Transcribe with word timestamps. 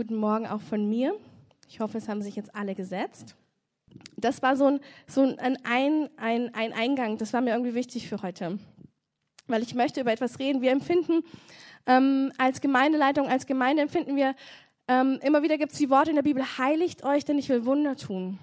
Guten 0.00 0.16
Morgen 0.16 0.46
auch 0.46 0.62
von 0.62 0.88
mir. 0.88 1.14
Ich 1.68 1.80
hoffe, 1.80 1.98
es 1.98 2.08
haben 2.08 2.22
sich 2.22 2.34
jetzt 2.34 2.54
alle 2.54 2.74
gesetzt. 2.74 3.36
Das 4.16 4.40
war 4.40 4.56
so 4.56 4.64
ein, 4.64 4.80
so 5.06 5.20
ein, 5.20 5.58
ein, 5.62 6.08
ein, 6.16 6.54
ein 6.54 6.72
Eingang, 6.72 7.18
das 7.18 7.34
war 7.34 7.42
mir 7.42 7.50
irgendwie 7.50 7.74
wichtig 7.74 8.08
für 8.08 8.22
heute. 8.22 8.58
Weil 9.46 9.62
ich 9.62 9.74
möchte 9.74 10.00
über 10.00 10.10
etwas 10.10 10.38
reden. 10.38 10.62
Wir 10.62 10.72
empfinden 10.72 11.20
ähm, 11.84 12.32
als 12.38 12.62
Gemeindeleitung, 12.62 13.28
als 13.28 13.44
Gemeinde 13.44 13.82
empfinden 13.82 14.16
wir, 14.16 14.34
ähm, 14.88 15.18
immer 15.22 15.42
wieder 15.42 15.58
gibt 15.58 15.72
es 15.72 15.78
die 15.78 15.90
Worte 15.90 16.08
in 16.08 16.16
der 16.16 16.22
Bibel, 16.22 16.42
heiligt 16.56 17.04
euch, 17.04 17.26
denn 17.26 17.36
ich 17.36 17.50
will 17.50 17.66
Wunder 17.66 17.94
tun. 17.94 18.38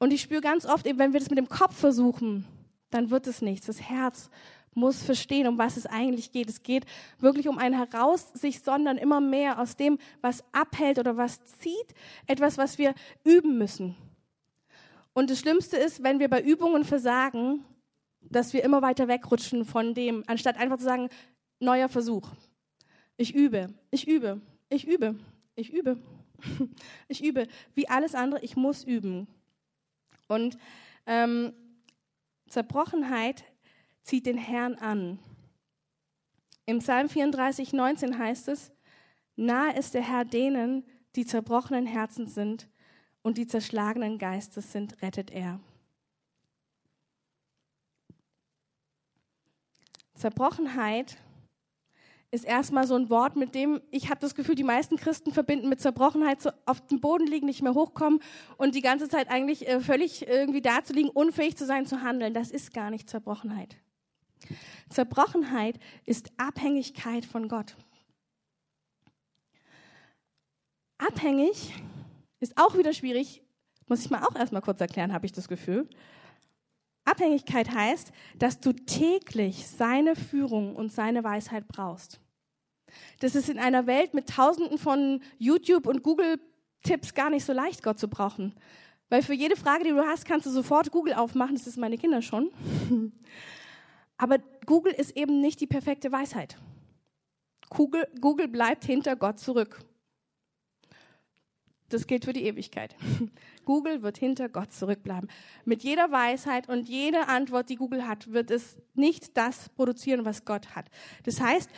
Und 0.00 0.12
ich 0.12 0.20
spüre 0.20 0.40
ganz 0.40 0.66
oft, 0.66 0.84
eben, 0.84 0.98
wenn 0.98 1.12
wir 1.12 1.20
das 1.20 1.30
mit 1.30 1.38
dem 1.38 1.48
Kopf 1.48 1.76
versuchen, 1.76 2.44
dann 2.90 3.10
wird 3.10 3.28
es 3.28 3.40
nichts. 3.40 3.66
Das 3.66 3.80
Herz 3.80 4.30
muss 4.74 5.02
verstehen, 5.02 5.46
um 5.46 5.58
was 5.58 5.76
es 5.76 5.86
eigentlich 5.86 6.32
geht. 6.32 6.48
Es 6.48 6.62
geht 6.62 6.86
wirklich 7.18 7.48
um 7.48 7.58
ein 7.58 7.72
Heraus 7.72 8.32
sich, 8.32 8.60
sondern 8.60 8.98
immer 8.98 9.20
mehr 9.20 9.58
aus 9.58 9.76
dem, 9.76 9.98
was 10.20 10.44
abhält 10.52 10.98
oder 10.98 11.16
was 11.16 11.44
zieht, 11.44 11.94
etwas, 12.26 12.58
was 12.58 12.78
wir 12.78 12.94
üben 13.24 13.58
müssen. 13.58 13.96
Und 15.12 15.30
das 15.30 15.40
Schlimmste 15.40 15.76
ist, 15.76 16.02
wenn 16.02 16.20
wir 16.20 16.28
bei 16.28 16.40
Übungen 16.40 16.84
versagen, 16.84 17.64
dass 18.20 18.52
wir 18.52 18.62
immer 18.62 18.80
weiter 18.82 19.08
wegrutschen 19.08 19.64
von 19.64 19.94
dem, 19.94 20.22
anstatt 20.26 20.56
einfach 20.56 20.78
zu 20.78 20.84
sagen, 20.84 21.08
neuer 21.58 21.88
Versuch. 21.88 22.28
Ich 23.16 23.34
übe, 23.34 23.74
ich 23.90 24.06
übe, 24.06 24.40
ich 24.68 24.86
übe, 24.86 25.16
ich 25.56 25.72
übe, 25.72 25.98
ich 27.08 27.24
übe. 27.24 27.48
Wie 27.74 27.88
alles 27.88 28.14
andere, 28.14 28.42
ich 28.42 28.56
muss 28.56 28.84
üben. 28.84 29.26
Und 30.28 30.56
ähm, 31.06 31.52
Zerbrochenheit 32.48 33.44
zieht 34.10 34.26
den 34.26 34.38
Herrn 34.38 34.74
an. 34.74 35.20
Im 36.66 36.80
Psalm 36.80 37.08
34, 37.08 37.72
19 37.72 38.18
heißt 38.18 38.48
es, 38.48 38.72
nahe 39.36 39.78
ist 39.78 39.94
der 39.94 40.02
Herr 40.02 40.24
denen, 40.24 40.84
die 41.14 41.24
zerbrochenen 41.24 41.86
Herzen 41.86 42.26
sind 42.26 42.68
und 43.22 43.38
die 43.38 43.46
zerschlagenen 43.46 44.18
Geistes 44.18 44.72
sind, 44.72 45.00
rettet 45.00 45.30
er. 45.30 45.60
Zerbrochenheit 50.14 51.16
ist 52.32 52.44
erstmal 52.44 52.88
so 52.88 52.96
ein 52.96 53.10
Wort, 53.10 53.36
mit 53.36 53.54
dem 53.54 53.80
ich 53.92 54.10
habe 54.10 54.20
das 54.20 54.34
Gefühl, 54.34 54.56
die 54.56 54.64
meisten 54.64 54.96
Christen 54.96 55.32
verbinden 55.32 55.68
mit 55.68 55.80
Zerbrochenheit, 55.80 56.42
so 56.42 56.50
auf 56.66 56.84
dem 56.88 57.00
Boden 57.00 57.28
liegen, 57.28 57.46
nicht 57.46 57.62
mehr 57.62 57.74
hochkommen 57.74 58.18
und 58.56 58.74
die 58.74 58.82
ganze 58.82 59.08
Zeit 59.08 59.30
eigentlich 59.30 59.68
äh, 59.68 59.78
völlig 59.78 60.26
irgendwie 60.26 60.62
da 60.62 60.82
zu 60.82 60.94
liegen, 60.94 61.10
unfähig 61.10 61.56
zu 61.56 61.64
sein, 61.64 61.86
zu 61.86 62.02
handeln. 62.02 62.34
Das 62.34 62.50
ist 62.50 62.74
gar 62.74 62.90
nicht 62.90 63.08
Zerbrochenheit. 63.08 63.76
Zerbrochenheit 64.88 65.78
ist 66.04 66.32
Abhängigkeit 66.36 67.24
von 67.24 67.48
Gott. 67.48 67.76
Abhängig 70.98 71.74
ist 72.40 72.56
auch 72.56 72.76
wieder 72.76 72.92
schwierig, 72.92 73.42
muss 73.86 74.04
ich 74.04 74.10
mal 74.10 74.22
auch 74.24 74.36
erstmal 74.36 74.62
kurz 74.62 74.80
erklären, 74.80 75.12
habe 75.12 75.26
ich 75.26 75.32
das 75.32 75.48
Gefühl. 75.48 75.88
Abhängigkeit 77.04 77.70
heißt, 77.70 78.12
dass 78.38 78.60
du 78.60 78.72
täglich 78.72 79.66
seine 79.66 80.14
Führung 80.14 80.76
und 80.76 80.92
seine 80.92 81.24
Weisheit 81.24 81.66
brauchst. 81.66 82.20
Das 83.20 83.34
ist 83.34 83.48
in 83.48 83.58
einer 83.58 83.86
Welt 83.86 84.14
mit 84.14 84.28
Tausenden 84.28 84.78
von 84.78 85.22
YouTube 85.38 85.86
und 85.86 86.02
Google-Tipps 86.02 87.14
gar 87.14 87.30
nicht 87.30 87.44
so 87.44 87.52
leicht, 87.52 87.82
Gott 87.82 87.98
zu 87.98 88.08
brauchen. 88.08 88.54
Weil 89.08 89.22
für 89.22 89.34
jede 89.34 89.56
Frage, 89.56 89.84
die 89.84 89.90
du 89.90 90.06
hast, 90.06 90.24
kannst 90.24 90.46
du 90.46 90.50
sofort 90.50 90.92
Google 90.92 91.14
aufmachen. 91.14 91.56
Das 91.56 91.66
ist 91.66 91.76
meine 91.76 91.98
Kinder 91.98 92.22
schon. 92.22 92.50
Aber 94.20 94.36
Google 94.66 94.92
ist 94.92 95.16
eben 95.16 95.40
nicht 95.40 95.62
die 95.62 95.66
perfekte 95.66 96.12
Weisheit. 96.12 96.58
Google, 97.70 98.06
Google 98.20 98.48
bleibt 98.48 98.84
hinter 98.84 99.16
Gott 99.16 99.40
zurück. 99.40 99.82
Das 101.88 102.06
gilt 102.06 102.26
für 102.26 102.34
die 102.34 102.44
Ewigkeit. 102.44 102.94
Google 103.64 104.02
wird 104.02 104.18
hinter 104.18 104.50
Gott 104.50 104.74
zurückbleiben. 104.74 105.30
Mit 105.64 105.82
jeder 105.84 106.12
Weisheit 106.12 106.68
und 106.68 106.86
jeder 106.86 107.30
Antwort, 107.30 107.70
die 107.70 107.76
Google 107.76 108.06
hat, 108.06 108.30
wird 108.30 108.50
es 108.50 108.76
nicht 108.92 109.38
das 109.38 109.70
produzieren, 109.70 110.26
was 110.26 110.44
Gott 110.44 110.76
hat. 110.76 110.90
Das 111.24 111.40
heißt, 111.40 111.70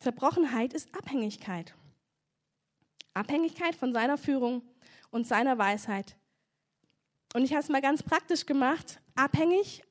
Zerbrochenheit 0.00 0.72
ist 0.72 0.92
Abhängigkeit. 0.92 1.72
Abhängigkeit 3.14 3.76
von 3.76 3.92
seiner 3.92 4.18
Führung 4.18 4.62
und 5.10 5.24
seiner 5.24 5.56
Weisheit. 5.56 6.16
Und 7.32 7.44
ich 7.44 7.52
habe 7.52 7.62
es 7.62 7.68
mal 7.68 7.80
ganz 7.80 8.02
praktisch 8.02 8.44
gemacht. 8.44 9.00
Abhängig 9.14 9.84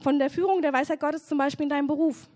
von 0.00 0.18
der 0.18 0.30
Führung 0.30 0.62
der 0.62 0.72
Weisheit 0.72 1.00
Gottes 1.00 1.26
zum 1.26 1.38
Beispiel 1.38 1.64
in 1.64 1.70
deinem 1.70 1.86
Beruf. 1.86 2.28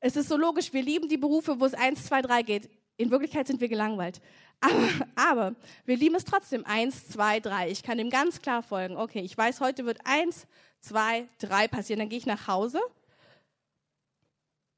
Es 0.00 0.16
ist 0.16 0.28
so 0.28 0.36
logisch, 0.36 0.72
wir 0.72 0.82
lieben 0.82 1.08
die 1.08 1.16
Berufe, 1.16 1.58
wo 1.58 1.64
es 1.64 1.74
eins, 1.74 2.04
zwei, 2.04 2.22
drei 2.22 2.42
geht. 2.42 2.70
In 2.96 3.10
Wirklichkeit 3.10 3.46
sind 3.46 3.60
wir 3.60 3.68
gelangweilt. 3.68 4.20
Aber, 4.60 4.88
aber, 5.14 5.54
wir 5.84 5.96
lieben 5.96 6.16
es 6.16 6.24
trotzdem. 6.24 6.66
Eins, 6.66 7.06
zwei, 7.06 7.38
drei. 7.38 7.70
Ich 7.70 7.84
kann 7.84 7.96
dem 7.96 8.10
ganz 8.10 8.42
klar 8.42 8.60
folgen. 8.60 8.96
Okay, 8.96 9.20
ich 9.20 9.38
weiß, 9.38 9.60
heute 9.60 9.84
wird 9.84 10.00
eins, 10.02 10.48
zwei, 10.80 11.28
drei 11.38 11.68
passieren. 11.68 12.00
Dann 12.00 12.08
gehe 12.08 12.18
ich 12.18 12.26
nach 12.26 12.48
Hause 12.48 12.80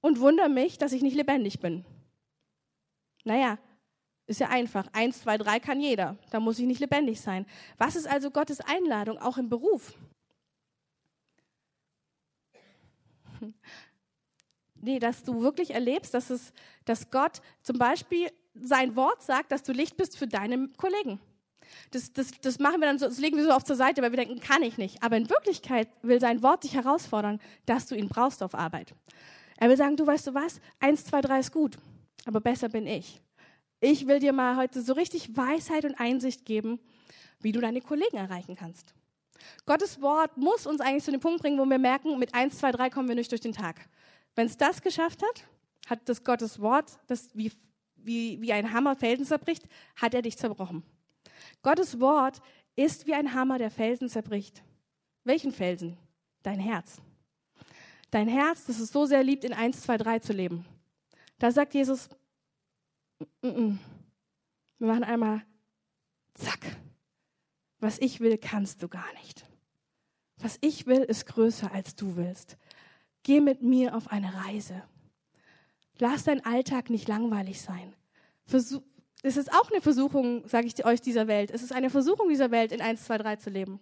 und 0.02 0.20
wundere 0.20 0.50
mich, 0.50 0.76
dass 0.76 0.92
ich 0.92 1.00
nicht 1.00 1.16
lebendig 1.16 1.60
bin. 1.60 1.86
Naja, 3.24 3.58
ist 4.26 4.40
ja 4.40 4.48
einfach. 4.48 4.86
Eins, 4.92 5.22
zwei, 5.22 5.38
drei 5.38 5.60
kann 5.60 5.80
jeder. 5.80 6.18
Da 6.30 6.40
muss 6.40 6.58
ich 6.58 6.66
nicht 6.66 6.80
lebendig 6.80 7.20
sein. 7.20 7.46
Was 7.78 7.96
ist 7.96 8.06
also 8.06 8.30
Gottes 8.30 8.60
Einladung, 8.60 9.16
auch 9.16 9.38
im 9.38 9.48
Beruf? 9.48 9.94
Nee, 14.82 14.98
dass 14.98 15.22
du 15.22 15.42
wirklich 15.42 15.74
erlebst, 15.74 16.14
dass, 16.14 16.30
es, 16.30 16.54
dass 16.86 17.10
Gott 17.10 17.42
zum 17.62 17.76
Beispiel 17.76 18.30
sein 18.54 18.96
Wort 18.96 19.22
sagt, 19.22 19.52
dass 19.52 19.62
du 19.62 19.72
Licht 19.72 19.98
bist 19.98 20.16
für 20.16 20.26
deine 20.26 20.68
Kollegen. 20.78 21.20
Das, 21.90 22.12
das, 22.12 22.30
das 22.40 22.58
machen 22.58 22.80
wir 22.80 22.88
dann 22.88 22.98
so, 22.98 23.06
das 23.06 23.18
legen 23.18 23.36
wir 23.36 23.44
so 23.44 23.52
oft 23.52 23.66
zur 23.66 23.76
Seite, 23.76 24.02
weil 24.02 24.10
wir 24.10 24.16
denken, 24.16 24.40
kann 24.40 24.62
ich 24.62 24.78
nicht. 24.78 25.02
Aber 25.02 25.16
in 25.16 25.28
Wirklichkeit 25.28 25.88
will 26.02 26.20
sein 26.20 26.42
Wort 26.42 26.64
dich 26.64 26.74
herausfordern, 26.74 27.40
dass 27.66 27.86
du 27.86 27.94
ihn 27.94 28.08
brauchst 28.08 28.42
auf 28.42 28.54
Arbeit. 28.54 28.94
Er 29.58 29.68
will 29.68 29.76
sagen, 29.76 29.96
du 29.96 30.06
weißt 30.06 30.28
du 30.28 30.34
was, 30.34 30.60
eins, 30.80 31.04
zwei, 31.04 31.20
drei 31.20 31.40
ist 31.40 31.52
gut, 31.52 31.76
aber 32.24 32.40
besser 32.40 32.68
bin 32.68 32.86
ich. 32.86 33.20
Ich 33.80 34.06
will 34.06 34.18
dir 34.18 34.32
mal 34.32 34.56
heute 34.56 34.82
so 34.82 34.94
richtig 34.94 35.36
Weisheit 35.36 35.84
und 35.84 36.00
Einsicht 36.00 36.44
geben, 36.44 36.80
wie 37.40 37.52
du 37.52 37.60
deine 37.60 37.80
Kollegen 37.80 38.16
erreichen 38.16 38.56
kannst. 38.56 38.94
Gottes 39.66 40.00
Wort 40.00 40.36
muss 40.36 40.66
uns 40.66 40.80
eigentlich 40.80 41.04
zu 41.04 41.10
dem 41.10 41.20
Punkt 41.20 41.42
bringen, 41.42 41.58
wo 41.58 41.64
wir 41.64 41.78
merken, 41.78 42.18
mit 42.18 42.34
eins, 42.34 42.58
zwei, 42.58 42.72
drei 42.72 42.90
kommen 42.90 43.08
wir 43.08 43.14
nicht 43.14 43.30
durch 43.30 43.40
den 43.40 43.52
Tag. 43.52 43.88
Wenn 44.34 44.46
es 44.46 44.56
das 44.56 44.82
geschafft 44.82 45.22
hat, 45.22 45.44
hat 45.88 46.08
das 46.08 46.24
Gottes 46.24 46.60
Wort, 46.60 46.98
das 47.06 47.30
wie, 47.34 47.52
wie, 47.96 48.40
wie 48.40 48.52
ein 48.52 48.72
Hammer 48.72 48.96
Felsen 48.96 49.24
zerbricht, 49.24 49.64
hat 49.96 50.14
er 50.14 50.22
dich 50.22 50.36
zerbrochen. 50.36 50.82
Gottes 51.62 52.00
Wort 52.00 52.40
ist 52.76 53.06
wie 53.06 53.14
ein 53.14 53.34
Hammer, 53.34 53.58
der 53.58 53.70
Felsen 53.70 54.08
zerbricht. 54.08 54.62
Welchen 55.24 55.52
Felsen? 55.52 55.96
Dein 56.42 56.58
Herz. 56.58 57.00
Dein 58.10 58.28
Herz, 58.28 58.64
das 58.66 58.80
es 58.80 58.90
so 58.90 59.06
sehr 59.06 59.22
liebt, 59.22 59.44
in 59.44 59.52
1, 59.52 59.82
2, 59.82 59.98
3 59.98 60.18
zu 60.20 60.32
leben. 60.32 60.64
Da 61.38 61.50
sagt 61.50 61.74
Jesus, 61.74 62.08
mm 63.42 63.48
-mm. 63.48 63.78
wir 64.78 64.88
machen 64.88 65.04
einmal, 65.04 65.42
zack. 66.34 66.76
Was 67.80 67.98
ich 67.98 68.20
will, 68.20 68.38
kannst 68.38 68.82
du 68.82 68.88
gar 68.88 69.12
nicht. 69.14 69.44
Was 70.36 70.58
ich 70.60 70.86
will, 70.86 71.00
ist 71.00 71.26
größer, 71.26 71.72
als 71.72 71.96
du 71.96 72.16
willst. 72.16 72.56
Geh 73.22 73.40
mit 73.40 73.62
mir 73.62 73.94
auf 73.94 74.10
eine 74.10 74.32
Reise. 74.46 74.82
Lass 75.98 76.24
dein 76.24 76.44
Alltag 76.44 76.88
nicht 76.88 77.08
langweilig 77.08 77.60
sein. 77.60 77.94
Versuch, 78.46 78.82
es 79.22 79.36
ist 79.36 79.52
auch 79.52 79.70
eine 79.70 79.82
Versuchung, 79.82 80.46
sage 80.48 80.66
ich 80.66 80.84
euch, 80.84 81.00
dieser 81.00 81.26
Welt. 81.26 81.50
Es 81.50 81.62
ist 81.62 81.72
eine 81.72 81.90
Versuchung 81.90 82.28
dieser 82.28 82.50
Welt, 82.50 82.72
in 82.72 82.80
1, 82.80 83.04
2, 83.04 83.18
3 83.18 83.36
zu 83.36 83.50
leben. 83.50 83.80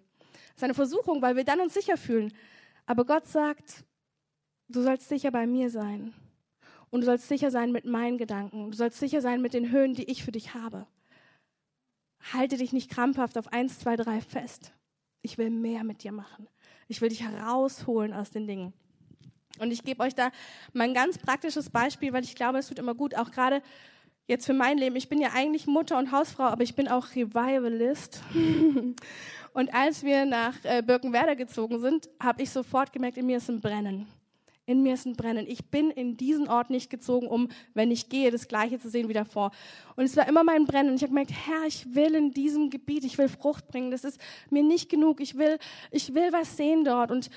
Es 0.51 0.57
ist 0.57 0.65
eine 0.65 0.75
Versuchung, 0.75 1.23
weil 1.23 1.37
wir 1.37 1.45
dann 1.45 1.61
uns 1.61 1.75
sicher 1.75 1.97
fühlen. 1.97 2.33
Aber 2.87 3.05
Gott 3.05 3.27
sagt, 3.27 3.85
du 4.69 4.83
sollst 4.83 5.09
sicher 5.09 5.31
bei 5.31 5.47
mir 5.47 5.71
sein. 5.71 6.13
Und 6.91 7.03
du 7.03 7.07
sollst 7.07 7.29
sicher 7.29 7.51
sein 7.51 7.71
mit 7.71 7.85
meinen 7.85 8.19
Gedanken. 8.19 8.71
Du 8.71 8.77
sollst 8.77 8.99
sicher 8.99 9.21
sein 9.21 9.41
mit 9.41 9.55
den 9.55 9.71
Höhen, 9.71 9.95
die 9.95 10.11
ich 10.11 10.25
für 10.25 10.33
dich 10.33 10.55
habe. 10.55 10.87
Halte 12.33 12.57
dich 12.57 12.73
nicht 12.73 12.91
krampfhaft 12.91 13.39
auf 13.39 13.53
1, 13.53 13.79
2, 13.81 13.97
3 13.97 14.21
fest. 14.21 14.73
Ich 15.23 15.39
will 15.39 15.51
mehr 15.51 15.85
mit 15.85 16.03
dir 16.03 16.13
machen. 16.13 16.49
Ich 16.89 17.01
will 17.01 17.09
dich 17.09 17.23
herausholen 17.23 18.13
aus 18.13 18.31
den 18.31 18.47
Dingen. 18.47 18.73
Und 19.59 19.73
ich 19.73 19.83
gebe 19.83 20.03
euch 20.03 20.15
da 20.15 20.31
mal 20.73 20.85
ein 20.85 20.95
ganz 20.95 21.19
praktisches 21.19 21.71
Beispiel, 21.71 22.13
weil 22.13 22.25
ich 22.25 22.35
glaube, 22.35 22.59
es 22.59 22.69
tut 22.69 22.79
immer 22.79 22.95
gut, 22.95 23.15
auch 23.15 23.31
gerade 23.31 23.63
jetzt 24.27 24.47
für 24.47 24.55
mein 24.55 24.79
Leben. 24.79 24.97
Ich 24.97 25.09
bin 25.09 25.21
ja 25.21 25.31
eigentlich 25.35 25.67
Mutter 25.67 25.99
und 25.99 26.13
Hausfrau, 26.13 26.45
aber 26.45 26.63
ich 26.63 26.75
bin 26.75 26.87
auch 26.89 27.07
Revivalist. 27.15 28.23
und 29.53 29.75
als 29.75 30.03
wir 30.03 30.27
nach 30.27 30.55
äh, 30.65 30.83
Birkenwerder 30.83 31.35
gezogen 31.35 31.81
sind, 31.81 32.09
habe 32.21 32.43
ich 32.43 32.51
sofort 32.51 32.93
gemerkt, 32.93 33.19
in 33.19 33.27
mir 33.27 33.39
ist 33.39 33.49
ein 33.49 33.61
Brennen. 33.61 34.07
In 34.69 34.83
mir 34.83 34.95
ist 34.95 35.07
ein 35.07 35.15
Brennen. 35.15 35.47
Ich 35.49 35.65
bin 35.65 35.91
in 35.91 36.19
diesen 36.19 36.47
Ort 36.47 36.69
nicht 36.69 36.91
gezogen, 36.91 37.27
um, 37.27 37.49
wenn 37.73 37.91
ich 37.91 38.11
gehe, 38.11 38.31
das 38.31 38.49
Gleiche 38.49 38.79
zu 38.79 38.91
sehen 38.91 39.09
wie 39.09 39.15
davor. 39.15 39.51
Und 39.97 40.05
es 40.05 40.15
war 40.15 40.29
immer 40.29 40.45
mein 40.45 40.67
Brennen. 40.67 40.91
Und 40.91 40.97
ich 40.97 41.03
habe 41.03 41.11
gemerkt, 41.11 41.33
Herr, 41.33 41.67
ich 41.67 41.95
will 41.95 42.15
in 42.15 42.33
diesem 42.33 42.69
Gebiet, 42.69 43.05
ich 43.05 43.17
will 43.17 43.31
Frucht 43.31 43.67
bringen. 43.69 43.91
Das 43.91 44.05
ist 44.05 44.21
mir 44.51 44.63
nicht 44.63 44.91
genug. 44.91 45.23
Ich 45.23 45.39
will, 45.39 45.59
ich 45.91 46.13
will 46.15 46.33
was 46.33 46.59
sehen 46.59 46.85
dort. 46.85 47.11
Und 47.11 47.31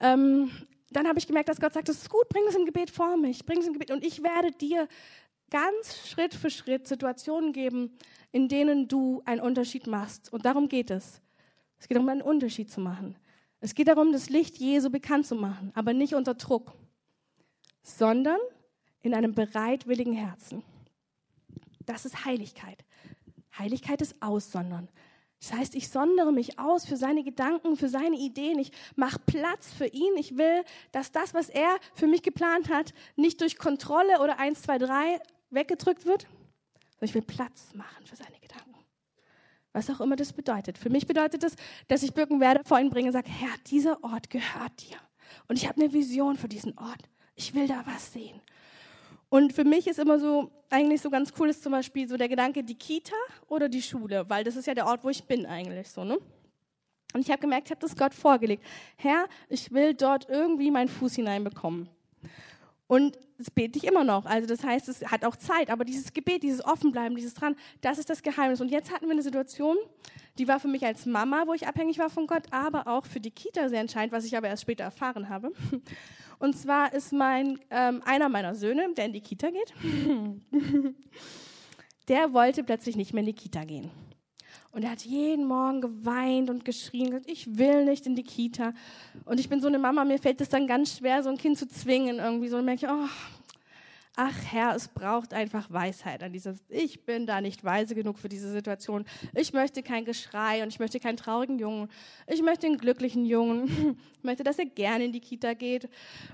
ähm, 0.00 0.50
dann 0.90 1.08
habe 1.08 1.18
ich 1.18 1.26
gemerkt, 1.26 1.48
dass 1.48 1.60
Gott 1.60 1.72
sagt, 1.72 1.88
das 1.88 1.96
ist 1.96 2.10
gut, 2.10 2.28
bring 2.28 2.42
es 2.46 2.54
im 2.54 2.66
Gebet 2.66 2.90
vor 2.90 3.16
mich, 3.16 3.46
bring 3.46 3.60
es 3.60 3.66
im 3.66 3.72
Gebet 3.72 3.90
und 3.90 4.04
ich 4.04 4.22
werde 4.22 4.50
dir 4.52 4.86
ganz 5.48 6.08
Schritt 6.08 6.34
für 6.34 6.50
Schritt 6.50 6.86
Situationen 6.86 7.54
geben, 7.54 7.96
in 8.32 8.48
denen 8.48 8.86
du 8.86 9.22
einen 9.24 9.40
Unterschied 9.40 9.86
machst. 9.86 10.30
Und 10.32 10.44
darum 10.44 10.68
geht 10.68 10.90
es. 10.90 11.22
Es 11.78 11.88
geht 11.88 11.96
darum, 11.96 12.08
einen 12.08 12.22
Unterschied 12.22 12.70
zu 12.70 12.80
machen. 12.80 13.16
Es 13.60 13.74
geht 13.74 13.88
darum, 13.88 14.12
das 14.12 14.30
Licht 14.30 14.58
Jesu 14.58 14.90
bekannt 14.90 15.26
zu 15.26 15.34
machen, 15.34 15.70
aber 15.74 15.92
nicht 15.92 16.14
unter 16.14 16.34
Druck, 16.34 16.72
sondern 17.82 18.38
in 19.02 19.14
einem 19.14 19.34
bereitwilligen 19.34 20.14
Herzen. 20.14 20.62
Das 21.86 22.04
ist 22.04 22.24
Heiligkeit. 22.24 22.84
Heiligkeit 23.58 24.00
ist 24.00 24.20
Aussondern. 24.20 24.88
Das 25.40 25.54
heißt, 25.54 25.74
ich 25.74 25.88
sondere 25.88 26.32
mich 26.32 26.58
aus 26.58 26.84
für 26.84 26.96
seine 26.96 27.24
Gedanken, 27.24 27.76
für 27.76 27.88
seine 27.88 28.16
Ideen. 28.16 28.58
Ich 28.58 28.72
mache 28.94 29.18
Platz 29.18 29.72
für 29.72 29.86
ihn. 29.86 30.14
Ich 30.16 30.36
will, 30.36 30.62
dass 30.92 31.12
das, 31.12 31.32
was 31.32 31.48
er 31.48 31.78
für 31.94 32.06
mich 32.06 32.22
geplant 32.22 32.68
hat, 32.68 32.92
nicht 33.16 33.40
durch 33.40 33.56
Kontrolle 33.56 34.20
oder 34.20 34.38
1, 34.38 34.62
2, 34.62 34.78
3 34.78 35.20
weggedrückt 35.50 36.04
wird, 36.04 36.26
ich 37.00 37.14
will 37.14 37.22
Platz 37.22 37.72
machen 37.72 38.04
für 38.04 38.16
seine 38.16 38.38
Gedanken. 38.38 38.69
Was 39.72 39.88
auch 39.88 40.00
immer 40.00 40.16
das 40.16 40.32
bedeutet. 40.32 40.78
Für 40.78 40.90
mich 40.90 41.06
bedeutet 41.06 41.42
das, 41.42 41.54
dass 41.88 42.02
ich 42.02 42.12
Birkenwerde 42.12 42.62
vor 42.64 42.80
ihn 42.80 42.90
bringe 42.90 43.08
und 43.08 43.12
sage, 43.12 43.30
Herr, 43.30 43.54
dieser 43.66 44.02
Ort 44.02 44.30
gehört 44.30 44.82
dir. 44.82 44.96
Und 45.48 45.56
ich 45.56 45.68
habe 45.68 45.80
eine 45.80 45.92
Vision 45.92 46.36
für 46.36 46.48
diesen 46.48 46.76
Ort. 46.76 47.08
Ich 47.36 47.54
will 47.54 47.68
da 47.68 47.84
was 47.86 48.12
sehen. 48.12 48.40
Und 49.28 49.52
für 49.52 49.64
mich 49.64 49.86
ist 49.86 50.00
immer 50.00 50.18
so, 50.18 50.50
eigentlich 50.70 51.00
so 51.00 51.08
ganz 51.08 51.32
cool 51.38 51.48
ist 51.48 51.62
zum 51.62 51.70
Beispiel 51.72 52.08
so 52.08 52.16
der 52.16 52.28
Gedanke, 52.28 52.64
die 52.64 52.74
Kita 52.74 53.14
oder 53.46 53.68
die 53.68 53.80
Schule, 53.80 54.28
weil 54.28 54.42
das 54.42 54.56
ist 54.56 54.66
ja 54.66 54.74
der 54.74 54.86
Ort, 54.86 55.04
wo 55.04 55.08
ich 55.08 55.24
bin 55.24 55.46
eigentlich 55.46 55.88
so, 55.88 56.04
ne? 56.04 56.18
Und 57.12 57.20
ich 57.20 57.30
habe 57.30 57.40
gemerkt, 57.40 57.68
ich 57.68 57.70
habe 57.70 57.80
das 57.80 57.96
Gott 57.96 58.14
vorgelegt. 58.14 58.64
Herr, 58.96 59.26
ich 59.48 59.72
will 59.72 59.94
dort 59.94 60.28
irgendwie 60.28 60.70
meinen 60.70 60.88
Fuß 60.88 61.16
hineinbekommen. 61.16 61.88
Und 62.90 63.16
das 63.38 63.52
bete 63.52 63.78
ich 63.78 63.84
immer 63.84 64.02
noch. 64.02 64.26
Also 64.26 64.48
das 64.48 64.64
heißt, 64.64 64.88
es 64.88 65.06
hat 65.06 65.24
auch 65.24 65.36
Zeit, 65.36 65.70
aber 65.70 65.84
dieses 65.84 66.12
Gebet, 66.12 66.42
dieses 66.42 66.64
Offenbleiben, 66.64 67.14
dieses 67.14 67.34
dran, 67.34 67.54
das 67.82 67.98
ist 68.00 68.10
das 68.10 68.20
Geheimnis. 68.20 68.60
Und 68.60 68.68
jetzt 68.68 68.92
hatten 68.92 69.04
wir 69.04 69.12
eine 69.12 69.22
Situation, 69.22 69.76
die 70.38 70.48
war 70.48 70.58
für 70.58 70.66
mich 70.66 70.84
als 70.84 71.06
Mama, 71.06 71.44
wo 71.46 71.54
ich 71.54 71.68
abhängig 71.68 72.00
war 72.00 72.10
von 72.10 72.26
Gott, 72.26 72.42
aber 72.50 72.88
auch 72.88 73.06
für 73.06 73.20
die 73.20 73.30
Kita 73.30 73.68
sehr 73.68 73.80
entscheidend, 73.80 74.10
was 74.10 74.24
ich 74.24 74.36
aber 74.36 74.48
erst 74.48 74.62
später 74.62 74.82
erfahren 74.82 75.28
habe. 75.28 75.52
Und 76.40 76.58
zwar 76.58 76.92
ist 76.92 77.12
mein, 77.12 77.60
ähm, 77.70 78.02
einer 78.04 78.28
meiner 78.28 78.56
Söhne, 78.56 78.92
der 78.96 79.04
in 79.04 79.12
die 79.12 79.20
Kita 79.20 79.50
geht, 79.50 79.72
der 82.08 82.32
wollte 82.32 82.64
plötzlich 82.64 82.96
nicht 82.96 83.14
mehr 83.14 83.20
in 83.20 83.26
die 83.26 83.34
Kita 83.34 83.62
gehen. 83.62 83.88
Und 84.72 84.84
er 84.84 84.92
hat 84.92 85.02
jeden 85.02 85.46
Morgen 85.46 85.80
geweint 85.80 86.48
und 86.48 86.64
geschrien, 86.64 87.10
gesagt, 87.10 87.28
ich 87.28 87.58
will 87.58 87.84
nicht 87.84 88.06
in 88.06 88.14
die 88.14 88.22
Kita. 88.22 88.72
Und 89.24 89.40
ich 89.40 89.48
bin 89.48 89.60
so 89.60 89.66
eine 89.66 89.78
Mama, 89.78 90.04
mir 90.04 90.18
fällt 90.18 90.40
es 90.40 90.48
dann 90.48 90.66
ganz 90.66 90.98
schwer, 90.98 91.22
so 91.22 91.28
ein 91.28 91.38
Kind 91.38 91.58
zu 91.58 91.66
zwingen 91.66 92.18
irgendwie. 92.18 92.48
So, 92.48 92.58
und 92.58 92.64
merke 92.64 92.86
ich, 92.86 92.92
oh, 92.92 93.08
ach 94.16 94.34
Herr, 94.50 94.74
es 94.74 94.88
braucht 94.88 95.32
einfach 95.32 95.70
Weisheit 95.70 96.22
an 96.22 96.32
dieser, 96.32 96.54
ich 96.68 97.04
bin 97.04 97.26
da 97.26 97.40
nicht 97.40 97.64
weise 97.64 97.94
genug 97.94 98.18
für 98.18 98.28
diese 98.28 98.50
Situation. 98.50 99.04
Ich 99.34 99.52
möchte 99.52 99.82
kein 99.82 100.04
Geschrei 100.04 100.62
und 100.62 100.68
ich 100.68 100.78
möchte 100.78 101.00
keinen 101.00 101.16
traurigen 101.16 101.58
Jungen. 101.58 101.88
Ich 102.26 102.42
möchte 102.42 102.66
einen 102.66 102.78
glücklichen 102.78 103.24
Jungen. 103.24 103.96
Ich 104.20 104.24
möchte, 104.24 104.44
dass 104.44 104.58
er 104.58 104.66
gerne 104.66 105.06
in 105.06 105.12
die 105.12 105.20
Kita 105.20 105.54
geht. 105.54 105.88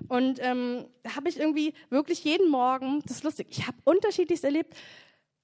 Und 0.09 0.41
ähm, 0.43 0.87
habe 1.15 1.29
ich 1.29 1.39
irgendwie 1.39 1.73
wirklich 1.89 2.25
jeden 2.25 2.51
Morgen, 2.51 3.01
das 3.07 3.19
ist 3.19 3.23
lustig, 3.23 3.47
ich 3.49 3.65
habe 3.65 3.77
unterschiedlichst 3.85 4.43
erlebt, 4.43 4.75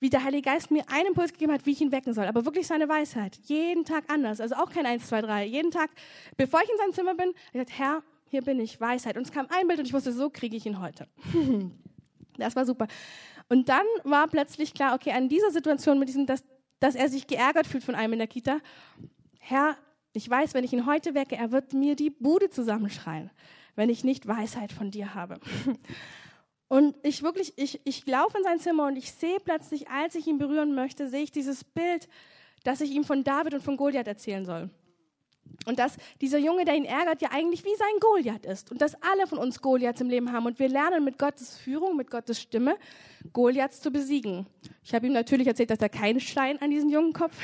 wie 0.02 0.10
der 0.10 0.24
Heilige 0.24 0.50
Geist 0.50 0.72
mir 0.72 0.82
einen 0.88 1.08
Impuls 1.08 1.32
gegeben 1.32 1.52
hat, 1.52 1.64
wie 1.64 1.70
ich 1.70 1.80
ihn 1.80 1.92
wecken 1.92 2.12
soll. 2.12 2.26
Aber 2.26 2.44
wirklich 2.44 2.66
seine 2.66 2.88
Weisheit. 2.88 3.38
Jeden 3.44 3.84
Tag 3.84 4.02
anders. 4.08 4.40
Also 4.40 4.56
auch 4.56 4.68
kein 4.68 4.84
1, 4.84 5.06
2, 5.06 5.22
3. 5.22 5.46
Jeden 5.46 5.70
Tag, 5.70 5.90
bevor 6.36 6.60
ich 6.60 6.68
in 6.68 6.76
sein 6.76 6.92
Zimmer 6.92 7.14
bin, 7.14 7.30
ich 7.46 7.52
gesagt, 7.52 7.78
Herr, 7.78 8.02
hier 8.28 8.42
bin 8.42 8.58
ich, 8.58 8.80
Weisheit. 8.80 9.16
Und 9.16 9.22
es 9.22 9.30
kam 9.32 9.46
ein 9.50 9.68
Bild 9.68 9.78
und 9.78 9.86
ich 9.86 9.92
wusste, 9.92 10.12
so 10.12 10.28
kriege 10.28 10.56
ich 10.56 10.66
ihn 10.66 10.80
heute. 10.80 11.06
Das 12.38 12.56
war 12.56 12.64
super. 12.64 12.88
Und 13.50 13.68
dann 13.68 13.84
war 14.04 14.26
plötzlich 14.26 14.72
klar, 14.72 14.94
okay, 14.94 15.12
an 15.12 15.28
dieser 15.28 15.50
Situation 15.50 15.98
mit 15.98 16.08
diesem, 16.08 16.24
dass, 16.24 16.42
dass 16.80 16.94
er 16.94 17.10
sich 17.10 17.26
geärgert 17.26 17.66
fühlt 17.66 17.84
von 17.84 17.94
einem 17.94 18.14
in 18.14 18.20
der 18.20 18.26
Kita, 18.26 18.58
Herr, 19.38 19.76
ich 20.14 20.30
weiß, 20.30 20.54
wenn 20.54 20.64
ich 20.64 20.72
ihn 20.72 20.86
heute 20.86 21.14
wecke, 21.14 21.36
er 21.36 21.52
wird 21.52 21.74
mir 21.74 21.94
die 21.94 22.08
Bude 22.08 22.48
zusammenschreien, 22.48 23.30
wenn 23.76 23.90
ich 23.90 24.02
nicht 24.02 24.26
Weisheit 24.26 24.72
von 24.72 24.90
dir 24.90 25.14
habe. 25.14 25.40
Und 26.72 26.96
ich 27.02 27.22
wirklich, 27.22 27.52
ich, 27.56 27.82
ich 27.84 28.06
laufe 28.06 28.38
in 28.38 28.44
sein 28.44 28.58
Zimmer 28.58 28.86
und 28.86 28.96
ich 28.96 29.12
sehe 29.12 29.38
plötzlich, 29.40 29.90
als 29.90 30.14
ich 30.14 30.26
ihn 30.26 30.38
berühren 30.38 30.74
möchte, 30.74 31.06
sehe 31.06 31.22
ich 31.22 31.30
dieses 31.30 31.64
Bild, 31.64 32.08
das 32.64 32.80
ich 32.80 32.92
ihm 32.92 33.04
von 33.04 33.24
David 33.24 33.52
und 33.52 33.62
von 33.62 33.76
Goliath 33.76 34.06
erzählen 34.06 34.46
soll. 34.46 34.70
Und 35.66 35.78
dass 35.78 35.96
dieser 36.20 36.38
Junge, 36.38 36.64
der 36.64 36.74
ihn 36.74 36.84
ärgert, 36.84 37.22
ja 37.22 37.30
eigentlich 37.32 37.64
wie 37.64 37.74
sein 37.76 38.00
Goliath 38.00 38.46
ist. 38.46 38.70
Und 38.72 38.80
dass 38.80 39.00
alle 39.02 39.26
von 39.26 39.38
uns 39.38 39.60
Goliaths 39.60 40.00
im 40.00 40.08
Leben 40.08 40.32
haben. 40.32 40.46
Und 40.46 40.58
wir 40.58 40.68
lernen 40.68 41.04
mit 41.04 41.18
Gottes 41.18 41.56
Führung, 41.56 41.96
mit 41.96 42.10
Gottes 42.10 42.40
Stimme, 42.40 42.76
Goliaths 43.32 43.80
zu 43.80 43.90
besiegen. 43.90 44.46
Ich 44.82 44.94
habe 44.94 45.06
ihm 45.06 45.12
natürlich 45.12 45.46
erzählt, 45.46 45.70
dass 45.70 45.78
er 45.78 45.88
keinen 45.88 46.20
Stein 46.20 46.60
an 46.60 46.70
diesen 46.70 46.90
jungen 46.90 47.12
Kopf. 47.12 47.36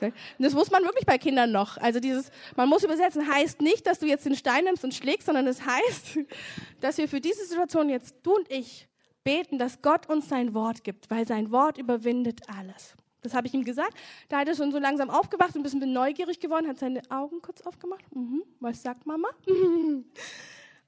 das 0.38 0.54
muss 0.54 0.70
man 0.70 0.84
wirklich 0.84 1.06
bei 1.06 1.18
Kindern 1.18 1.50
noch. 1.50 1.76
Also 1.78 1.98
dieses, 1.98 2.30
man 2.56 2.68
muss 2.68 2.84
übersetzen, 2.84 3.26
heißt 3.26 3.60
nicht, 3.60 3.86
dass 3.86 3.98
du 3.98 4.06
jetzt 4.06 4.24
den 4.24 4.36
Stein 4.36 4.64
nimmst 4.64 4.84
und 4.84 4.94
schlägst, 4.94 5.26
sondern 5.26 5.46
es 5.48 5.58
das 5.58 5.66
heißt, 5.66 6.18
dass 6.80 6.98
wir 6.98 7.08
für 7.08 7.20
diese 7.20 7.44
Situation 7.44 7.88
jetzt, 7.88 8.14
du 8.22 8.36
und 8.36 8.50
ich, 8.50 8.88
beten, 9.24 9.58
dass 9.58 9.82
Gott 9.82 10.08
uns 10.08 10.28
sein 10.28 10.54
Wort 10.54 10.84
gibt, 10.84 11.10
weil 11.10 11.26
sein 11.26 11.50
Wort 11.52 11.78
überwindet 11.78 12.40
alles. 12.48 12.96
Das 13.22 13.34
habe 13.34 13.46
ich 13.46 13.54
ihm 13.54 13.64
gesagt. 13.64 13.96
Da 14.28 14.40
hat 14.40 14.48
er 14.48 14.54
schon 14.54 14.72
so 14.72 14.78
langsam 14.78 15.08
aufgewacht, 15.08 15.54
ein 15.54 15.62
bisschen 15.62 15.92
neugierig 15.92 16.40
geworden, 16.40 16.66
hat 16.66 16.78
seine 16.78 17.02
Augen 17.08 17.40
kurz 17.40 17.60
aufgemacht. 17.62 18.04
Mhm. 18.14 18.42
Was 18.60 18.82
sagt 18.82 19.06
Mama? 19.06 19.28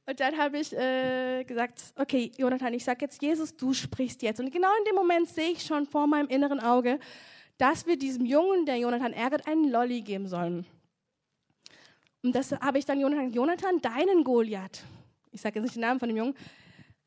Und 0.07 0.21
dann 0.21 0.37
habe 0.37 0.59
ich 0.59 0.73
äh, 0.73 1.45
gesagt, 1.45 1.95
okay, 1.97 2.31
Jonathan, 2.37 2.75
ich 2.75 2.85
sage 2.85 3.07
jetzt, 3.07 3.23
Jesus, 3.23 3.57
du 3.57 3.73
sprichst 3.73 4.21
jetzt. 4.23 4.39
Und 4.39 4.53
genau 4.53 4.69
in 4.79 4.85
dem 4.85 4.97
Moment 4.97 5.29
sehe 5.29 5.53
ich 5.53 5.63
schon 5.63 5.87
vor 5.87 6.07
meinem 6.07 6.29
inneren 6.29 6.61
Auge, 6.61 6.99
dass 7.57 7.87
wir 7.87 7.97
diesem 7.97 8.27
Jungen, 8.27 8.67
der 8.67 8.77
Jonathan 8.77 9.13
ärgert, 9.13 9.47
einen 9.47 9.71
Lolli 9.71 10.03
geben 10.03 10.27
sollen. 10.27 10.67
Und 12.23 12.35
das 12.35 12.53
habe 12.53 12.79
ich 12.79 12.85
dann 12.85 13.01
Jonathan, 13.01 13.33
Jonathan, 13.33 13.81
deinen 13.81 14.25
Goliath, 14.25 14.85
ich 15.31 15.41
sage 15.41 15.59
jetzt 15.59 15.65
nicht 15.65 15.77
den 15.77 15.83
Namen 15.83 16.01
von 16.01 16.09
dem 16.09 16.17
Jungen, 16.17 16.35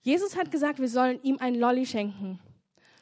Jesus 0.01 0.35
hat 0.35 0.49
gesagt, 0.49 0.79
wir 0.79 0.89
sollen 0.89 1.21
ihm 1.21 1.37
einen 1.39 1.59
Lolli 1.59 1.85
schenken. 1.85 2.39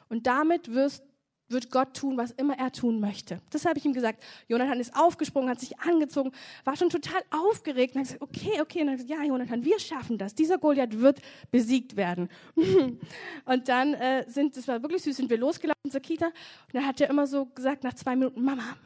Und 0.08 0.26
damit 0.26 0.72
wirst 0.72 1.05
wird 1.48 1.70
Gott 1.70 1.96
tun, 1.96 2.16
was 2.16 2.32
immer 2.32 2.58
er 2.58 2.72
tun 2.72 3.00
möchte. 3.00 3.40
Das 3.50 3.64
habe 3.64 3.78
ich 3.78 3.84
ihm 3.84 3.92
gesagt. 3.92 4.22
Jonathan 4.48 4.80
ist 4.80 4.96
aufgesprungen, 4.96 5.48
hat 5.48 5.60
sich 5.60 5.78
angezogen, 5.78 6.32
war 6.64 6.76
schon 6.76 6.90
total 6.90 7.22
aufgeregt 7.30 7.94
und 7.94 8.00
hat 8.00 8.08
gesagt, 8.08 8.22
okay, 8.22 8.60
okay. 8.60 8.80
Und 8.80 8.86
dann 8.88 8.96
gesagt, 8.96 9.10
ja, 9.10 9.24
Jonathan, 9.24 9.64
wir 9.64 9.78
schaffen 9.78 10.18
das. 10.18 10.34
Dieser 10.34 10.58
Goliath 10.58 10.98
wird 10.98 11.20
besiegt 11.50 11.96
werden. 11.96 12.28
und 13.44 13.68
dann 13.68 13.94
äh, 13.94 14.24
sind, 14.28 14.56
das 14.56 14.66
war 14.66 14.82
wirklich 14.82 15.02
süß, 15.02 15.16
sind 15.16 15.30
wir 15.30 15.38
losgelaufen 15.38 15.90
zur 15.90 16.00
Kita. 16.00 16.26
Und 16.26 16.74
dann 16.74 16.86
hat 16.86 17.00
er 17.00 17.10
immer 17.10 17.26
so 17.26 17.46
gesagt, 17.46 17.84
nach 17.84 17.94
zwei 17.94 18.16
Minuten, 18.16 18.42
Mama, 18.42 18.76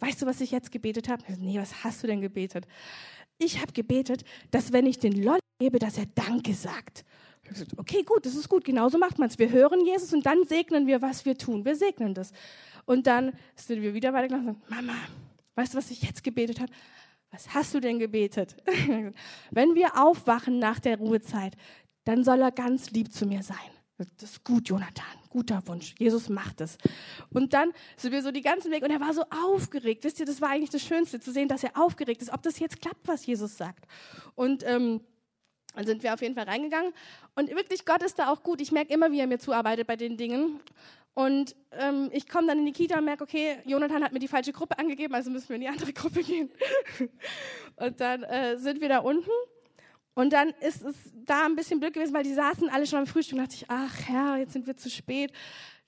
weißt 0.00 0.22
du, 0.22 0.26
was 0.26 0.40
ich 0.40 0.50
jetzt 0.50 0.70
gebetet 0.70 1.08
habe? 1.08 1.22
Nee, 1.38 1.58
was 1.58 1.84
hast 1.84 2.02
du 2.02 2.06
denn 2.06 2.20
gebetet? 2.20 2.66
Ich 3.38 3.60
habe 3.60 3.72
gebetet, 3.72 4.24
dass 4.50 4.72
wenn 4.72 4.86
ich 4.86 4.98
den 4.98 5.22
Lolli 5.22 5.40
gebe, 5.58 5.78
dass 5.78 5.96
er 5.96 6.06
Danke 6.14 6.52
sagt. 6.52 7.04
Okay, 7.76 8.02
gut, 8.02 8.26
das 8.26 8.34
ist 8.34 8.48
gut, 8.48 8.64
genauso 8.64 8.98
macht 8.98 9.18
man 9.18 9.28
es. 9.28 9.38
Wir 9.38 9.50
hören 9.50 9.84
Jesus 9.84 10.12
und 10.12 10.24
dann 10.24 10.44
segnen 10.44 10.86
wir, 10.86 11.02
was 11.02 11.24
wir 11.24 11.36
tun. 11.36 11.64
Wir 11.64 11.76
segnen 11.76 12.14
das. 12.14 12.32
Und 12.84 13.06
dann 13.06 13.32
sind 13.56 13.82
wir 13.82 13.94
wieder 13.94 14.12
weitergelaufen 14.12 14.48
und 14.48 14.68
sagen, 14.68 14.86
Mama, 14.86 14.98
weißt 15.54 15.74
du, 15.74 15.78
was 15.78 15.90
ich 15.90 16.02
jetzt 16.02 16.22
gebetet 16.24 16.60
habe? 16.60 16.72
Was 17.30 17.54
hast 17.54 17.74
du 17.74 17.80
denn 17.80 17.98
gebetet? 17.98 18.56
Wenn 19.50 19.74
wir 19.74 20.00
aufwachen 20.02 20.58
nach 20.58 20.80
der 20.80 20.98
Ruhezeit, 20.98 21.56
dann 22.04 22.24
soll 22.24 22.40
er 22.40 22.50
ganz 22.50 22.90
lieb 22.90 23.12
zu 23.12 23.26
mir 23.26 23.42
sein. 23.42 23.56
Das 24.18 24.30
ist 24.30 24.44
gut, 24.44 24.68
Jonathan. 24.68 25.04
Guter 25.28 25.62
Wunsch. 25.66 25.94
Jesus 25.98 26.28
macht 26.28 26.60
es. 26.60 26.78
Und 27.32 27.52
dann 27.52 27.72
sind 27.96 28.12
wir 28.12 28.22
so 28.22 28.32
die 28.32 28.40
ganzen 28.40 28.72
Weg 28.72 28.82
und 28.82 28.90
er 28.90 29.00
war 29.00 29.12
so 29.12 29.22
aufgeregt. 29.30 30.02
Wisst 30.02 30.18
ihr, 30.18 30.26
das 30.26 30.40
war 30.40 30.48
eigentlich 30.48 30.70
das 30.70 30.82
Schönste, 30.82 31.20
zu 31.20 31.32
sehen, 31.32 31.48
dass 31.48 31.62
er 31.62 31.76
aufgeregt 31.76 32.22
ist, 32.22 32.32
ob 32.32 32.42
das 32.42 32.58
jetzt 32.58 32.80
klappt, 32.80 33.06
was 33.06 33.26
Jesus 33.26 33.56
sagt. 33.56 33.86
Und 34.34 34.64
ähm, 34.66 35.02
dann 35.74 35.86
sind 35.86 36.02
wir 36.02 36.14
auf 36.14 36.20
jeden 36.20 36.34
Fall 36.34 36.44
reingegangen. 36.44 36.92
Und 37.34 37.50
wirklich, 37.50 37.84
Gott 37.84 38.02
ist 38.02 38.18
da 38.18 38.28
auch 38.28 38.42
gut. 38.42 38.60
Ich 38.60 38.72
merke 38.72 38.92
immer, 38.92 39.12
wie 39.12 39.20
er 39.20 39.26
mir 39.26 39.38
zuarbeitet 39.38 39.86
bei 39.86 39.96
den 39.96 40.16
Dingen. 40.16 40.60
Und 41.14 41.56
ähm, 41.72 42.08
ich 42.12 42.28
komme 42.28 42.46
dann 42.46 42.58
in 42.58 42.66
die 42.66 42.72
Kita 42.72 42.98
und 42.98 43.04
merke, 43.04 43.24
okay, 43.24 43.58
Jonathan 43.64 44.02
hat 44.02 44.12
mir 44.12 44.20
die 44.20 44.28
falsche 44.28 44.52
Gruppe 44.52 44.78
angegeben, 44.78 45.14
also 45.14 45.30
müssen 45.30 45.48
wir 45.48 45.56
in 45.56 45.62
die 45.62 45.68
andere 45.68 45.92
Gruppe 45.92 46.22
gehen. 46.22 46.50
und 47.76 48.00
dann 48.00 48.22
äh, 48.22 48.56
sind 48.58 48.80
wir 48.80 48.88
da 48.88 48.98
unten. 48.98 49.30
Und 50.14 50.32
dann 50.32 50.50
ist 50.60 50.82
es 50.82 50.96
da 51.14 51.46
ein 51.46 51.56
bisschen 51.56 51.80
Glück 51.80 51.94
gewesen, 51.94 52.14
weil 52.14 52.24
die 52.24 52.34
saßen 52.34 52.68
alle 52.68 52.86
schon 52.86 52.98
am 52.98 53.06
Frühstück. 53.06 53.38
Und 53.38 53.44
dachte 53.44 53.56
ich, 53.56 53.64
ach 53.68 53.94
Herr, 54.06 54.36
jetzt 54.36 54.52
sind 54.52 54.66
wir 54.66 54.76
zu 54.76 54.90
spät. 54.90 55.32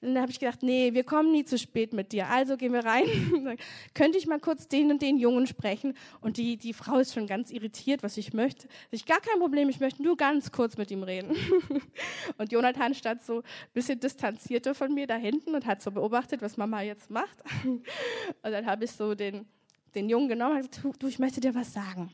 Dann 0.03 0.21
habe 0.21 0.33
ich 0.33 0.41
gedacht, 0.41 0.65
nee, 0.65 0.95
wir 0.95 1.05
kommen 1.05 1.31
nie 1.31 1.45
zu 1.45 1.57
spät 1.57 1.93
mit 1.93 2.11
dir. 2.11 2.29
Also 2.29 2.57
gehen 2.57 2.73
wir 2.73 2.85
rein. 2.85 3.07
Könnte 3.95 4.19
ich 4.19 4.27
mal 4.27 4.41
kurz 4.41 4.67
den 4.67 4.91
und 4.91 5.01
den 5.01 5.17
Jungen 5.17 5.47
sprechen? 5.47 5.95
Und 6.21 6.39
die, 6.39 6.57
die 6.57 6.73
Frau 6.73 6.99
ist 6.99 7.15
schon 7.15 7.29
ganz 7.29 7.53
irritiert, 7.53 8.03
was 8.03 8.17
ich 8.17 8.33
möchte. 8.33 8.67
Ich 8.91 9.07
gar 9.07 9.21
kein 9.21 9.39
Problem, 9.39 9.69
ich 9.69 9.79
möchte 9.79 10.03
nur 10.03 10.17
ganz 10.17 10.51
kurz 10.51 10.77
mit 10.77 10.91
ihm 10.91 11.05
reden. 11.05 11.37
und 12.37 12.51
Jonathan 12.51 12.95
stand 12.95 13.23
so 13.23 13.39
ein 13.39 13.45
bisschen 13.75 14.01
distanzierter 14.01 14.75
von 14.75 14.93
mir 14.93 15.07
da 15.07 15.15
hinten 15.15 15.55
und 15.55 15.67
hat 15.67 15.81
so 15.81 15.93
beobachtet, 15.93 16.43
was 16.43 16.57
Mama 16.57 16.83
jetzt 16.83 17.09
macht. 17.09 17.39
und 17.65 17.83
dann 18.43 18.67
habe 18.67 18.85
ich 18.85 18.91
so 18.91 19.15
den, 19.15 19.47
den 19.95 20.09
Jungen 20.09 20.29
genommen 20.29 20.57
und 20.57 20.73
gesagt, 20.73 21.01
du, 21.01 21.07
ich 21.07 21.21
möchte 21.21 21.41
dir 21.41 21.55
was 21.55 21.73
sagen. 21.73 22.11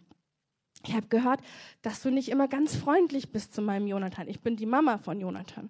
Ich 0.87 0.95
habe 0.95 1.09
gehört, 1.09 1.41
dass 1.83 2.03
du 2.03 2.11
nicht 2.11 2.29
immer 2.29 2.49
ganz 2.49 2.77
freundlich 2.77 3.31
bist 3.33 3.53
zu 3.53 3.63
meinem 3.63 3.87
Jonathan. 3.87 4.29
Ich 4.29 4.41
bin 4.41 4.57
die 4.57 4.67
Mama 4.67 4.99
von 4.99 5.21
Jonathan. 5.21 5.69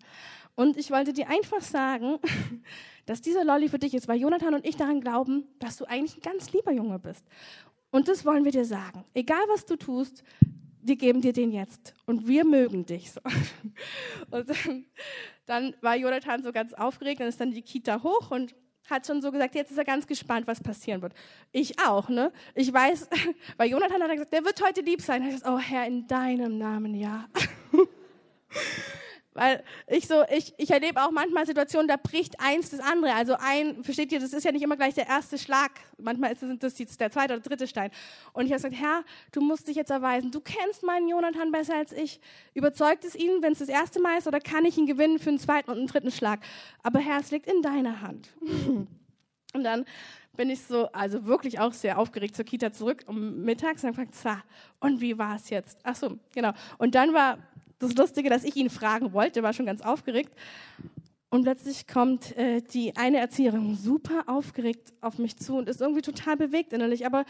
Und 0.55 0.77
ich 0.77 0.91
wollte 0.91 1.13
dir 1.13 1.29
einfach 1.31 1.61
sagen, 1.61 2.19
dass 3.07 3.23
dieser 3.23 3.45
Lolli 3.45 3.69
für 3.69 3.79
dich 3.79 3.95
ist, 3.95 4.09
weil 4.09 4.21
Jonathan 4.21 4.55
und 4.55 4.67
ich 4.67 4.77
daran 4.77 5.01
glauben, 5.01 5.45
dass 5.61 5.77
du 5.77 5.85
eigentlich 5.85 6.17
ein 6.17 6.23
ganz 6.23 6.53
lieber 6.53 6.73
Junge 6.73 6.99
bist. 6.99 7.25
Und 7.91 8.09
das 8.09 8.25
wollen 8.25 8.45
wir 8.45 8.53
dir 8.53 8.65
sagen. 8.65 9.05
Egal 9.15 9.43
was 9.49 9.65
du 9.65 9.77
tust, 9.77 10.25
wir 10.83 10.97
geben 10.97 11.21
dir 11.21 11.33
den 11.33 11.53
jetzt. 11.53 11.95
Und 12.07 12.27
wir 12.27 12.45
mögen 12.45 12.85
dich. 12.87 13.11
Und 14.31 14.49
dann, 14.49 14.85
dann 15.47 15.75
war 15.81 15.97
Jonathan 15.97 16.43
so 16.43 16.53
ganz 16.53 16.75
aufgeregt, 16.75 17.21
dann 17.21 17.29
ist 17.29 17.41
dann 17.41 17.51
die 17.51 17.63
Kita 17.63 18.03
hoch 18.03 18.31
und 18.31 18.55
hat 18.91 19.07
schon 19.07 19.23
so 19.23 19.31
gesagt, 19.31 19.55
jetzt 19.55 19.71
ist 19.71 19.79
er 19.79 19.85
ganz 19.85 20.07
gespannt, 20.07 20.47
was 20.47 20.61
passieren 20.61 21.03
wird. 21.03 21.13
Ich 21.53 21.79
auch, 21.81 22.09
ne? 22.09 22.33
Ich 22.55 22.73
weiß, 22.73 23.09
weil 23.57 23.71
Jonathan 23.71 24.03
hat 24.03 24.11
gesagt, 24.13 24.33
der 24.33 24.45
wird 24.45 24.63
heute 24.63 24.81
lieb 24.81 25.01
sein. 25.03 25.23
Er 25.23 25.29
hat 25.29 25.35
gesagt, 25.35 25.53
oh 25.53 25.59
Herr, 25.59 25.87
in 25.87 26.07
deinem 26.07 26.59
Namen, 26.59 26.95
ja. 26.95 27.29
Weil 29.39 29.63
ich 29.87 30.09
so, 30.09 30.25
ich, 30.37 30.53
ich 30.57 30.69
erlebe 30.73 31.01
auch 31.01 31.13
manchmal 31.13 31.47
Situationen, 31.47 31.87
da 31.87 31.97
bricht 31.97 32.41
eins 32.41 32.71
das 32.71 32.81
andere. 32.81 33.15
Also 33.15 33.37
ein, 33.39 33.85
versteht 33.85 34.11
ihr, 34.11 34.19
das 34.19 34.33
ist 34.33 34.43
ja 34.43 34.51
nicht 34.51 34.63
immer 34.63 34.77
gleich 34.77 34.95
der 34.95 35.07
erste 35.07 35.39
Schlag. 35.39 35.71
Manchmal 35.97 36.33
ist 36.33 36.43
das 36.59 36.77
jetzt 36.77 37.01
der 37.01 37.13
zweite 37.13 37.35
oder 37.35 37.43
dritte 37.43 37.69
Stein. 37.69 37.93
Und 38.33 38.47
ich 38.47 38.53
habe 38.53 38.61
gesagt, 38.61 38.75
Herr, 38.75 39.05
du 39.31 39.41
musst 39.41 39.69
dich 39.69 39.77
jetzt 39.77 39.93
erweisen. 39.93 40.33
Du 40.33 40.41
kennst 40.41 40.83
meinen 40.83 41.07
Jonathan 41.07 41.53
besser 41.53 41.77
als 41.77 41.93
ich. 41.93 42.21
Überzeugt 42.53 43.05
es 43.05 43.15
ihn, 43.15 43.41
wenn 43.41 43.53
es 43.53 43.61
das 43.61 43.69
erste 43.69 44.01
Mal 44.01 44.19
ist, 44.19 44.27
oder 44.27 44.41
kann 44.41 44.65
ich 44.65 44.77
ihn 44.77 44.87
gewinnen 44.87 45.21
für 45.21 45.31
einen 45.31 45.39
zweiten 45.39 45.71
und 45.71 45.79
einen 45.79 45.87
dritten 45.87 46.11
Schlag? 46.11 46.41
Aber 46.83 46.99
Herr, 46.99 47.21
es 47.21 47.31
liegt 47.31 47.47
in 47.47 47.63
deiner 47.63 48.01
Hand. 48.01 48.31
Und 49.55 49.65
dann 49.65 49.87
bin 50.37 50.51
ich 50.51 50.63
so, 50.63 50.93
also 50.93 51.25
wirklich 51.27 51.59
auch 51.59 51.73
sehr 51.73 51.99
aufgeregt 51.99 52.37
zur 52.37 52.45
Kita 52.45 52.71
zurück 52.71 53.03
um 53.07 53.43
mittags 53.45 53.83
und 53.83 53.97
habe 53.97 54.07
gefragt, 54.07 54.45
und 54.79 55.01
wie 55.01 55.17
war 55.19 55.37
es 55.37 55.51
jetzt? 55.51 55.79
Ach 55.83 55.97
so, 55.97 56.19
genau. 56.33 56.53
Und 56.77 56.95
dann 56.95 57.13
war 57.13 57.39
das 57.79 57.95
Lustige, 57.95 58.31
dass 58.31 58.45
ich 58.45 58.57
ihn 58.57 58.71
fragen 58.71 59.13
wollte, 59.13 59.43
war 59.43 59.53
schon 59.53 59.67
ganz 59.67 59.81
aufgeregt. 59.81 60.33
Und 61.31 61.43
plötzlich 61.43 61.87
kommt 61.87 62.37
äh, 62.37 62.63
die 62.63 62.97
eine 62.97 63.19
Erzieherin 63.19 63.77
super 63.77 64.25
aufgeregt 64.27 64.93
auf 65.01 65.19
mich 65.19 65.37
zu 65.37 65.57
und 65.57 65.69
ist 65.69 65.81
irgendwie 65.81 66.03
total 66.03 66.37
bewegt 66.37 66.73
innerlich, 66.73 67.05
aber 67.05 67.25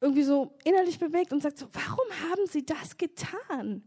irgendwie 0.00 0.22
so 0.22 0.54
innerlich 0.64 0.98
bewegt 0.98 1.32
und 1.32 1.42
sagt 1.42 1.58
so, 1.58 1.66
warum 1.72 2.06
haben 2.30 2.46
Sie 2.46 2.64
das 2.64 2.98
getan? 2.98 3.82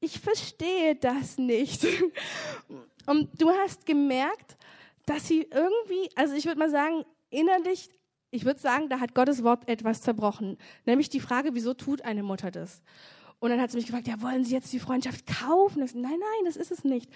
Ich 0.00 0.18
verstehe 0.18 0.94
das 0.94 1.36
nicht. 1.36 1.86
Und 3.06 3.28
du 3.40 3.50
hast 3.50 3.84
gemerkt, 3.84 4.56
dass 5.04 5.26
sie 5.26 5.42
irgendwie, 5.42 6.08
also 6.14 6.34
ich 6.34 6.46
würde 6.46 6.58
mal 6.58 6.70
sagen, 6.70 7.04
innerlich, 7.28 7.90
ich 8.30 8.44
würde 8.44 8.60
sagen, 8.60 8.88
da 8.88 9.00
hat 9.00 9.14
Gottes 9.14 9.42
Wort 9.42 9.68
etwas 9.68 10.00
zerbrochen. 10.00 10.56
Nämlich 10.86 11.10
die 11.10 11.20
Frage, 11.20 11.50
wieso 11.54 11.74
tut 11.74 12.02
eine 12.02 12.22
Mutter 12.22 12.50
das? 12.50 12.82
Und 13.40 13.50
dann 13.50 13.60
hat 13.60 13.70
sie 13.70 13.78
mich 13.78 13.86
gefragt, 13.86 14.06
ja, 14.06 14.20
wollen 14.20 14.44
Sie 14.44 14.54
jetzt 14.54 14.72
die 14.72 14.78
Freundschaft 14.78 15.26
kaufen? 15.26 15.82
Ich, 15.82 15.94
nein, 15.94 16.12
nein, 16.12 16.44
das 16.44 16.56
ist 16.56 16.70
es 16.70 16.84
nicht. 16.84 17.10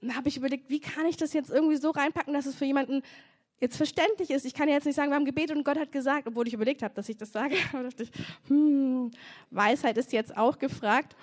Und 0.00 0.08
dann 0.08 0.16
habe 0.16 0.28
ich 0.28 0.36
überlegt, 0.36 0.68
wie 0.68 0.80
kann 0.80 1.06
ich 1.06 1.16
das 1.16 1.32
jetzt 1.32 1.50
irgendwie 1.50 1.76
so 1.76 1.90
reinpacken, 1.90 2.34
dass 2.34 2.46
es 2.46 2.54
für 2.54 2.66
jemanden 2.66 3.02
jetzt 3.58 3.76
verständlich 3.76 4.30
ist. 4.30 4.44
Ich 4.44 4.54
kann 4.54 4.68
ja 4.68 4.74
jetzt 4.74 4.84
nicht 4.84 4.96
sagen, 4.96 5.10
wir 5.10 5.14
haben 5.14 5.24
gebetet 5.24 5.56
und 5.56 5.64
Gott 5.64 5.78
hat 5.78 5.92
gesagt, 5.92 6.26
obwohl 6.26 6.46
ich 6.46 6.54
überlegt 6.54 6.82
habe, 6.82 6.92
dass 6.94 7.08
ich 7.08 7.16
das 7.16 7.32
sage. 7.32 7.56
Da 7.72 7.82
dachte 7.82 8.02
ich, 8.02 8.10
hm, 8.48 9.10
Weisheit 9.50 9.96
ist 9.96 10.12
jetzt 10.12 10.36
auch 10.36 10.58
gefragt. 10.58 11.16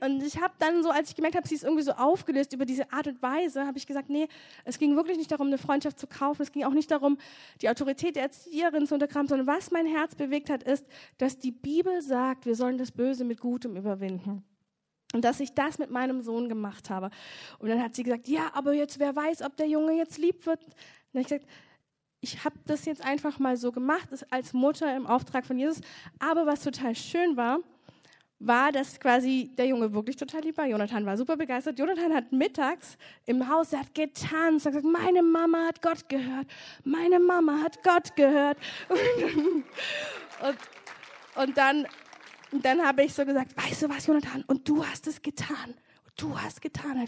Und 0.00 0.22
ich 0.22 0.40
habe 0.40 0.52
dann 0.58 0.82
so, 0.82 0.90
als 0.90 1.08
ich 1.08 1.16
gemerkt 1.16 1.36
habe, 1.36 1.48
sie 1.48 1.54
ist 1.54 1.64
irgendwie 1.64 1.82
so 1.82 1.92
aufgelöst 1.92 2.52
über 2.52 2.66
diese 2.66 2.92
Art 2.92 3.06
und 3.06 3.22
Weise, 3.22 3.66
habe 3.66 3.78
ich 3.78 3.86
gesagt, 3.86 4.10
nee, 4.10 4.28
es 4.64 4.78
ging 4.78 4.96
wirklich 4.96 5.16
nicht 5.16 5.32
darum, 5.32 5.46
eine 5.46 5.58
Freundschaft 5.58 5.98
zu 5.98 6.06
kaufen. 6.06 6.42
Es 6.42 6.52
ging 6.52 6.64
auch 6.64 6.74
nicht 6.74 6.90
darum, 6.90 7.16
die 7.62 7.70
Autorität 7.70 8.16
der 8.16 8.24
Erzieherin 8.24 8.86
zu 8.86 8.94
untergraben, 8.94 9.28
sondern 9.28 9.46
was 9.46 9.70
mein 9.70 9.86
Herz 9.86 10.14
bewegt 10.14 10.50
hat, 10.50 10.62
ist, 10.62 10.84
dass 11.18 11.38
die 11.38 11.52
Bibel 11.52 12.02
sagt, 12.02 12.44
wir 12.44 12.54
sollen 12.54 12.76
das 12.76 12.92
Böse 12.92 13.24
mit 13.24 13.40
Gutem 13.40 13.76
überwinden. 13.76 14.44
Und 15.14 15.24
dass 15.24 15.40
ich 15.40 15.54
das 15.54 15.78
mit 15.78 15.90
meinem 15.90 16.22
Sohn 16.22 16.48
gemacht 16.48 16.90
habe. 16.90 17.10
Und 17.58 17.68
dann 17.68 17.82
hat 17.82 17.94
sie 17.94 18.02
gesagt, 18.02 18.28
ja, 18.28 18.50
aber 18.54 18.72
jetzt, 18.72 18.98
wer 18.98 19.14
weiß, 19.14 19.42
ob 19.42 19.56
der 19.56 19.68
Junge 19.68 19.92
jetzt 19.92 20.18
lieb 20.18 20.46
wird. 20.46 20.64
Und 21.12 21.20
ich 21.20 21.26
gesagt, 21.26 21.46
ich 22.20 22.44
habe 22.44 22.56
das 22.66 22.84
jetzt 22.84 23.04
einfach 23.04 23.38
mal 23.38 23.56
so 23.56 23.72
gemacht, 23.72 24.08
als 24.30 24.52
Mutter 24.52 24.94
im 24.96 25.06
Auftrag 25.06 25.44
von 25.44 25.58
Jesus. 25.58 25.80
Aber 26.18 26.46
was 26.46 26.62
total 26.62 26.94
schön 26.94 27.36
war, 27.36 27.58
war, 28.46 28.72
dass 28.72 28.98
quasi 28.98 29.50
der 29.56 29.66
Junge 29.66 29.92
wirklich 29.92 30.16
total 30.16 30.42
lieb 30.42 30.56
war. 30.56 30.66
Jonathan 30.66 31.06
war 31.06 31.16
super 31.16 31.36
begeistert. 31.36 31.78
Jonathan 31.78 32.14
hat 32.14 32.32
mittags 32.32 32.96
im 33.26 33.48
Haus, 33.48 33.72
er 33.72 33.80
hat 33.80 33.94
getanzt, 33.94 34.66
hat 34.66 34.74
gesagt, 34.74 34.84
meine 34.84 35.22
Mama 35.22 35.66
hat 35.66 35.82
Gott 35.82 36.08
gehört, 36.08 36.46
meine 36.84 37.18
Mama 37.18 37.60
hat 37.62 37.82
Gott 37.82 38.14
gehört. 38.16 38.58
und, 38.88 40.58
und 41.42 41.56
dann, 41.56 41.86
dann 42.52 42.82
habe 42.82 43.04
ich 43.04 43.14
so 43.14 43.24
gesagt, 43.24 43.56
weißt 43.56 43.82
du 43.82 43.88
was, 43.88 44.06
Jonathan, 44.06 44.44
und 44.46 44.68
du 44.68 44.84
hast 44.84 45.06
es 45.06 45.22
getan 45.22 45.74
du 46.16 46.38
hast 46.38 46.60
getan. 46.60 47.04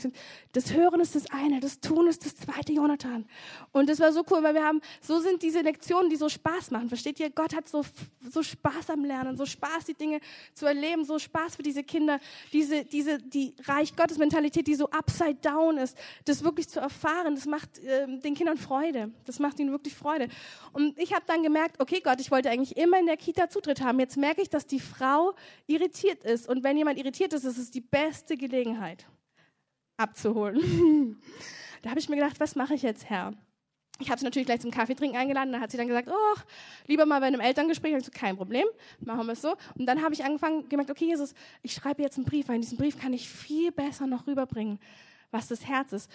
Das 0.52 0.73
Hören 0.73 1.00
ist 1.00 1.14
das 1.14 1.30
eine, 1.30 1.61
das 1.61 1.80
Tun 1.80 2.06
ist 2.08 2.25
das 2.25 2.37
zweite, 2.37 2.73
Jonathan. 2.73 3.26
Und 3.73 3.88
das 3.88 4.00
war 4.00 4.12
so 4.12 4.25
cool, 4.30 4.42
weil 4.42 4.54
wir 4.54 4.64
haben, 4.64 4.80
so 5.00 5.20
sind 5.20 5.42
diese 5.42 5.61
Lektionen, 5.61 6.08
die 6.08 6.16
so 6.16 6.28
Spaß 6.28 6.70
machen. 6.70 6.88
Versteht 6.88 7.20
ihr? 7.20 7.30
Gott 7.30 7.54
hat 7.54 7.68
so, 7.68 7.84
so 8.30 8.42
Spaß 8.42 8.90
am 8.90 9.04
Lernen, 9.04 9.37
so 9.37 9.44
Spaß, 9.44 9.84
die 9.84 9.94
Dinge 9.94 10.20
zu 10.54 10.66
erleben, 10.66 11.04
so 11.04 11.18
Spaß 11.18 11.56
für 11.56 11.62
diese 11.62 11.84
Kinder, 11.84 12.18
diese, 12.52 12.84
diese, 12.84 13.18
die 13.18 13.54
Reich 13.64 13.94
Gottes 13.94 14.18
Mentalität, 14.18 14.66
die 14.66 14.75
so 14.75 14.88
upside 14.90 15.37
down 15.37 15.76
ist, 15.76 15.96
das 16.25 16.42
wirklich 16.42 16.68
zu 16.68 16.80
erfahren, 16.80 17.34
das 17.34 17.46
macht 17.46 17.78
äh, 17.78 18.06
den 18.06 18.34
Kindern 18.34 18.56
Freude. 18.56 19.12
Das 19.26 19.38
macht 19.38 19.61
ihnen 19.61 19.70
wirklich 19.70 19.94
Freude. 19.94 20.28
Und 20.73 20.99
ich 20.99 21.12
habe 21.12 21.25
dann 21.26 21.42
gemerkt, 21.42 21.80
okay, 21.80 22.00
Gott, 22.02 22.20
ich 22.20 22.30
wollte 22.30 22.50
eigentlich 22.50 22.76
immer 22.76 22.99
in 22.99 23.06
der 23.06 23.16
Kita 23.16 23.50
Zutritt 23.50 23.82
haben. 23.82 24.00
Jetzt 24.00 24.16
merke 24.16 24.40
ich, 24.40 24.49
dass 24.49 24.66
die 24.66 24.80
Frau 24.80 25.34
irritiert 25.66 26.25
ist. 26.25 26.49
Und 26.49 26.64
wenn 26.64 26.76
jemand 26.76 26.99
irritiert 26.99 27.32
ist, 27.32 27.44
ist 27.44 27.58
es 27.58 27.70
die 27.70 27.80
beste 27.80 28.37
Gelegenheit 28.37 29.03
abzuholen. 29.96 31.20
da 31.82 31.90
habe 31.90 32.00
ich 32.00 32.08
mir 32.08 32.16
gedacht, 32.16 32.40
was 32.40 32.56
mache 32.56 32.74
ich 32.74 32.82
jetzt, 32.82 33.08
Herr? 33.08 33.32
Ich 34.00 34.10
habe 34.10 34.18
sie 34.18 34.24
natürlich 34.24 34.46
gleich 34.46 34.60
zum 34.60 34.72
Kaffeetrinken 34.72 35.18
eingeladen. 35.18 35.52
Da 35.52 35.60
hat 35.60 35.70
sie 35.70 35.76
dann 35.76 35.86
gesagt, 35.86 36.08
oh, 36.10 36.40
lieber 36.86 37.06
mal 37.06 37.20
bei 37.20 37.26
einem 37.26 37.40
Elterngespräch. 37.40 37.94
Ich 37.96 38.04
so, 38.04 38.10
kein 38.12 38.36
Problem, 38.36 38.66
machen 38.98 39.26
wir 39.26 39.34
es 39.34 39.42
so. 39.42 39.54
Und 39.78 39.86
dann 39.86 40.02
habe 40.02 40.14
ich 40.14 40.24
angefangen, 40.24 40.68
gemerkt, 40.68 40.90
okay, 40.90 41.06
Jesus, 41.06 41.32
ich 41.62 41.74
schreibe 41.74 42.02
jetzt 42.02 42.16
einen 42.16 42.24
Brief, 42.24 42.48
weil 42.48 42.56
in 42.56 42.62
diesem 42.62 42.76
Brief 42.76 42.98
kann 42.98 43.12
ich 43.12 43.28
viel 43.28 43.70
besser 43.70 44.08
noch 44.08 44.26
rüberbringen, 44.26 44.80
was 45.30 45.46
das 45.46 45.64
Herz 45.64 45.92
ist. 45.92 46.10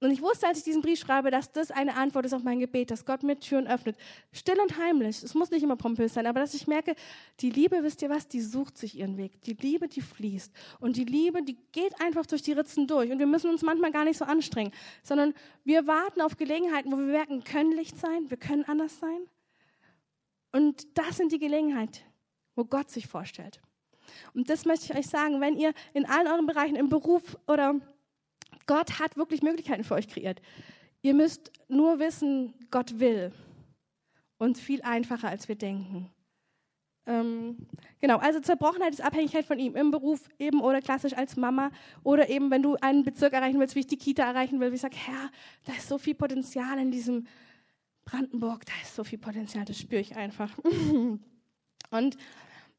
Und 0.00 0.12
ich 0.12 0.22
wusste, 0.22 0.46
als 0.46 0.58
ich 0.58 0.64
diesen 0.64 0.80
Brief 0.80 1.00
schreibe, 1.00 1.32
dass 1.32 1.50
das 1.50 1.72
eine 1.72 1.96
Antwort 1.96 2.24
ist 2.24 2.32
auf 2.32 2.44
mein 2.44 2.60
Gebet, 2.60 2.92
dass 2.92 3.04
Gott 3.04 3.24
mir 3.24 3.38
Türen 3.38 3.66
öffnet. 3.66 3.96
Still 4.32 4.60
und 4.60 4.78
heimlich. 4.78 5.24
Es 5.24 5.34
muss 5.34 5.50
nicht 5.50 5.64
immer 5.64 5.74
pompös 5.74 6.14
sein, 6.14 6.26
aber 6.26 6.38
dass 6.38 6.54
ich 6.54 6.68
merke, 6.68 6.94
die 7.40 7.50
Liebe, 7.50 7.82
wisst 7.82 8.02
ihr 8.02 8.08
was, 8.08 8.28
die 8.28 8.40
sucht 8.40 8.78
sich 8.78 8.96
ihren 8.96 9.16
Weg. 9.16 9.40
Die 9.42 9.54
Liebe, 9.54 9.88
die 9.88 10.00
fließt. 10.00 10.52
Und 10.78 10.96
die 10.96 11.04
Liebe, 11.04 11.42
die 11.42 11.56
geht 11.72 12.00
einfach 12.00 12.26
durch 12.26 12.42
die 12.42 12.52
Ritzen 12.52 12.86
durch. 12.86 13.10
Und 13.10 13.18
wir 13.18 13.26
müssen 13.26 13.50
uns 13.50 13.62
manchmal 13.62 13.90
gar 13.90 14.04
nicht 14.04 14.18
so 14.18 14.24
anstrengen, 14.24 14.72
sondern 15.02 15.34
wir 15.64 15.88
warten 15.88 16.20
auf 16.20 16.36
Gelegenheiten, 16.36 16.92
wo 16.92 16.96
wir 16.96 17.04
merken, 17.04 17.42
können 17.42 17.72
Licht 17.72 17.98
sein, 17.98 18.30
wir 18.30 18.36
können 18.36 18.64
anders 18.64 19.00
sein. 19.00 19.26
Und 20.52 20.96
das 20.96 21.16
sind 21.16 21.32
die 21.32 21.40
Gelegenheiten, 21.40 21.98
wo 22.54 22.64
Gott 22.64 22.90
sich 22.90 23.08
vorstellt. 23.08 23.60
Und 24.32 24.48
das 24.48 24.64
möchte 24.64 24.92
ich 24.92 24.98
euch 24.98 25.08
sagen, 25.08 25.40
wenn 25.40 25.56
ihr 25.56 25.72
in 25.92 26.06
allen 26.06 26.28
euren 26.28 26.46
Bereichen, 26.46 26.76
im 26.76 26.88
Beruf 26.88 27.36
oder 27.48 27.74
Gott 28.68 29.00
hat 29.00 29.16
wirklich 29.16 29.42
Möglichkeiten 29.42 29.82
für 29.82 29.94
euch 29.94 30.06
kreiert. 30.06 30.40
Ihr 31.02 31.14
müsst 31.14 31.50
nur 31.68 31.98
wissen, 31.98 32.54
Gott 32.70 33.00
will. 33.00 33.32
Und 34.38 34.58
viel 34.58 34.82
einfacher, 34.82 35.28
als 35.28 35.48
wir 35.48 35.56
denken. 35.56 36.10
Ähm, 37.06 37.66
genau, 38.00 38.18
also 38.18 38.38
Zerbrochenheit 38.38 38.92
ist 38.92 39.00
Abhängigkeit 39.00 39.46
von 39.46 39.58
ihm 39.58 39.74
im 39.74 39.90
Beruf 39.90 40.28
eben 40.38 40.60
oder 40.60 40.82
klassisch 40.82 41.14
als 41.14 41.36
Mama 41.36 41.70
oder 42.04 42.28
eben, 42.28 42.50
wenn 42.50 42.62
du 42.62 42.76
einen 42.76 43.02
Bezirk 43.02 43.32
erreichen 43.32 43.58
willst, 43.58 43.74
wie 43.74 43.80
ich 43.80 43.86
die 43.86 43.96
Kita 43.96 44.22
erreichen 44.22 44.60
will, 44.60 44.70
wie 44.70 44.74
ich 44.74 44.82
sage, 44.82 44.96
Herr, 44.96 45.30
da 45.64 45.72
ist 45.72 45.88
so 45.88 45.96
viel 45.96 46.14
Potenzial 46.14 46.78
in 46.78 46.90
diesem 46.90 47.26
Brandenburg, 48.04 48.66
da 48.66 48.72
ist 48.82 48.94
so 48.94 49.04
viel 49.04 49.18
Potenzial, 49.18 49.64
das 49.64 49.78
spüre 49.78 50.02
ich 50.02 50.14
einfach. 50.16 50.52
Und 51.90 52.18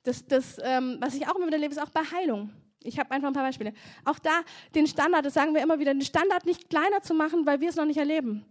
das, 0.03 0.25
das 0.27 0.59
ähm, 0.63 0.97
was 0.99 1.15
ich 1.15 1.27
auch 1.27 1.35
immer 1.35 1.47
wieder 1.47 1.57
erlebe, 1.57 1.73
ist 1.73 1.81
auch 1.81 1.89
bei 1.89 2.01
Heilung. 2.01 2.51
Ich 2.83 2.97
habe 2.97 3.11
einfach 3.11 3.27
ein 3.27 3.33
paar 3.33 3.43
Beispiele. 3.43 3.73
Auch 4.05 4.19
da 4.19 4.41
den 4.73 4.87
Standard, 4.87 5.25
das 5.25 5.33
sagen 5.33 5.53
wir 5.53 5.61
immer 5.61 5.79
wieder, 5.79 5.93
den 5.93 6.01
Standard 6.01 6.45
nicht 6.45 6.69
kleiner 6.69 7.01
zu 7.01 7.13
machen, 7.13 7.45
weil 7.45 7.59
wir 7.59 7.69
es 7.69 7.75
noch 7.75 7.85
nicht 7.85 7.97
erleben. 7.97 8.45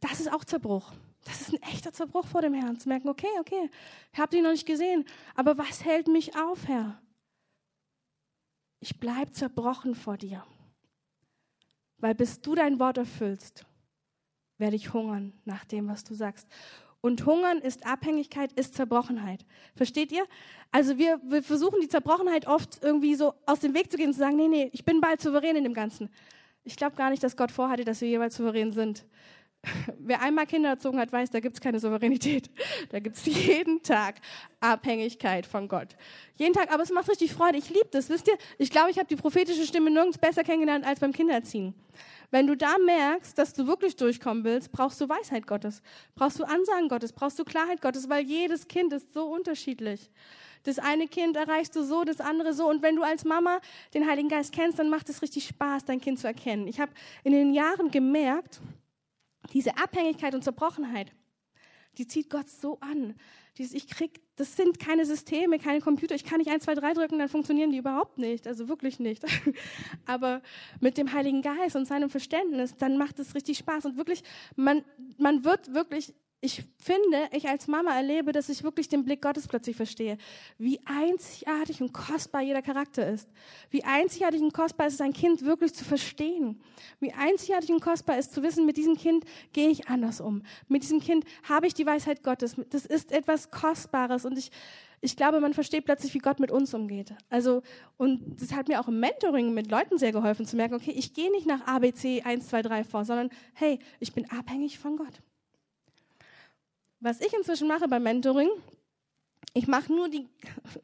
Das 0.00 0.20
ist 0.20 0.32
auch 0.32 0.44
Zerbruch. 0.44 0.92
Das 1.24 1.40
ist 1.40 1.52
ein 1.52 1.62
echter 1.62 1.92
Zerbruch 1.92 2.26
vor 2.26 2.42
dem 2.42 2.54
Herrn. 2.54 2.78
Zu 2.78 2.88
merken, 2.88 3.08
okay, 3.08 3.28
okay, 3.40 3.70
ich 4.12 4.18
habe 4.18 4.30
dich 4.30 4.42
noch 4.42 4.50
nicht 4.50 4.66
gesehen, 4.66 5.04
aber 5.34 5.56
was 5.56 5.84
hält 5.84 6.08
mich 6.08 6.36
auf, 6.36 6.66
Herr? 6.66 7.00
Ich 8.80 8.98
bleibe 8.98 9.30
zerbrochen 9.30 9.94
vor 9.94 10.16
dir. 10.16 10.44
Weil 11.98 12.16
bis 12.16 12.40
du 12.40 12.56
dein 12.56 12.80
Wort 12.80 12.98
erfüllst, 12.98 13.64
werde 14.58 14.76
ich 14.76 14.92
hungern 14.92 15.32
nach 15.44 15.64
dem, 15.64 15.88
was 15.88 16.02
du 16.02 16.14
sagst. 16.14 16.48
Und 17.02 17.26
Hungern 17.26 17.58
ist 17.58 17.84
Abhängigkeit, 17.84 18.52
ist 18.52 18.74
Zerbrochenheit. 18.74 19.44
Versteht 19.76 20.12
ihr? 20.12 20.24
Also 20.70 20.96
wir, 20.96 21.20
wir 21.24 21.42
versuchen 21.42 21.80
die 21.82 21.88
Zerbrochenheit 21.88 22.46
oft 22.46 22.82
irgendwie 22.82 23.14
so 23.14 23.34
aus 23.44 23.60
dem 23.60 23.74
Weg 23.74 23.90
zu 23.90 23.98
gehen 23.98 24.06
und 24.06 24.12
zu 24.14 24.20
sagen, 24.20 24.36
nee, 24.36 24.48
nee, 24.48 24.70
ich 24.72 24.84
bin 24.84 25.00
bald 25.00 25.20
souverän 25.20 25.56
in 25.56 25.64
dem 25.64 25.74
Ganzen. 25.74 26.08
Ich 26.64 26.76
glaube 26.76 26.96
gar 26.96 27.10
nicht, 27.10 27.22
dass 27.22 27.36
Gott 27.36 27.50
vorhatte, 27.50 27.84
dass 27.84 28.00
wir 28.00 28.08
jeweils 28.08 28.36
souverän 28.36 28.70
sind. 28.70 29.04
wer 29.98 30.20
einmal 30.22 30.46
Kinder 30.46 30.70
erzogen 30.70 30.98
hat, 30.98 31.12
weiß, 31.12 31.30
da 31.30 31.40
gibt 31.40 31.56
es 31.56 31.60
keine 31.60 31.78
Souveränität. 31.78 32.50
Da 32.90 32.98
gibt 32.98 33.16
es 33.16 33.24
jeden 33.24 33.82
Tag 33.82 34.16
Abhängigkeit 34.60 35.46
von 35.46 35.66
Gott. 35.66 35.96
Jeden 36.36 36.52
Tag, 36.52 36.72
aber 36.72 36.82
es 36.82 36.90
macht 36.90 37.08
richtig 37.08 37.32
Freude. 37.32 37.56
Ich 37.56 37.70
liebe 37.70 37.88
das. 37.90 38.10
Wisst 38.10 38.28
ihr, 38.28 38.36
ich 38.58 38.70
glaube, 38.70 38.90
ich 38.90 38.98
habe 38.98 39.08
die 39.08 39.16
prophetische 39.16 39.64
Stimme 39.64 39.90
nirgends 39.90 40.18
besser 40.18 40.44
kennengelernt 40.44 40.84
als 40.84 41.00
beim 41.00 41.12
Kindererziehen. 41.12 41.74
Wenn 42.32 42.46
du 42.46 42.56
da 42.56 42.78
merkst, 42.78 43.36
dass 43.36 43.52
du 43.52 43.66
wirklich 43.66 43.94
durchkommen 43.94 44.42
willst, 44.42 44.72
brauchst 44.72 44.98
du 45.02 45.08
Weisheit 45.08 45.46
Gottes, 45.46 45.82
brauchst 46.14 46.38
du 46.38 46.44
Ansagen 46.44 46.88
Gottes, 46.88 47.12
brauchst 47.12 47.38
du 47.38 47.44
Klarheit 47.44 47.82
Gottes, 47.82 48.08
weil 48.08 48.24
jedes 48.24 48.66
Kind 48.66 48.94
ist 48.94 49.12
so 49.12 49.26
unterschiedlich. 49.26 50.10
Das 50.62 50.78
eine 50.78 51.08
Kind 51.08 51.36
erreichst 51.36 51.76
du 51.76 51.82
so, 51.82 52.04
das 52.04 52.22
andere 52.22 52.54
so. 52.54 52.70
Und 52.70 52.80
wenn 52.80 52.96
du 52.96 53.02
als 53.02 53.26
Mama 53.26 53.60
den 53.92 54.08
Heiligen 54.08 54.30
Geist 54.30 54.54
kennst, 54.54 54.78
dann 54.78 54.88
macht 54.88 55.10
es 55.10 55.20
richtig 55.20 55.46
Spaß, 55.46 55.84
dein 55.84 56.00
Kind 56.00 56.20
zu 56.20 56.26
erkennen. 56.26 56.68
Ich 56.68 56.80
habe 56.80 56.92
in 57.22 57.32
den 57.32 57.52
Jahren 57.52 57.90
gemerkt, 57.90 58.62
diese 59.52 59.76
Abhängigkeit 59.76 60.34
und 60.34 60.42
Zerbrochenheit, 60.42 61.12
die 61.98 62.06
zieht 62.06 62.30
Gott 62.30 62.48
so 62.48 62.80
an. 62.80 63.14
Dieses, 63.58 63.74
ich 63.74 63.86
krieg, 63.86 64.20
das 64.36 64.56
sind 64.56 64.78
keine 64.78 65.04
Systeme, 65.04 65.58
keine 65.58 65.80
Computer. 65.80 66.14
Ich 66.14 66.24
kann 66.24 66.38
nicht 66.38 66.50
1, 66.50 66.64
2, 66.64 66.74
3 66.74 66.94
drücken, 66.94 67.18
dann 67.18 67.28
funktionieren 67.28 67.70
die 67.70 67.78
überhaupt 67.78 68.18
nicht. 68.18 68.46
Also 68.46 68.68
wirklich 68.68 68.98
nicht. 68.98 69.24
Aber 70.06 70.42
mit 70.80 70.96
dem 70.96 71.12
Heiligen 71.12 71.42
Geist 71.42 71.76
und 71.76 71.86
seinem 71.86 72.08
Verständnis, 72.08 72.76
dann 72.76 72.96
macht 72.96 73.18
es 73.18 73.34
richtig 73.34 73.58
Spaß. 73.58 73.84
Und 73.84 73.96
wirklich, 73.98 74.24
man, 74.56 74.84
man 75.18 75.44
wird 75.44 75.74
wirklich 75.74 76.14
ich 76.44 76.64
finde, 76.76 77.28
ich 77.30 77.48
als 77.48 77.68
Mama 77.68 77.94
erlebe, 77.94 78.32
dass 78.32 78.48
ich 78.48 78.64
wirklich 78.64 78.88
den 78.88 79.04
Blick 79.04 79.22
Gottes 79.22 79.46
plötzlich 79.46 79.76
verstehe, 79.76 80.18
wie 80.58 80.80
einzigartig 80.84 81.80
und 81.80 81.92
kostbar 81.92 82.42
jeder 82.42 82.62
Charakter 82.62 83.08
ist. 83.08 83.28
Wie 83.70 83.84
einzigartig 83.84 84.42
und 84.42 84.52
kostbar 84.52 84.88
ist 84.88 84.94
es, 84.94 85.00
ein 85.00 85.12
Kind 85.12 85.42
wirklich 85.42 85.72
zu 85.72 85.84
verstehen. 85.84 86.60
Wie 86.98 87.12
einzigartig 87.12 87.70
und 87.70 87.80
kostbar 87.80 88.18
ist 88.18 88.34
zu 88.34 88.42
wissen, 88.42 88.66
mit 88.66 88.76
diesem 88.76 88.96
Kind 88.96 89.24
gehe 89.52 89.68
ich 89.68 89.88
anders 89.88 90.20
um. 90.20 90.42
Mit 90.66 90.82
diesem 90.82 90.98
Kind 90.98 91.24
habe 91.48 91.68
ich 91.68 91.74
die 91.74 91.86
Weisheit 91.86 92.24
Gottes. 92.24 92.56
Das 92.70 92.86
ist 92.86 93.12
etwas 93.12 93.52
Kostbares 93.52 94.24
und 94.24 94.36
ich, 94.36 94.50
ich 95.00 95.16
glaube, 95.16 95.38
man 95.38 95.54
versteht 95.54 95.84
plötzlich, 95.84 96.12
wie 96.12 96.18
Gott 96.18 96.40
mit 96.40 96.50
uns 96.50 96.74
umgeht. 96.74 97.14
Also, 97.30 97.62
und 97.98 98.42
das 98.42 98.52
hat 98.52 98.66
mir 98.66 98.80
auch 98.80 98.88
im 98.88 98.98
Mentoring 98.98 99.54
mit 99.54 99.70
Leuten 99.70 99.96
sehr 99.96 100.10
geholfen 100.10 100.44
zu 100.44 100.56
merken, 100.56 100.74
okay, 100.74 100.92
ich 100.92 101.14
gehe 101.14 101.30
nicht 101.30 101.46
nach 101.46 101.68
ABC 101.68 102.22
1, 102.22 102.48
2, 102.48 102.62
3 102.62 102.82
vor, 102.82 103.04
sondern 103.04 103.30
hey, 103.54 103.78
ich 104.00 104.12
bin 104.12 104.28
abhängig 104.28 104.80
von 104.80 104.96
Gott. 104.96 105.22
Was 107.02 107.20
ich 107.20 107.32
inzwischen 107.32 107.66
mache 107.66 107.88
beim 107.88 108.04
Mentoring, 108.04 108.48
ich 109.54 109.66
mache 109.66 109.92
nur 109.92 110.08
die, 110.08 110.28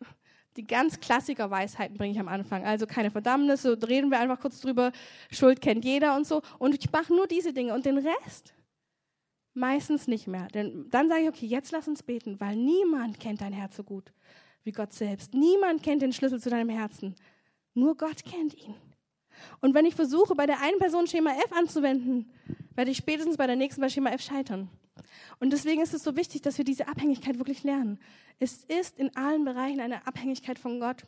die 0.57 0.67
ganz 0.67 0.99
Klassiker-Weisheiten 0.99 1.97
bringe 1.97 2.13
ich 2.13 2.19
am 2.19 2.27
Anfang. 2.27 2.65
Also 2.65 2.89
keine 2.89 3.13
Verdammnis, 3.13 3.63
so 3.63 3.75
reden 3.75 4.11
wir 4.11 4.19
einfach 4.19 4.41
kurz 4.41 4.61
drüber, 4.61 4.91
Schuld 5.31 5.61
kennt 5.61 5.85
jeder 5.85 6.17
und 6.17 6.27
so. 6.27 6.43
Und 6.59 6.75
ich 6.75 6.91
mache 6.91 7.15
nur 7.15 7.29
diese 7.29 7.53
Dinge 7.53 7.73
und 7.73 7.87
den 7.87 7.99
Rest 7.99 8.53
meistens 9.55 10.09
nicht 10.09 10.27
mehr. 10.27 10.49
Denn 10.49 10.89
dann 10.91 11.09
sage 11.09 11.23
ich, 11.23 11.29
okay, 11.29 11.47
jetzt 11.47 11.71
lass 11.71 11.87
uns 11.87 12.03
beten, 12.03 12.41
weil 12.41 12.57
niemand 12.57 13.21
kennt 13.21 13.41
dein 13.41 13.53
Herz 13.53 13.77
so 13.77 13.85
gut 13.85 14.13
wie 14.65 14.73
Gott 14.73 14.93
selbst. 14.93 15.35
Niemand 15.35 15.85
kennt 15.85 16.03
den 16.03 16.13
Schlüssel 16.13 16.41
zu 16.41 16.51
deinem 16.51 16.69
Herzen. 16.69 17.15
Nur 17.75 17.97
Gott 17.97 18.25
kennt 18.25 18.55
ihn. 18.55 18.75
Und 19.61 19.75
wenn 19.75 19.87
ich 19.87 19.95
versuche, 19.95 20.35
bei 20.35 20.47
der 20.47 20.61
einen 20.61 20.79
Person 20.79 21.07
Schema 21.07 21.31
F 21.31 21.53
anzuwenden, 21.53 22.31
werde 22.75 22.91
ich 22.91 22.97
spätestens 22.97 23.37
bei 23.37 23.47
der 23.47 23.57
nächsten 23.57 23.81
bei 23.81 23.89
Schema 23.89 24.11
F 24.11 24.23
scheitern. 24.23 24.69
Und 25.41 25.53
deswegen 25.53 25.83
ist 25.83 25.95
es 25.95 26.03
so 26.03 26.17
wichtig, 26.17 26.43
dass 26.43 26.59
wir 26.59 26.65
diese 26.65 26.89
Abhängigkeit 26.89 27.39
wirklich 27.39 27.65
lernen. 27.65 27.99
Es 28.39 28.65
ist 28.65 28.99
in 28.99 29.15
allen 29.17 29.45
Bereichen 29.45 29.81
eine 29.81 30.07
Abhängigkeit 30.07 30.59
von 30.59 30.81
Gott. 30.81 31.05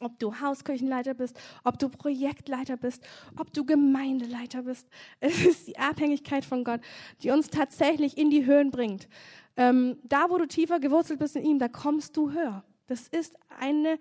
Ob 0.00 0.18
du 0.18 0.40
Hauskirchenleiter 0.40 1.14
bist, 1.14 1.40
ob 1.64 1.78
du 1.78 1.88
Projektleiter 1.88 2.76
bist, 2.76 3.02
ob 3.38 3.52
du 3.54 3.64
Gemeindeleiter 3.64 4.62
bist. 4.62 4.86
Es 5.20 5.44
ist 5.44 5.68
die 5.68 5.78
Abhängigkeit 5.78 6.44
von 6.44 6.64
Gott, 6.64 6.80
die 7.22 7.30
uns 7.30 7.48
tatsächlich 7.48 8.18
in 8.18 8.28
die 8.28 8.44
Höhen 8.44 8.70
bringt. 8.70 9.08
Ähm, 9.56 9.98
da, 10.04 10.28
wo 10.28 10.36
du 10.36 10.46
tiefer 10.46 10.80
gewurzelt 10.80 11.18
bist 11.18 11.34
in 11.34 11.44
ihm, 11.44 11.58
da 11.58 11.68
kommst 11.68 12.16
du 12.16 12.30
höher. 12.30 12.62
Das 12.88 13.08
ist 13.08 13.36
eine 13.58 13.98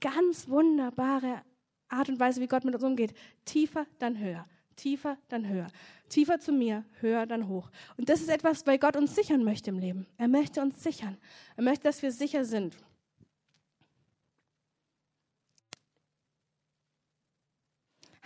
ganz 0.00 0.48
wunderbare 0.48 1.42
Art 1.92 2.08
und 2.08 2.18
Weise, 2.18 2.40
wie 2.40 2.46
Gott 2.46 2.64
mit 2.64 2.74
uns 2.74 2.84
umgeht. 2.84 3.14
Tiefer, 3.44 3.86
dann 3.98 4.18
höher. 4.18 4.46
Tiefer, 4.76 5.18
dann 5.28 5.48
höher. 5.48 5.68
Tiefer 6.08 6.40
zu 6.40 6.52
mir, 6.52 6.84
höher, 7.00 7.26
dann 7.26 7.48
hoch. 7.48 7.70
Und 7.96 8.08
das 8.08 8.20
ist 8.20 8.28
etwas, 8.28 8.66
weil 8.66 8.78
Gott 8.78 8.96
uns 8.96 9.14
sichern 9.14 9.44
möchte 9.44 9.70
im 9.70 9.78
Leben. 9.78 10.06
Er 10.16 10.28
möchte 10.28 10.60
uns 10.60 10.82
sichern. 10.82 11.18
Er 11.56 11.64
möchte, 11.64 11.84
dass 11.84 12.02
wir 12.02 12.12
sicher 12.12 12.44
sind. 12.44 12.76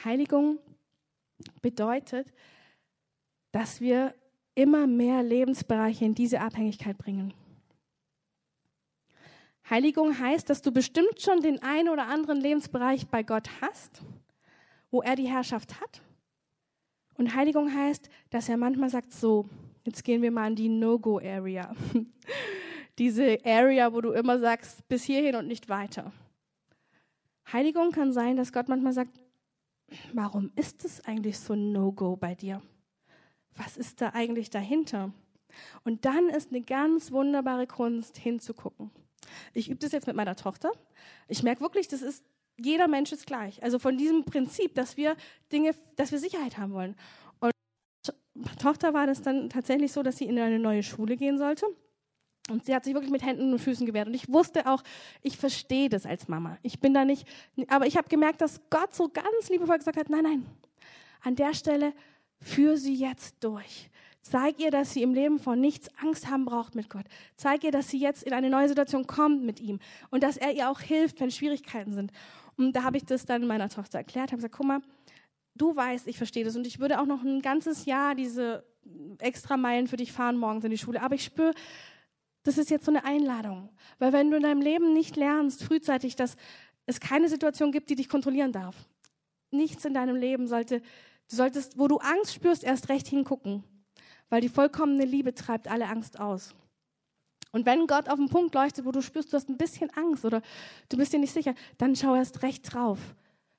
Heiligung 0.04 0.58
bedeutet, 1.60 2.32
dass 3.50 3.80
wir 3.80 4.14
immer 4.54 4.86
mehr 4.86 5.22
Lebensbereiche 5.22 6.04
in 6.04 6.14
diese 6.14 6.40
Abhängigkeit 6.40 6.96
bringen. 6.96 7.34
Heiligung 9.68 10.18
heißt, 10.18 10.48
dass 10.48 10.62
du 10.62 10.70
bestimmt 10.70 11.20
schon 11.20 11.40
den 11.40 11.62
einen 11.62 11.88
oder 11.88 12.06
anderen 12.06 12.40
Lebensbereich 12.40 13.08
bei 13.08 13.22
Gott 13.22 13.48
hast, 13.60 14.02
wo 14.90 15.02
er 15.02 15.16
die 15.16 15.28
Herrschaft 15.28 15.80
hat. 15.80 16.02
Und 17.14 17.34
Heiligung 17.34 17.74
heißt, 17.74 18.08
dass 18.30 18.48
er 18.48 18.58
manchmal 18.58 18.90
sagt, 18.90 19.12
so, 19.12 19.48
jetzt 19.84 20.04
gehen 20.04 20.22
wir 20.22 20.30
mal 20.30 20.48
in 20.48 20.56
die 20.56 20.68
No-Go-Area. 20.68 21.74
Diese 22.98 23.38
Area, 23.44 23.92
wo 23.92 24.00
du 24.00 24.12
immer 24.12 24.38
sagst, 24.38 24.86
bis 24.88 25.04
hierhin 25.04 25.34
und 25.34 25.48
nicht 25.48 25.68
weiter. 25.68 26.12
Heiligung 27.52 27.90
kann 27.90 28.12
sein, 28.12 28.36
dass 28.36 28.52
Gott 28.52 28.68
manchmal 28.68 28.92
sagt, 28.92 29.20
warum 30.12 30.52
ist 30.56 30.84
es 30.84 31.04
eigentlich 31.04 31.38
so 31.38 31.54
No-Go 31.54 32.16
bei 32.16 32.34
dir? 32.34 32.62
Was 33.56 33.76
ist 33.76 34.00
da 34.00 34.10
eigentlich 34.10 34.50
dahinter? 34.50 35.12
Und 35.84 36.04
dann 36.04 36.28
ist 36.28 36.52
eine 36.52 36.62
ganz 36.62 37.12
wunderbare 37.12 37.66
Kunst 37.66 38.18
hinzugucken. 38.18 38.90
Ich 39.54 39.68
übe 39.68 39.78
das 39.78 39.92
jetzt 39.92 40.06
mit 40.06 40.16
meiner 40.16 40.36
Tochter. 40.36 40.72
Ich 41.28 41.42
merke 41.42 41.60
wirklich, 41.60 41.88
das 41.88 42.02
ist 42.02 42.24
jeder 42.58 42.88
Mensch 42.88 43.12
ist 43.12 43.26
gleich. 43.26 43.62
Also 43.62 43.78
von 43.78 43.98
diesem 43.98 44.24
Prinzip, 44.24 44.74
dass 44.74 44.96
wir 44.96 45.16
Dinge, 45.52 45.74
dass 45.96 46.12
wir 46.12 46.18
Sicherheit 46.18 46.58
haben 46.58 46.72
wollen. 46.72 46.96
Und 47.38 47.52
Tochter 48.60 48.94
war 48.94 49.06
das 49.06 49.22
dann 49.22 49.50
tatsächlich 49.50 49.92
so, 49.92 50.02
dass 50.02 50.16
sie 50.16 50.24
in 50.24 50.38
eine 50.38 50.58
neue 50.58 50.82
Schule 50.82 51.16
gehen 51.16 51.38
sollte. 51.38 51.66
Und 52.48 52.64
sie 52.64 52.74
hat 52.74 52.84
sich 52.84 52.94
wirklich 52.94 53.10
mit 53.10 53.24
Händen 53.24 53.52
und 53.52 53.58
Füßen 53.58 53.86
gewehrt. 53.86 54.06
Und 54.06 54.14
ich 54.14 54.28
wusste 54.32 54.66
auch, 54.66 54.82
ich 55.22 55.36
verstehe 55.36 55.88
das 55.88 56.06
als 56.06 56.28
Mama. 56.28 56.58
Ich 56.62 56.80
bin 56.80 56.94
da 56.94 57.04
nicht, 57.04 57.26
aber 57.68 57.86
ich 57.86 57.96
habe 57.96 58.08
gemerkt, 58.08 58.40
dass 58.40 58.60
Gott 58.70 58.94
so 58.94 59.08
ganz 59.08 59.48
liebevoll 59.50 59.78
gesagt 59.78 59.96
hat, 59.96 60.08
nein, 60.08 60.22
nein, 60.22 60.46
an 61.22 61.34
der 61.34 61.54
Stelle 61.54 61.92
führ 62.40 62.76
sie 62.76 62.94
jetzt 62.94 63.36
durch. 63.40 63.90
Zeig 64.28 64.58
ihr, 64.58 64.72
dass 64.72 64.92
sie 64.92 65.02
im 65.02 65.14
Leben 65.14 65.38
vor 65.38 65.54
nichts 65.54 65.88
Angst 66.02 66.28
haben 66.28 66.46
braucht 66.46 66.74
mit 66.74 66.90
Gott. 66.90 67.04
Zeig 67.36 67.62
ihr, 67.62 67.70
dass 67.70 67.90
sie 67.90 68.00
jetzt 68.00 68.24
in 68.24 68.32
eine 68.32 68.50
neue 68.50 68.66
Situation 68.66 69.06
kommt 69.06 69.44
mit 69.44 69.60
ihm 69.60 69.78
und 70.10 70.24
dass 70.24 70.36
er 70.36 70.52
ihr 70.52 70.68
auch 70.68 70.80
hilft, 70.80 71.20
wenn 71.20 71.30
Schwierigkeiten 71.30 71.92
sind. 71.92 72.10
Und 72.56 72.74
da 72.74 72.82
habe 72.82 72.96
ich 72.96 73.04
das 73.04 73.24
dann 73.24 73.46
meiner 73.46 73.68
Tochter 73.68 73.98
erklärt, 73.98 74.32
habe 74.32 74.38
gesagt, 74.38 74.56
guck 74.56 74.66
mal, 74.66 74.80
du 75.54 75.76
weißt, 75.76 76.08
ich 76.08 76.16
verstehe 76.18 76.44
das 76.44 76.56
und 76.56 76.66
ich 76.66 76.80
würde 76.80 77.00
auch 77.00 77.06
noch 77.06 77.22
ein 77.22 77.40
ganzes 77.40 77.84
Jahr 77.84 78.16
diese 78.16 78.64
extra 79.18 79.56
Meilen 79.56 79.86
für 79.86 79.96
dich 79.96 80.10
fahren 80.10 80.36
morgens 80.36 80.64
in 80.64 80.72
die 80.72 80.78
Schule, 80.78 81.02
aber 81.02 81.14
ich 81.14 81.22
spüre, 81.22 81.52
das 82.42 82.58
ist 82.58 82.68
jetzt 82.68 82.84
so 82.84 82.90
eine 82.90 83.04
Einladung. 83.04 83.68
Weil 84.00 84.12
wenn 84.12 84.28
du 84.32 84.38
in 84.38 84.42
deinem 84.42 84.60
Leben 84.60 84.92
nicht 84.92 85.14
lernst, 85.14 85.62
frühzeitig, 85.62 86.16
dass 86.16 86.36
es 86.86 86.98
keine 86.98 87.28
Situation 87.28 87.70
gibt, 87.70 87.90
die 87.90 87.94
dich 87.96 88.08
kontrollieren 88.08 88.50
darf. 88.50 88.74
Nichts 89.52 89.84
in 89.84 89.94
deinem 89.94 90.16
Leben 90.16 90.48
sollte, 90.48 90.80
du 90.80 91.36
solltest, 91.36 91.78
wo 91.78 91.86
du 91.86 91.98
Angst 91.98 92.34
spürst, 92.34 92.64
erst 92.64 92.88
recht 92.88 93.06
hingucken. 93.06 93.62
Weil 94.28 94.40
die 94.40 94.48
vollkommene 94.48 95.04
Liebe 95.04 95.34
treibt 95.34 95.68
alle 95.68 95.86
Angst 95.88 96.18
aus. 96.18 96.54
Und 97.52 97.64
wenn 97.64 97.86
Gott 97.86 98.08
auf 98.08 98.16
den 98.16 98.28
Punkt 98.28 98.54
leuchtet, 98.54 98.84
wo 98.84 98.92
du 98.92 99.00
spürst, 99.00 99.32
du 99.32 99.36
hast 99.36 99.48
ein 99.48 99.56
bisschen 99.56 99.90
Angst 99.90 100.24
oder 100.24 100.42
du 100.88 100.96
bist 100.96 101.12
dir 101.12 101.18
nicht 101.18 101.32
sicher, 101.32 101.54
dann 101.78 101.96
schau 101.96 102.14
erst 102.14 102.42
recht 102.42 102.72
drauf. 102.72 102.98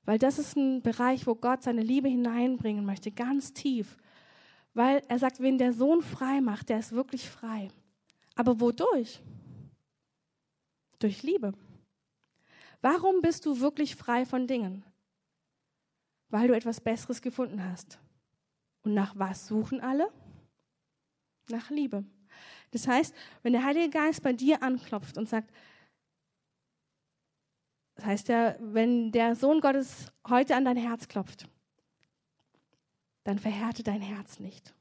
Weil 0.05 0.19
das 0.19 0.39
ist 0.39 0.55
ein 0.55 0.81
Bereich, 0.81 1.25
wo 1.25 1.35
Gott 1.35 1.63
seine 1.63 1.81
Liebe 1.81 2.07
hineinbringen 2.07 2.85
möchte, 2.85 3.11
ganz 3.11 3.53
tief. 3.53 3.97
Weil 4.73 5.01
er 5.07 5.19
sagt, 5.19 5.39
wen 5.39 5.57
der 5.57 5.73
Sohn 5.73 6.01
frei 6.01 6.41
macht, 6.41 6.69
der 6.69 6.79
ist 6.79 6.91
wirklich 6.91 7.27
frei. 7.27 7.69
Aber 8.35 8.59
wodurch? 8.59 9.21
Durch 10.99 11.23
Liebe. 11.23 11.53
Warum 12.81 13.21
bist 13.21 13.45
du 13.45 13.59
wirklich 13.59 13.95
frei 13.95 14.25
von 14.25 14.47
Dingen? 14.47 14.83
Weil 16.29 16.47
du 16.47 16.55
etwas 16.55 16.79
Besseres 16.79 17.21
gefunden 17.21 17.63
hast. 17.63 17.99
Und 18.83 18.93
nach 18.93 19.17
was 19.17 19.47
suchen 19.47 19.81
alle? 19.81 20.11
Nach 21.49 21.69
Liebe. 21.69 22.03
Das 22.71 22.87
heißt, 22.87 23.15
wenn 23.43 23.53
der 23.53 23.63
Heilige 23.63 23.89
Geist 23.89 24.21
bei 24.21 24.33
dir 24.33 24.61
anklopft 24.61 25.17
und 25.17 25.29
sagt, 25.29 25.51
das 27.95 28.05
heißt 28.05 28.27
ja, 28.27 28.55
wenn 28.59 29.11
der 29.11 29.35
Sohn 29.35 29.59
Gottes 29.59 30.11
heute 30.27 30.55
an 30.55 30.65
dein 30.65 30.77
Herz 30.77 31.07
klopft, 31.07 31.47
dann 33.23 33.39
verhärte 33.39 33.83
dein 33.83 34.01
Herz 34.01 34.39
nicht. 34.39 34.73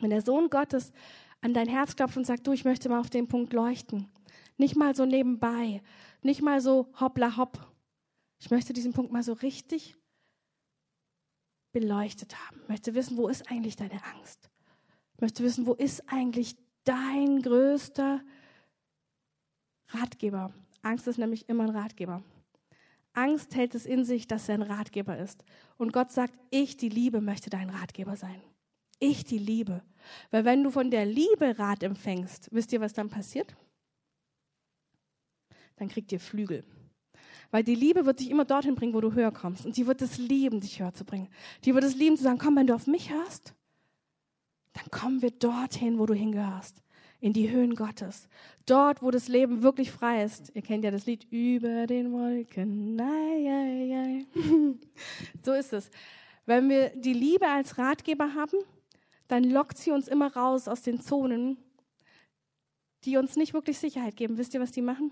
Wenn 0.00 0.10
der 0.10 0.22
Sohn 0.22 0.48
Gottes 0.50 0.92
an 1.40 1.52
dein 1.52 1.68
Herz 1.68 1.96
klopft 1.96 2.16
und 2.16 2.26
sagt, 2.26 2.46
du, 2.46 2.52
ich 2.52 2.64
möchte 2.64 2.88
mal 2.88 3.00
auf 3.00 3.10
den 3.10 3.28
Punkt 3.28 3.52
leuchten, 3.52 4.08
nicht 4.56 4.76
mal 4.76 4.94
so 4.94 5.04
nebenbei, 5.04 5.82
nicht 6.22 6.42
mal 6.42 6.60
so 6.60 6.92
hoppla 7.00 7.36
hopp, 7.36 7.58
ich 8.38 8.50
möchte 8.50 8.72
diesen 8.72 8.92
Punkt 8.92 9.12
mal 9.12 9.22
so 9.22 9.32
richtig 9.32 9.96
beleuchtet 11.72 12.36
haben. 12.46 12.60
Ich 12.62 12.68
möchte 12.68 12.94
wissen, 12.94 13.16
wo 13.16 13.28
ist 13.28 13.50
eigentlich 13.50 13.76
deine 13.76 14.02
Angst? 14.04 14.50
Ich 15.16 15.22
möchte 15.22 15.42
wissen, 15.42 15.66
wo 15.66 15.72
ist 15.72 16.12
eigentlich 16.12 16.56
dein 16.84 17.40
größter 17.40 18.20
Ratgeber? 19.88 20.52
Angst 20.82 21.08
ist 21.08 21.16
nämlich 21.16 21.48
immer 21.48 21.64
ein 21.64 21.70
Ratgeber. 21.70 22.22
Angst 23.14 23.54
hält 23.54 23.74
es 23.74 23.86
in 23.86 24.04
sich, 24.04 24.26
dass 24.26 24.46
er 24.50 24.56
ein 24.56 24.62
Ratgeber 24.62 25.16
ist. 25.16 25.42
Und 25.78 25.94
Gott 25.94 26.12
sagt, 26.12 26.34
ich, 26.50 26.76
die 26.76 26.90
Liebe, 26.90 27.22
möchte 27.22 27.48
dein 27.48 27.70
Ratgeber 27.70 28.14
sein. 28.14 28.42
Ich, 28.98 29.24
die 29.24 29.38
Liebe. 29.38 29.82
Weil 30.30 30.44
wenn 30.44 30.62
du 30.62 30.70
von 30.70 30.90
der 30.90 31.06
Liebe 31.06 31.58
Rat 31.58 31.82
empfängst, 31.82 32.50
wisst 32.52 32.74
ihr, 32.74 32.82
was 32.82 32.92
dann 32.92 33.08
passiert? 33.08 33.56
Dann 35.76 35.88
kriegt 35.88 36.12
ihr 36.12 36.20
Flügel. 36.20 36.62
Weil 37.50 37.64
die 37.64 37.74
Liebe 37.74 38.04
wird 38.04 38.20
dich 38.20 38.28
immer 38.28 38.44
dorthin 38.44 38.74
bringen, 38.74 38.92
wo 38.92 39.00
du 39.00 39.14
höher 39.14 39.32
kommst. 39.32 39.64
Und 39.64 39.78
die 39.78 39.86
wird 39.86 40.02
es 40.02 40.18
lieben, 40.18 40.60
dich 40.60 40.78
höher 40.78 40.92
zu 40.92 41.06
bringen. 41.06 41.28
Die 41.64 41.74
wird 41.74 41.84
es 41.84 41.94
lieben, 41.94 42.18
zu 42.18 42.22
sagen, 42.22 42.38
komm, 42.38 42.56
wenn 42.56 42.66
du 42.66 42.74
auf 42.74 42.86
mich 42.86 43.10
hörst, 43.10 43.54
dann 44.76 44.90
kommen 44.90 45.22
wir 45.22 45.30
dorthin, 45.30 45.98
wo 45.98 46.04
du 46.04 46.12
hingehörst 46.12 46.82
in 47.20 47.32
die 47.32 47.50
Höhen 47.50 47.74
Gottes. 47.74 48.28
Dort, 48.66 49.02
wo 49.02 49.10
das 49.10 49.26
Leben 49.26 49.62
wirklich 49.62 49.90
frei 49.90 50.22
ist. 50.22 50.52
Ihr 50.54 50.60
kennt 50.60 50.84
ja 50.84 50.90
das 50.90 51.06
Lied 51.06 51.26
über 51.30 51.86
den 51.86 52.12
Wolken. 52.12 53.00
Ai, 53.00 53.48
ai, 53.48 53.96
ai. 53.96 54.26
so 55.42 55.52
ist 55.52 55.72
es. 55.72 55.90
Wenn 56.44 56.68
wir 56.68 56.90
die 56.90 57.14
Liebe 57.14 57.48
als 57.48 57.78
Ratgeber 57.78 58.34
haben, 58.34 58.58
dann 59.28 59.44
lockt 59.44 59.78
sie 59.78 59.92
uns 59.92 60.08
immer 60.08 60.36
raus 60.36 60.68
aus 60.68 60.82
den 60.82 61.00
Zonen, 61.00 61.56
die 63.04 63.16
uns 63.16 63.36
nicht 63.36 63.54
wirklich 63.54 63.78
Sicherheit 63.78 64.16
geben. 64.16 64.36
Wisst 64.36 64.52
ihr, 64.52 64.60
was 64.60 64.72
die 64.72 64.82
machen? 64.82 65.10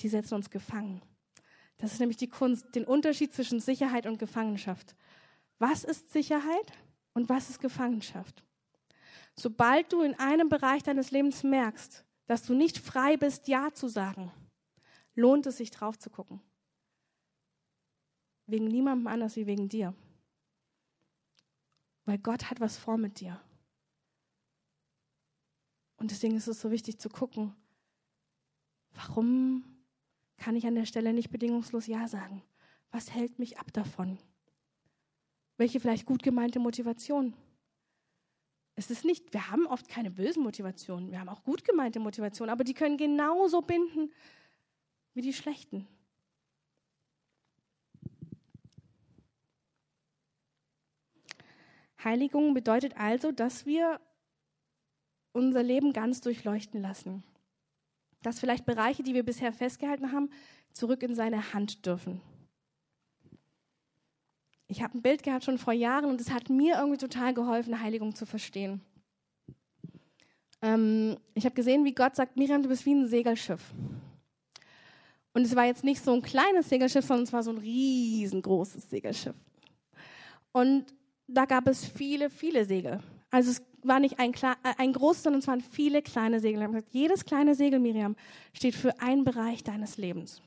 Die 0.00 0.08
setzen 0.08 0.34
uns 0.34 0.50
gefangen. 0.50 1.00
Das 1.78 1.92
ist 1.92 2.00
nämlich 2.00 2.16
die 2.16 2.28
Kunst, 2.28 2.74
den 2.74 2.84
Unterschied 2.84 3.32
zwischen 3.32 3.60
Sicherheit 3.60 4.06
und 4.06 4.18
Gefangenschaft. 4.18 4.96
Was 5.58 5.84
ist 5.84 6.12
Sicherheit 6.12 6.72
und 7.16 7.30
was 7.30 7.48
ist 7.48 7.60
Gefangenschaft? 7.60 8.44
Sobald 9.34 9.90
du 9.90 10.02
in 10.02 10.18
einem 10.18 10.50
Bereich 10.50 10.82
deines 10.82 11.12
Lebens 11.12 11.42
merkst, 11.42 12.04
dass 12.26 12.42
du 12.42 12.52
nicht 12.52 12.76
frei 12.76 13.16
bist, 13.16 13.48
Ja 13.48 13.72
zu 13.72 13.88
sagen, 13.88 14.30
lohnt 15.14 15.46
es 15.46 15.56
sich 15.56 15.70
drauf 15.70 15.98
zu 15.98 16.10
gucken. 16.10 16.42
Wegen 18.46 18.66
niemandem 18.66 19.06
anders 19.06 19.34
wie 19.36 19.46
wegen 19.46 19.70
dir. 19.70 19.94
Weil 22.04 22.18
Gott 22.18 22.50
hat 22.50 22.60
was 22.60 22.76
vor 22.76 22.98
mit 22.98 23.18
dir. 23.18 23.40
Und 25.96 26.10
deswegen 26.10 26.36
ist 26.36 26.48
es 26.48 26.60
so 26.60 26.70
wichtig 26.70 27.00
zu 27.00 27.08
gucken, 27.08 27.56
warum 28.90 29.64
kann 30.36 30.54
ich 30.54 30.66
an 30.66 30.74
der 30.74 30.84
Stelle 30.84 31.14
nicht 31.14 31.30
bedingungslos 31.30 31.86
Ja 31.86 32.08
sagen? 32.08 32.42
Was 32.90 33.10
hält 33.10 33.38
mich 33.38 33.58
ab 33.58 33.72
davon? 33.72 34.18
Welche 35.56 35.80
vielleicht 35.80 36.06
gut 36.06 36.22
gemeinte 36.22 36.58
Motivation? 36.58 37.34
Es 38.74 38.90
ist 38.90 39.04
nicht, 39.04 39.32
wir 39.32 39.50
haben 39.50 39.66
oft 39.66 39.88
keine 39.88 40.10
bösen 40.10 40.42
Motivationen, 40.42 41.10
wir 41.10 41.18
haben 41.18 41.30
auch 41.30 41.42
gut 41.44 41.64
gemeinte 41.64 41.98
Motivationen, 41.98 42.52
aber 42.52 42.62
die 42.62 42.74
können 42.74 42.98
genauso 42.98 43.62
binden 43.62 44.12
wie 45.14 45.22
die 45.22 45.32
schlechten. 45.32 45.88
Heiligung 52.04 52.52
bedeutet 52.52 52.96
also, 52.98 53.32
dass 53.32 53.64
wir 53.64 53.98
unser 55.32 55.62
Leben 55.62 55.94
ganz 55.94 56.20
durchleuchten 56.20 56.82
lassen. 56.82 57.24
Dass 58.22 58.38
vielleicht 58.38 58.66
Bereiche, 58.66 59.02
die 59.02 59.14
wir 59.14 59.24
bisher 59.24 59.52
festgehalten 59.52 60.12
haben, 60.12 60.30
zurück 60.72 61.02
in 61.02 61.14
seine 61.14 61.54
Hand 61.54 61.86
dürfen. 61.86 62.20
Ich 64.68 64.82
habe 64.82 64.98
ein 64.98 65.02
Bild 65.02 65.22
gehabt 65.22 65.44
schon 65.44 65.58
vor 65.58 65.72
Jahren 65.72 66.06
und 66.06 66.20
es 66.20 66.30
hat 66.30 66.50
mir 66.50 66.76
irgendwie 66.76 66.98
total 66.98 67.34
geholfen, 67.34 67.80
Heiligung 67.80 68.14
zu 68.14 68.26
verstehen. 68.26 68.80
Ähm, 70.62 71.16
ich 71.34 71.44
habe 71.44 71.54
gesehen, 71.54 71.84
wie 71.84 71.94
Gott 71.94 72.16
sagt, 72.16 72.36
Miriam, 72.36 72.62
du 72.62 72.68
bist 72.68 72.84
wie 72.86 72.94
ein 72.94 73.06
Segelschiff. 73.06 73.62
Und 75.32 75.42
es 75.42 75.54
war 75.54 75.66
jetzt 75.66 75.84
nicht 75.84 76.02
so 76.02 76.12
ein 76.14 76.22
kleines 76.22 76.68
Segelschiff, 76.68 77.04
sondern 77.04 77.24
es 77.24 77.32
war 77.32 77.42
so 77.42 77.50
ein 77.50 77.58
riesengroßes 77.58 78.88
Segelschiff. 78.88 79.36
Und 80.52 80.86
da 81.28 81.44
gab 81.44 81.66
es 81.68 81.84
viele, 81.84 82.30
viele 82.30 82.64
Segel. 82.64 83.00
Also 83.30 83.50
es 83.50 83.62
war 83.82 84.00
nicht 84.00 84.18
ein, 84.18 84.32
äh, 84.32 84.54
ein 84.78 84.92
großes, 84.92 85.24
sondern 85.24 85.40
es 85.40 85.46
waren 85.46 85.60
viele 85.60 86.02
kleine 86.02 86.40
Segel. 86.40 86.62
Ich 86.62 86.66
gesagt, 86.68 86.92
jedes 86.92 87.24
kleine 87.24 87.54
Segel, 87.54 87.78
Miriam, 87.78 88.16
steht 88.52 88.74
für 88.74 88.98
einen 89.00 89.24
Bereich 89.24 89.62
deines 89.62 89.98
Lebens. 89.98 90.40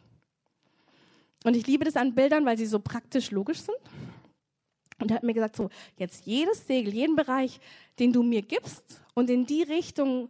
Und 1.43 1.55
ich 1.55 1.67
liebe 1.67 1.85
das 1.85 1.95
an 1.95 2.15
Bildern, 2.15 2.45
weil 2.45 2.57
sie 2.57 2.65
so 2.65 2.79
praktisch 2.79 3.31
logisch 3.31 3.59
sind. 3.59 3.77
Und 4.99 5.11
er 5.11 5.15
hat 5.15 5.23
mir 5.23 5.33
gesagt, 5.33 5.55
so, 5.55 5.69
jetzt 5.97 6.25
jedes 6.25 6.67
Segel, 6.67 6.93
jeden 6.93 7.15
Bereich, 7.15 7.59
den 7.99 8.13
du 8.13 8.23
mir 8.23 8.41
gibst 8.41 9.01
und 9.13 9.29
in 9.29 9.45
die 9.45 9.63
Richtung 9.63 10.29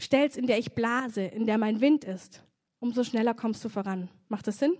stellst, 0.00 0.36
in 0.36 0.46
der 0.46 0.58
ich 0.58 0.72
blase, 0.72 1.22
in 1.22 1.46
der 1.46 1.58
mein 1.58 1.80
Wind 1.80 2.04
ist, 2.04 2.42
umso 2.78 3.02
schneller 3.02 3.34
kommst 3.34 3.64
du 3.64 3.68
voran. 3.68 4.08
Macht 4.28 4.46
das 4.46 4.58
Sinn? 4.58 4.76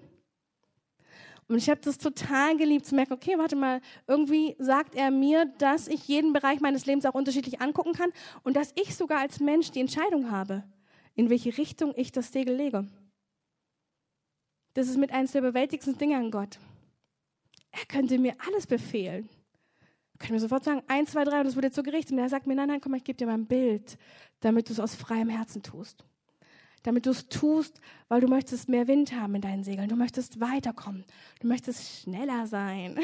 Und 1.49 1.57
ich 1.57 1.71
habe 1.71 1.81
das 1.81 1.97
total 1.97 2.57
geliebt 2.59 2.85
zu 2.85 2.95
merken, 2.95 3.15
okay, 3.15 3.39
warte 3.39 3.57
mal, 3.57 3.81
irgendwie 4.07 4.55
sagt 4.59 4.95
er 4.95 5.11
mir, 5.11 5.47
dass 5.59 5.89
ich 5.89 6.07
jeden 6.07 6.35
Bereich 6.35 6.61
meines 6.61 6.85
Lebens 6.85 7.07
auch 7.07 7.15
unterschiedlich 7.15 7.61
angucken 7.63 7.95
kann 7.95 8.11
und 8.45 8.55
dass 8.55 8.73
ich 8.77 8.95
sogar 8.95 9.21
als 9.21 9.41
Mensch 9.41 9.71
die 9.71 9.81
Entscheidung 9.81 10.31
habe, 10.31 10.63
in 11.15 11.31
welche 11.31 11.57
Richtung 11.57 11.95
ich 11.97 12.13
das 12.13 12.33
Segel 12.33 12.55
lege. 12.55 12.87
Das 14.75 14.89
ist 14.89 14.99
mit 14.99 15.11
eines 15.11 15.33
der 15.33 15.41
bewältigsten 15.41 15.97
Dinge 15.97 16.19
an 16.19 16.31
Gott. 16.31 16.59
Er 17.71 17.85
könnte 17.87 18.19
mir 18.19 18.35
alles 18.47 18.67
befehlen. 18.67 19.29
Er 20.15 20.19
könnte 20.19 20.35
mir 20.35 20.41
sofort 20.41 20.65
sagen, 20.65 20.83
eins, 20.89 21.13
zwei, 21.13 21.25
drei 21.25 21.41
und 21.41 21.47
es 21.47 21.55
wird 21.55 21.65
jetzt 21.65 21.77
so 21.77 21.83
gerichtet. 21.83 22.13
Und 22.13 22.19
er 22.19 22.29
sagt 22.29 22.47
mir, 22.47 22.55
nein, 22.55 22.69
nein, 22.69 22.81
komm, 22.81 22.95
ich 22.95 23.05
gebe 23.05 23.17
dir 23.17 23.27
mein 23.27 23.47
Bild, 23.47 23.99
damit 24.41 24.69
du 24.69 24.73
es 24.73 24.81
aus 24.81 24.95
freiem 24.95 25.29
Herzen 25.29 25.63
tust. 25.63 26.05
Damit 26.83 27.07
du 27.07 27.11
es 27.11 27.29
tust, 27.29 27.81
weil 28.09 28.21
du 28.21 28.29
möchtest 28.29 28.69
mehr 28.69 28.87
Wind 28.89 29.13
haben 29.13 29.35
in 29.35 29.43
deinen 29.43 29.65
Segeln. 29.65 29.89
Du 29.89 29.97
möchtest 29.97 30.41
weiterkommen. 30.41 31.05
Du 31.41 31.49
möchtest 31.49 32.03
schneller 32.03 32.47
sein. 32.47 32.99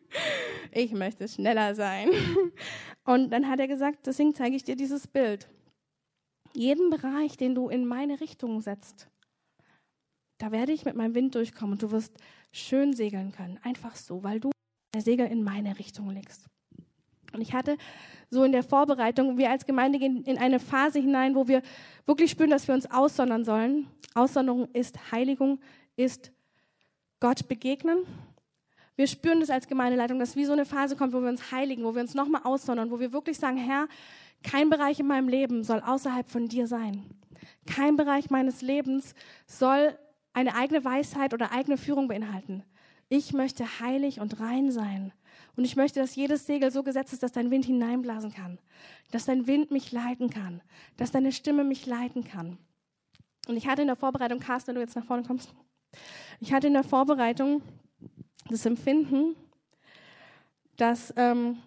ich 0.72 0.92
möchte 0.92 1.28
schneller 1.28 1.74
sein. 1.74 2.08
Und 3.04 3.30
dann 3.30 3.48
hat 3.48 3.60
er 3.60 3.68
gesagt, 3.68 4.06
deswegen 4.06 4.34
zeige 4.34 4.56
ich 4.56 4.64
dir 4.64 4.76
dieses 4.76 5.06
Bild. 5.06 5.48
Jeden 6.54 6.90
Bereich, 6.90 7.36
den 7.36 7.54
du 7.54 7.68
in 7.68 7.86
meine 7.86 8.20
Richtung 8.20 8.60
setzt, 8.60 9.08
da 10.40 10.50
werde 10.50 10.72
ich 10.72 10.86
mit 10.86 10.96
meinem 10.96 11.14
Wind 11.14 11.34
durchkommen 11.34 11.72
und 11.72 11.82
du 11.82 11.90
wirst 11.90 12.14
schön 12.50 12.94
segeln 12.94 13.30
können. 13.30 13.58
Einfach 13.62 13.94
so, 13.94 14.24
weil 14.24 14.40
du 14.40 14.50
der 14.94 15.02
Segel 15.02 15.26
in 15.26 15.44
meine 15.44 15.78
Richtung 15.78 16.10
legst. 16.10 16.46
Und 17.34 17.42
ich 17.42 17.52
hatte 17.52 17.76
so 18.30 18.42
in 18.42 18.52
der 18.52 18.62
Vorbereitung, 18.62 19.36
wir 19.36 19.50
als 19.50 19.66
Gemeinde 19.66 19.98
gehen 19.98 20.24
in 20.24 20.38
eine 20.38 20.58
Phase 20.58 20.98
hinein, 20.98 21.34
wo 21.34 21.46
wir 21.46 21.62
wirklich 22.06 22.30
spüren, 22.30 22.50
dass 22.50 22.66
wir 22.66 22.74
uns 22.74 22.90
aussondern 22.90 23.44
sollen. 23.44 23.86
Aussonderung 24.14 24.68
ist 24.72 25.12
Heiligung, 25.12 25.60
ist 25.94 26.32
Gott 27.20 27.46
begegnen. 27.46 27.98
Wir 28.96 29.06
spüren 29.06 29.40
das 29.40 29.50
als 29.50 29.68
Gemeindeleitung, 29.68 30.18
dass 30.18 30.36
wie 30.36 30.46
so 30.46 30.52
eine 30.52 30.64
Phase 30.64 30.96
kommt, 30.96 31.12
wo 31.12 31.20
wir 31.20 31.28
uns 31.28 31.52
heiligen, 31.52 31.84
wo 31.84 31.94
wir 31.94 32.00
uns 32.00 32.14
nochmal 32.14 32.42
aussondern, 32.44 32.90
wo 32.90 32.98
wir 32.98 33.12
wirklich 33.12 33.38
sagen, 33.38 33.58
Herr, 33.58 33.88
kein 34.42 34.70
Bereich 34.70 35.00
in 35.00 35.06
meinem 35.06 35.28
Leben 35.28 35.64
soll 35.64 35.80
außerhalb 35.80 36.28
von 36.28 36.48
dir 36.48 36.66
sein. 36.66 37.04
Kein 37.66 37.96
Bereich 37.96 38.30
meines 38.30 38.62
Lebens 38.62 39.14
soll 39.46 39.96
eine 40.40 40.54
eigene 40.54 40.84
Weisheit 40.84 41.34
oder 41.34 41.52
eigene 41.52 41.76
Führung 41.76 42.08
beinhalten. 42.08 42.64
Ich 43.08 43.32
möchte 43.32 43.80
heilig 43.80 44.20
und 44.20 44.40
rein 44.40 44.70
sein. 44.70 45.12
Und 45.56 45.64
ich 45.64 45.76
möchte, 45.76 46.00
dass 46.00 46.16
jedes 46.16 46.46
Segel 46.46 46.70
so 46.70 46.82
gesetzt 46.82 47.12
ist, 47.12 47.22
dass 47.22 47.32
dein 47.32 47.50
Wind 47.50 47.64
hineinblasen 47.64 48.32
kann. 48.32 48.58
Dass 49.10 49.26
dein 49.26 49.46
Wind 49.46 49.70
mich 49.70 49.92
leiten 49.92 50.30
kann. 50.30 50.62
Dass 50.96 51.10
deine 51.10 51.32
Stimme 51.32 51.64
mich 51.64 51.86
leiten 51.86 52.24
kann. 52.24 52.56
Und 53.48 53.56
ich 53.56 53.66
hatte 53.66 53.82
in 53.82 53.88
der 53.88 53.96
Vorbereitung, 53.96 54.38
Carsten, 54.38 54.68
wenn 54.68 54.76
du 54.76 54.80
jetzt 54.80 54.96
nach 54.96 55.04
vorne 55.04 55.24
kommst, 55.24 55.52
ich 56.38 56.52
hatte 56.52 56.68
in 56.68 56.72
der 56.72 56.84
Vorbereitung 56.84 57.62
das 58.48 58.64
Empfinden, 58.64 59.34
dass 60.76 61.12
ähm, 61.16 61.58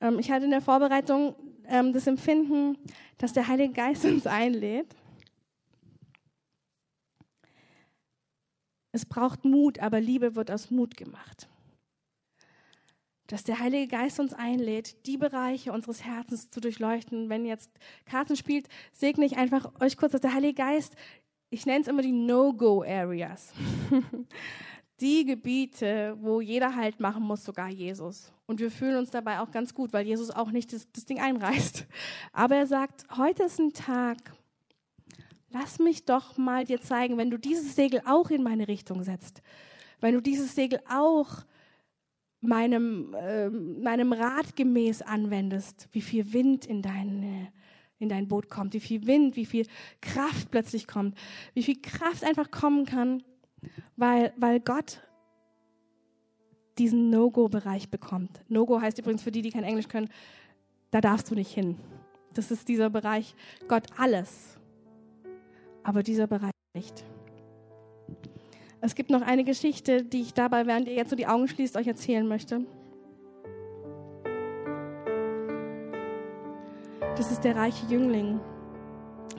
ähm, 0.00 0.18
ich 0.18 0.30
hatte 0.30 0.44
in 0.44 0.50
der 0.50 0.60
Vorbereitung 0.60 1.34
ähm, 1.66 1.92
das 1.92 2.06
Empfinden, 2.06 2.76
dass 3.18 3.32
der 3.32 3.48
Heilige 3.48 3.72
Geist 3.72 4.04
uns 4.04 4.26
einlädt 4.26 4.94
Es 8.94 9.04
braucht 9.04 9.44
Mut, 9.44 9.80
aber 9.80 10.00
Liebe 10.00 10.36
wird 10.36 10.52
aus 10.52 10.70
Mut 10.70 10.96
gemacht. 10.96 11.48
Dass 13.26 13.42
der 13.42 13.58
Heilige 13.58 13.88
Geist 13.88 14.20
uns 14.20 14.32
einlädt, 14.32 15.04
die 15.08 15.16
Bereiche 15.16 15.72
unseres 15.72 16.04
Herzens 16.04 16.48
zu 16.48 16.60
durchleuchten. 16.60 17.28
Wenn 17.28 17.44
jetzt 17.44 17.72
Karten 18.06 18.36
spielt, 18.36 18.68
segne 18.92 19.24
ich 19.24 19.36
einfach 19.36 19.72
euch 19.80 19.96
kurz, 19.96 20.12
dass 20.12 20.20
der 20.20 20.32
Heilige 20.32 20.54
Geist, 20.54 20.94
ich 21.50 21.66
nenne 21.66 21.80
es 21.80 21.88
immer 21.88 22.02
die 22.02 22.12
No-Go-Areas. 22.12 23.52
die 25.00 25.24
Gebiete, 25.24 26.16
wo 26.20 26.40
jeder 26.40 26.76
Halt 26.76 27.00
machen 27.00 27.24
muss, 27.24 27.44
sogar 27.44 27.70
Jesus. 27.70 28.32
Und 28.46 28.60
wir 28.60 28.70
fühlen 28.70 28.98
uns 28.98 29.10
dabei 29.10 29.40
auch 29.40 29.50
ganz 29.50 29.74
gut, 29.74 29.92
weil 29.92 30.06
Jesus 30.06 30.30
auch 30.30 30.52
nicht 30.52 30.72
das, 30.72 30.86
das 30.92 31.04
Ding 31.04 31.18
einreißt. 31.18 31.84
Aber 32.32 32.54
er 32.54 32.68
sagt, 32.68 33.06
heute 33.16 33.42
ist 33.42 33.58
ein 33.58 33.72
Tag, 33.72 34.18
lass 35.54 35.78
mich 35.78 36.04
doch 36.04 36.36
mal 36.36 36.64
dir 36.64 36.80
zeigen, 36.80 37.16
wenn 37.16 37.30
du 37.30 37.38
dieses 37.38 37.76
Segel 37.76 38.02
auch 38.04 38.28
in 38.30 38.42
meine 38.42 38.68
Richtung 38.68 39.04
setzt, 39.04 39.40
wenn 40.00 40.14
du 40.14 40.20
dieses 40.20 40.54
Segel 40.54 40.80
auch 40.90 41.44
meinem, 42.40 43.14
äh, 43.14 43.48
meinem 43.48 44.12
Rat 44.12 44.56
gemäß 44.56 45.00
anwendest, 45.00 45.88
wie 45.92 46.02
viel 46.02 46.32
Wind 46.32 46.66
in 46.66 46.82
deine 46.82 47.52
in 48.00 48.08
dein 48.08 48.26
Boot 48.26 48.50
kommt, 48.50 48.74
wie 48.74 48.80
viel 48.80 49.06
Wind, 49.06 49.36
wie 49.36 49.46
viel 49.46 49.66
Kraft 50.02 50.50
plötzlich 50.50 50.86
kommt, 50.88 51.16
wie 51.54 51.62
viel 51.62 51.80
Kraft 51.80 52.24
einfach 52.24 52.50
kommen 52.50 52.84
kann, 52.84 53.22
weil, 53.96 54.34
weil 54.36 54.60
Gott 54.60 55.00
diesen 56.76 57.08
No-Go-Bereich 57.08 57.88
bekommt. 57.88 58.42
No-Go 58.48 58.80
heißt 58.80 58.98
übrigens 58.98 59.22
für 59.22 59.30
die, 59.30 59.42
die 59.42 59.50
kein 59.50 59.64
Englisch 59.64 59.88
können, 59.88 60.10
da 60.90 61.00
darfst 61.00 61.30
du 61.30 61.36
nicht 61.36 61.54
hin. 61.54 61.78
Das 62.34 62.50
ist 62.50 62.68
dieser 62.68 62.90
Bereich, 62.90 63.36
Gott 63.68 63.86
alles, 63.96 64.53
aber 65.84 66.02
dieser 66.02 66.26
Bereich 66.26 66.50
nicht. 66.74 67.04
Es 68.80 68.94
gibt 68.94 69.10
noch 69.10 69.22
eine 69.22 69.44
Geschichte, 69.44 70.02
die 70.02 70.22
ich 70.22 70.34
dabei, 70.34 70.66
während 70.66 70.88
ihr 70.88 70.94
jetzt 70.94 71.10
so 71.10 71.16
die 71.16 71.26
Augen 71.26 71.48
schließt, 71.48 71.76
euch 71.76 71.86
erzählen 71.86 72.26
möchte. 72.26 72.66
Das 77.16 77.30
ist 77.30 77.44
der 77.44 77.56
reiche 77.56 77.86
Jüngling. 77.86 78.40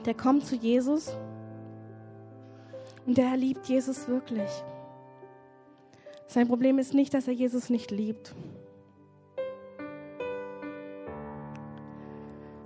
Der 0.04 0.14
kommt 0.14 0.46
zu 0.46 0.56
Jesus 0.56 1.16
und 3.06 3.18
der 3.18 3.36
liebt 3.36 3.66
Jesus 3.66 4.08
wirklich. 4.08 4.50
Sein 6.26 6.48
Problem 6.48 6.78
ist 6.78 6.94
nicht, 6.94 7.14
dass 7.14 7.28
er 7.28 7.34
Jesus 7.34 7.70
nicht 7.70 7.90
liebt. 7.90 8.34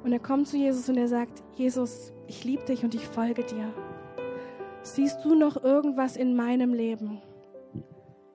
Und 0.02 0.12
er 0.12 0.18
kommt 0.18 0.48
zu 0.48 0.56
Jesus 0.56 0.88
und 0.88 0.96
er 0.96 1.08
sagt, 1.08 1.42
Jesus, 1.56 2.12
ich 2.30 2.44
liebe 2.44 2.62
dich 2.62 2.84
und 2.84 2.94
ich 2.94 3.08
folge 3.08 3.42
dir. 3.42 3.74
Siehst 4.82 5.24
du 5.24 5.34
noch 5.34 5.64
irgendwas 5.64 6.16
in 6.16 6.36
meinem 6.36 6.72
Leben? 6.72 7.20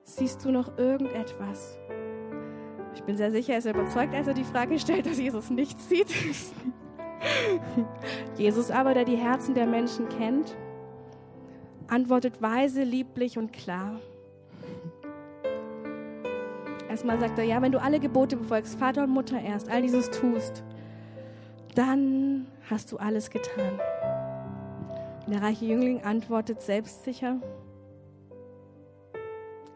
Siehst 0.04 0.44
du 0.44 0.50
noch 0.50 0.76
irgendetwas? 0.76 1.78
Ich 2.94 3.02
bin 3.04 3.16
sehr 3.16 3.30
sicher, 3.30 3.54
er 3.54 3.58
ist 3.58 3.66
überzeugt, 3.66 4.14
als 4.14 4.26
er 4.26 4.34
die 4.34 4.44
Frage 4.44 4.78
stellt, 4.78 5.06
dass 5.06 5.18
Jesus 5.18 5.48
nichts 5.48 5.88
sieht. 5.88 6.08
Jesus 8.36 8.70
aber, 8.70 8.92
der 8.92 9.06
die 9.06 9.16
Herzen 9.16 9.54
der 9.54 9.66
Menschen 9.66 10.10
kennt, 10.10 10.54
antwortet 11.88 12.42
weise, 12.42 12.82
lieblich 12.82 13.38
und 13.38 13.54
klar. 13.54 13.98
Erstmal 16.90 17.18
sagt 17.18 17.38
er, 17.38 17.44
ja, 17.44 17.62
wenn 17.62 17.72
du 17.72 17.80
alle 17.80 17.98
Gebote 17.98 18.36
befolgst, 18.36 18.78
Vater 18.78 19.04
und 19.04 19.10
Mutter 19.10 19.40
erst, 19.40 19.70
all 19.70 19.80
dieses 19.80 20.10
tust, 20.10 20.64
dann 21.76 22.48
hast 22.68 22.90
du 22.90 22.96
alles 22.96 23.30
getan. 23.30 23.78
Der 25.28 25.42
reiche 25.42 25.66
Jüngling 25.66 26.02
antwortet 26.02 26.60
selbstsicher, 26.60 27.40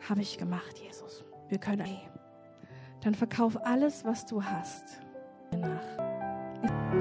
habe 0.09 0.21
ich 0.21 0.39
gemacht, 0.39 0.79
Jesus. 0.79 1.25
Wir 1.49 1.59
können 1.59 1.87
eh 1.87 2.11
dann 3.03 3.15
verkauf 3.15 3.57
alles, 3.65 4.05
was 4.05 4.27
du 4.27 4.43
hast. 4.43 5.01
Nach. 5.53 5.81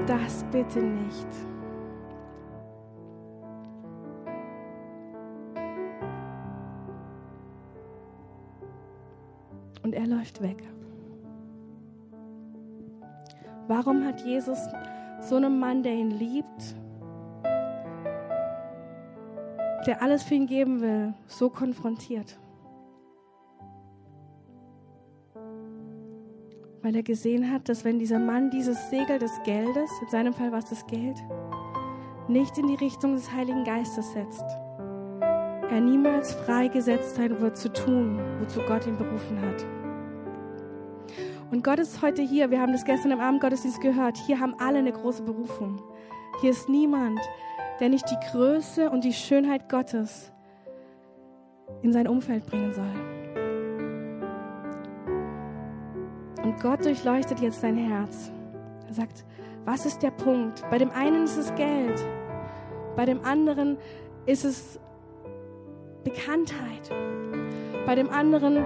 Das 0.06 0.44
bitte 0.50 0.80
nicht. 0.80 1.28
Und 9.82 9.94
er 9.94 10.06
läuft 10.06 10.42
weg. 10.42 10.62
Warum 13.70 14.04
hat 14.04 14.20
Jesus 14.22 14.58
so 15.20 15.36
einen 15.36 15.60
Mann, 15.60 15.84
der 15.84 15.92
ihn 15.92 16.10
liebt, 16.10 16.74
der 19.86 20.02
alles 20.02 20.24
für 20.24 20.34
ihn 20.34 20.48
geben 20.48 20.80
will, 20.80 21.14
so 21.28 21.48
konfrontiert? 21.48 22.36
weil 26.82 26.96
er 26.96 27.02
gesehen 27.02 27.52
hat, 27.52 27.68
dass 27.68 27.84
wenn 27.84 27.98
dieser 27.98 28.18
Mann 28.18 28.50
dieses 28.50 28.88
Segel 28.88 29.18
des 29.18 29.30
Geldes, 29.44 29.90
in 30.00 30.08
seinem 30.08 30.32
Fall 30.32 30.50
war 30.50 30.60
es 30.60 30.70
das 30.70 30.86
Geld, 30.86 31.18
nicht 32.26 32.56
in 32.56 32.68
die 32.68 32.74
Richtung 32.74 33.12
des 33.12 33.30
Heiligen 33.30 33.64
Geistes 33.64 34.10
setzt, 34.14 34.46
er 35.20 35.80
niemals 35.80 36.32
freigesetzt 36.32 37.16
sein 37.16 37.38
wird 37.38 37.58
zu 37.58 37.70
tun, 37.70 38.18
wozu 38.40 38.60
Gott 38.66 38.86
ihn 38.86 38.96
berufen 38.96 39.38
hat. 39.42 39.79
Und 41.50 41.64
Gott 41.64 41.80
ist 41.80 42.00
heute 42.00 42.22
hier, 42.22 42.52
wir 42.52 42.60
haben 42.60 42.72
das 42.72 42.84
gestern 42.84 43.10
im 43.10 43.20
Abendgottesdienst 43.20 43.80
gehört, 43.80 44.16
hier 44.16 44.38
haben 44.38 44.54
alle 44.60 44.78
eine 44.78 44.92
große 44.92 45.24
Berufung. 45.24 45.82
Hier 46.40 46.50
ist 46.50 46.68
niemand, 46.68 47.20
der 47.80 47.88
nicht 47.88 48.08
die 48.08 48.30
Größe 48.30 48.88
und 48.88 49.02
die 49.02 49.12
Schönheit 49.12 49.68
Gottes 49.68 50.32
in 51.82 51.92
sein 51.92 52.06
Umfeld 52.06 52.46
bringen 52.46 52.72
soll. 52.72 52.84
Und 56.44 56.60
Gott 56.60 56.84
durchleuchtet 56.84 57.40
jetzt 57.40 57.64
dein 57.64 57.76
Herz. 57.76 58.30
Er 58.86 58.94
sagt, 58.94 59.24
was 59.64 59.86
ist 59.86 60.04
der 60.04 60.12
Punkt? 60.12 60.62
Bei 60.70 60.78
dem 60.78 60.90
einen 60.92 61.24
ist 61.24 61.36
es 61.36 61.52
Geld, 61.56 62.00
bei 62.94 63.04
dem 63.04 63.24
anderen 63.24 63.76
ist 64.24 64.44
es 64.44 64.78
Bekanntheit, 66.04 66.90
bei 67.86 67.96
dem 67.96 68.08
anderen 68.08 68.64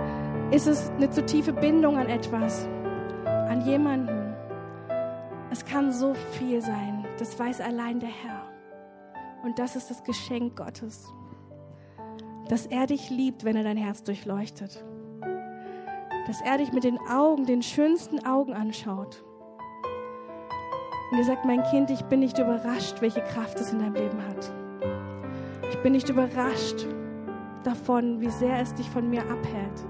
ist 0.50 0.66
es 0.66 0.90
eine 0.90 1.10
zu 1.10 1.24
tiefe 1.24 1.52
Bindung 1.52 1.96
an 1.96 2.08
etwas, 2.08 2.68
an 3.48 3.66
jemanden. 3.66 4.34
Es 5.50 5.64
kann 5.64 5.92
so 5.92 6.14
viel 6.14 6.60
sein, 6.60 7.06
das 7.18 7.38
weiß 7.38 7.60
allein 7.60 8.00
der 8.00 8.08
Herr. 8.08 8.42
Und 9.44 9.58
das 9.58 9.76
ist 9.76 9.90
das 9.90 10.02
Geschenk 10.04 10.56
Gottes, 10.56 11.12
dass 12.48 12.66
er 12.66 12.86
dich 12.86 13.10
liebt, 13.10 13.44
wenn 13.44 13.56
er 13.56 13.64
dein 13.64 13.76
Herz 13.76 14.02
durchleuchtet 14.02 14.84
dass 16.26 16.40
er 16.40 16.58
dich 16.58 16.72
mit 16.72 16.84
den 16.84 16.98
Augen, 17.08 17.44
den 17.44 17.62
schönsten 17.62 18.24
Augen 18.24 18.52
anschaut. 18.52 19.24
Und 21.10 21.18
er 21.18 21.24
sagt, 21.24 21.44
mein 21.44 21.62
Kind, 21.64 21.90
ich 21.90 22.02
bin 22.02 22.20
nicht 22.20 22.38
überrascht, 22.38 23.00
welche 23.00 23.20
Kraft 23.20 23.60
es 23.60 23.72
in 23.72 23.78
deinem 23.78 23.94
Leben 23.94 24.22
hat. 24.26 24.52
Ich 25.70 25.78
bin 25.78 25.92
nicht 25.92 26.08
überrascht 26.08 26.86
davon, 27.62 28.20
wie 28.20 28.30
sehr 28.30 28.58
es 28.60 28.74
dich 28.74 28.88
von 28.88 29.08
mir 29.08 29.22
abhält. 29.22 29.84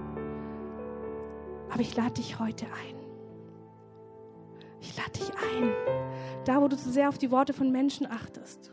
Aber 1.71 1.81
ich 1.81 1.97
lade 1.97 2.15
dich 2.15 2.39
heute 2.39 2.67
ein. 2.67 3.04
Ich 4.85 4.97
lade 4.97 5.13
dich 5.13 5.31
ein. 5.31 5.73
Da, 6.45 6.61
wo 6.61 6.69
du 6.69 6.77
zu 6.77 6.91
sehr 6.91 7.09
auf 7.09 7.19
die 7.19 7.31
Worte 7.31 7.53
von 7.53 7.73
Menschen 7.73 8.07
achtest. 8.11 8.71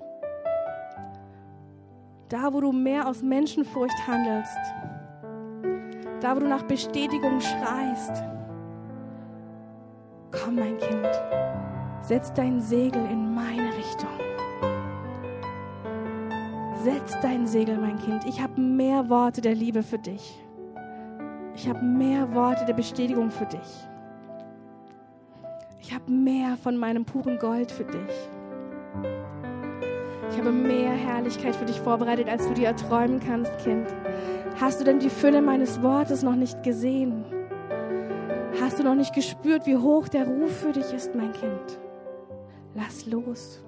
Da, 2.30 2.54
wo 2.54 2.62
du 2.62 2.72
mehr 2.72 3.08
aus 3.08 3.22
Menschenfurcht 3.22 4.08
handelst 4.08 4.58
da, 6.22 6.36
wo 6.36 6.40
du 6.40 6.48
nach 6.48 6.64
Bestätigung 6.64 7.42
schreist. 7.42 8.24
Komm, 10.32 10.56
mein 10.56 10.78
Kind, 10.78 11.10
setz 12.02 12.32
dein 12.34 12.62
Segel 12.62 13.04
in 13.12 13.34
meine 13.36 13.70
Richtung. 13.76 14.10
Setz 16.84 17.20
dein 17.22 17.46
Segel, 17.46 17.78
mein 17.78 18.00
Kind. 18.00 18.26
Ich 18.26 18.42
habe 18.42 18.60
mehr 18.60 19.10
Worte 19.10 19.42
der 19.42 19.56
Liebe 19.56 19.84
für 19.84 20.00
dich. 20.00 20.40
Ich 21.54 21.68
habe 21.68 21.84
mehr 21.84 22.34
Worte 22.34 22.66
der 22.66 22.74
Bestätigung 22.74 23.30
für 23.30 23.46
dich. 23.46 23.88
Ich 25.82 25.94
habe 25.94 26.12
mehr 26.12 26.58
von 26.58 26.78
meinem 26.78 27.06
puren 27.06 27.40
Gold 27.40 27.72
für 27.72 27.84
dich. 27.84 28.30
Ich 30.30 30.38
habe 30.38 30.52
mehr 30.52 30.92
Herrlichkeit 30.92 31.56
für 31.56 31.66
dich 31.66 31.80
vorbereitet, 31.82 32.30
als 32.30 32.48
du 32.48 32.54
dir 32.54 32.68
erträumen 32.68 33.20
kannst, 33.20 33.58
Kind. 33.58 33.88
Hast 34.60 34.80
du 34.80 34.86
denn 34.86 35.00
die 35.00 35.10
Fülle 35.10 35.42
meines 35.42 35.82
Wortes 35.82 36.22
noch 36.22 36.36
nicht 36.36 36.62
gesehen? 36.64 37.26
Hast 38.62 38.80
du 38.80 38.84
noch 38.84 38.96
nicht 38.96 39.14
gespürt, 39.14 39.66
wie 39.66 39.78
hoch 39.78 40.08
der 40.08 40.28
Ruf 40.28 40.56
für 40.58 40.72
dich 40.72 40.94
ist, 40.94 41.16
mein 41.16 41.34
Kind? 41.34 41.80
Lass 42.76 43.08
los. 43.08 43.64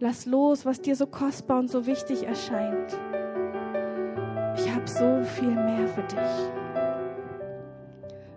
Lass 0.00 0.26
los, 0.26 0.64
was 0.64 0.80
dir 0.80 0.96
so 0.96 1.06
kostbar 1.06 1.58
und 1.58 1.70
so 1.70 1.86
wichtig 1.86 2.26
erscheint. 2.26 2.98
Ich 4.56 4.74
habe 4.74 4.86
so 4.86 5.22
viel 5.22 5.54
mehr 5.54 5.86
für 5.88 6.02
dich. 6.02 6.65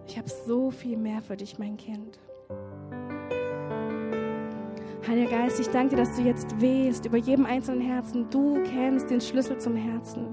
Ich 0.10 0.18
habe 0.18 0.28
so 0.28 0.72
viel 0.72 0.98
mehr 0.98 1.22
für 1.22 1.38
dich, 1.38 1.60
mein 1.60 1.78
Kind. 1.78 2.18
Heiliger 5.08 5.30
Geist, 5.30 5.60
ich 5.60 5.70
danke 5.70 5.96
dir, 5.96 6.02
dass 6.02 6.16
du 6.16 6.24
jetzt 6.24 6.60
wehst 6.60 7.06
über 7.06 7.18
jedem 7.18 7.46
einzelnen 7.46 7.82
Herzen. 7.82 8.28
Du 8.32 8.60
kennst 8.64 9.12
den 9.12 9.22
Schlüssel 9.22 9.60
zum 9.60 9.76
Herzen. 9.76 10.26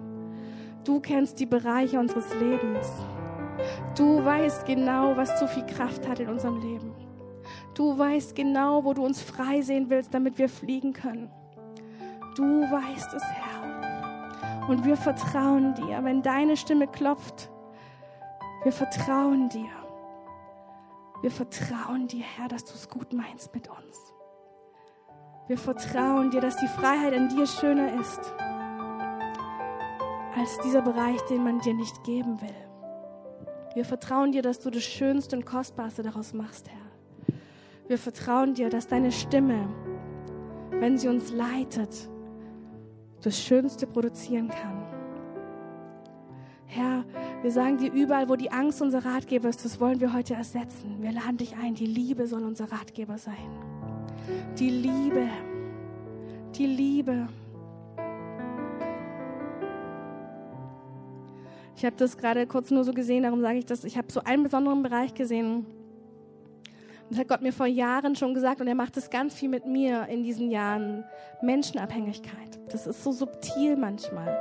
Du 0.82 0.98
kennst 0.98 1.38
die 1.40 1.44
Bereiche 1.44 2.00
unseres 2.00 2.24
Lebens. 2.40 2.90
Du 3.94 4.24
weißt 4.24 4.64
genau, 4.64 5.14
was 5.14 5.38
zu 5.38 5.46
viel 5.46 5.66
Kraft 5.66 6.08
hat 6.08 6.20
in 6.20 6.30
unserem 6.30 6.58
Leben. 6.58 6.94
Du 7.74 7.98
weißt 7.98 8.34
genau, 8.34 8.82
wo 8.82 8.94
du 8.94 9.04
uns 9.04 9.20
frei 9.20 9.60
sehen 9.60 9.90
willst, 9.90 10.14
damit 10.14 10.38
wir 10.38 10.48
fliegen 10.48 10.94
können. 10.94 11.30
Du 12.34 12.62
weißt 12.62 13.12
es, 13.12 13.22
Herr. 13.22 14.68
Und 14.70 14.86
wir 14.86 14.96
vertrauen 14.96 15.74
dir, 15.74 16.02
wenn 16.02 16.22
deine 16.22 16.56
Stimme 16.56 16.86
klopft. 16.86 17.50
Wir 18.66 18.72
vertrauen 18.72 19.48
dir. 19.48 19.70
Wir 21.22 21.30
vertrauen 21.30 22.08
dir, 22.08 22.24
Herr, 22.24 22.48
dass 22.48 22.64
du 22.64 22.72
es 22.74 22.88
gut 22.88 23.12
meinst 23.12 23.54
mit 23.54 23.68
uns. 23.68 24.12
Wir 25.46 25.56
vertrauen 25.56 26.32
dir, 26.32 26.40
dass 26.40 26.56
die 26.56 26.66
Freiheit 26.66 27.12
in 27.12 27.28
dir 27.28 27.46
schöner 27.46 28.00
ist 28.00 28.18
als 30.36 30.58
dieser 30.64 30.82
Bereich, 30.82 31.20
den 31.30 31.44
man 31.44 31.60
dir 31.60 31.74
nicht 31.74 32.02
geben 32.02 32.40
will. 32.40 33.46
Wir 33.76 33.84
vertrauen 33.84 34.32
dir, 34.32 34.42
dass 34.42 34.58
du 34.58 34.70
das 34.70 34.82
Schönste 34.82 35.36
und 35.36 35.46
Kostbarste 35.46 36.02
daraus 36.02 36.32
machst, 36.32 36.68
Herr. 36.68 37.36
Wir 37.86 37.98
vertrauen 37.98 38.54
dir, 38.54 38.68
dass 38.68 38.88
deine 38.88 39.12
Stimme, 39.12 39.68
wenn 40.72 40.98
sie 40.98 41.06
uns 41.06 41.30
leitet, 41.30 42.10
das 43.22 43.40
Schönste 43.40 43.86
produzieren 43.86 44.48
kann. 44.48 44.85
Herr, 46.66 47.04
wir 47.42 47.50
sagen 47.50 47.78
dir 47.78 47.92
überall, 47.92 48.28
wo 48.28 48.36
die 48.36 48.50
Angst 48.50 48.82
unser 48.82 49.04
Ratgeber 49.04 49.48
ist, 49.48 49.64
das 49.64 49.80
wollen 49.80 50.00
wir 50.00 50.12
heute 50.12 50.34
ersetzen. 50.34 50.96
Wir 51.00 51.12
laden 51.12 51.36
dich 51.36 51.54
ein, 51.56 51.74
die 51.74 51.86
Liebe 51.86 52.26
soll 52.26 52.44
unser 52.44 52.70
Ratgeber 52.70 53.18
sein. 53.18 53.34
Die 54.58 54.70
Liebe, 54.70 55.28
die 56.56 56.66
Liebe. 56.66 57.28
Ich 61.76 61.84
habe 61.84 61.94
das 61.96 62.16
gerade 62.16 62.46
kurz 62.46 62.70
nur 62.70 62.84
so 62.84 62.92
gesehen, 62.92 63.22
darum 63.22 63.42
sage 63.42 63.58
ich 63.58 63.66
das. 63.66 63.84
Ich 63.84 63.96
habe 63.96 64.10
so 64.10 64.20
einen 64.24 64.42
besonderen 64.42 64.82
Bereich 64.82 65.14
gesehen. 65.14 65.66
Das 67.10 67.18
hat 67.18 67.28
Gott 67.28 67.42
mir 67.42 67.52
vor 67.52 67.66
Jahren 67.66 68.16
schon 68.16 68.34
gesagt 68.34 68.60
und 68.60 68.66
er 68.66 68.74
macht 68.74 68.96
es 68.96 69.10
ganz 69.10 69.34
viel 69.34 69.48
mit 69.48 69.66
mir 69.66 70.06
in 70.08 70.24
diesen 70.24 70.50
Jahren. 70.50 71.04
Menschenabhängigkeit. 71.42 72.58
Das 72.70 72.86
ist 72.86 73.04
so 73.04 73.12
subtil 73.12 73.76
manchmal. 73.76 74.36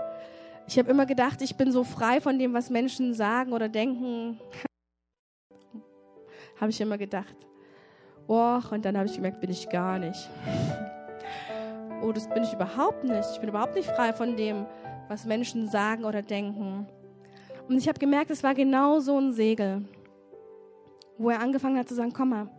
Ich 0.67 0.79
habe 0.79 0.89
immer 0.89 1.05
gedacht, 1.05 1.41
ich 1.41 1.55
bin 1.55 1.71
so 1.71 1.83
frei 1.83 2.19
von 2.19 2.39
dem, 2.39 2.53
was 2.53 2.69
Menschen 2.69 3.13
sagen 3.13 3.53
oder 3.53 3.69
denken. 3.69 4.39
habe 6.59 6.71
ich 6.71 6.81
immer 6.81 6.97
gedacht. 6.97 7.35
Och, 8.27 8.71
und 8.71 8.83
dann 8.83 8.97
habe 8.97 9.07
ich 9.07 9.15
gemerkt, 9.15 9.39
bin 9.39 9.51
ich 9.51 9.69
gar 9.69 9.99
nicht. 9.99 10.29
oh, 12.01 12.11
das 12.11 12.27
bin 12.27 12.43
ich 12.43 12.53
überhaupt 12.53 13.03
nicht. 13.03 13.29
Ich 13.33 13.39
bin 13.39 13.49
überhaupt 13.49 13.75
nicht 13.75 13.89
frei 13.91 14.11
von 14.13 14.35
dem, 14.35 14.65
was 15.07 15.25
Menschen 15.25 15.69
sagen 15.69 16.03
oder 16.03 16.23
denken. 16.23 16.87
Und 17.69 17.77
ich 17.77 17.87
habe 17.87 17.99
gemerkt, 17.99 18.31
es 18.31 18.43
war 18.43 18.55
genau 18.55 18.99
so 18.99 19.19
ein 19.19 19.33
Segel, 19.33 19.85
wo 21.17 21.29
er 21.29 21.41
angefangen 21.41 21.77
hat 21.77 21.87
zu 21.87 21.95
sagen, 21.95 22.13
komm 22.13 22.29
mal, 22.29 22.49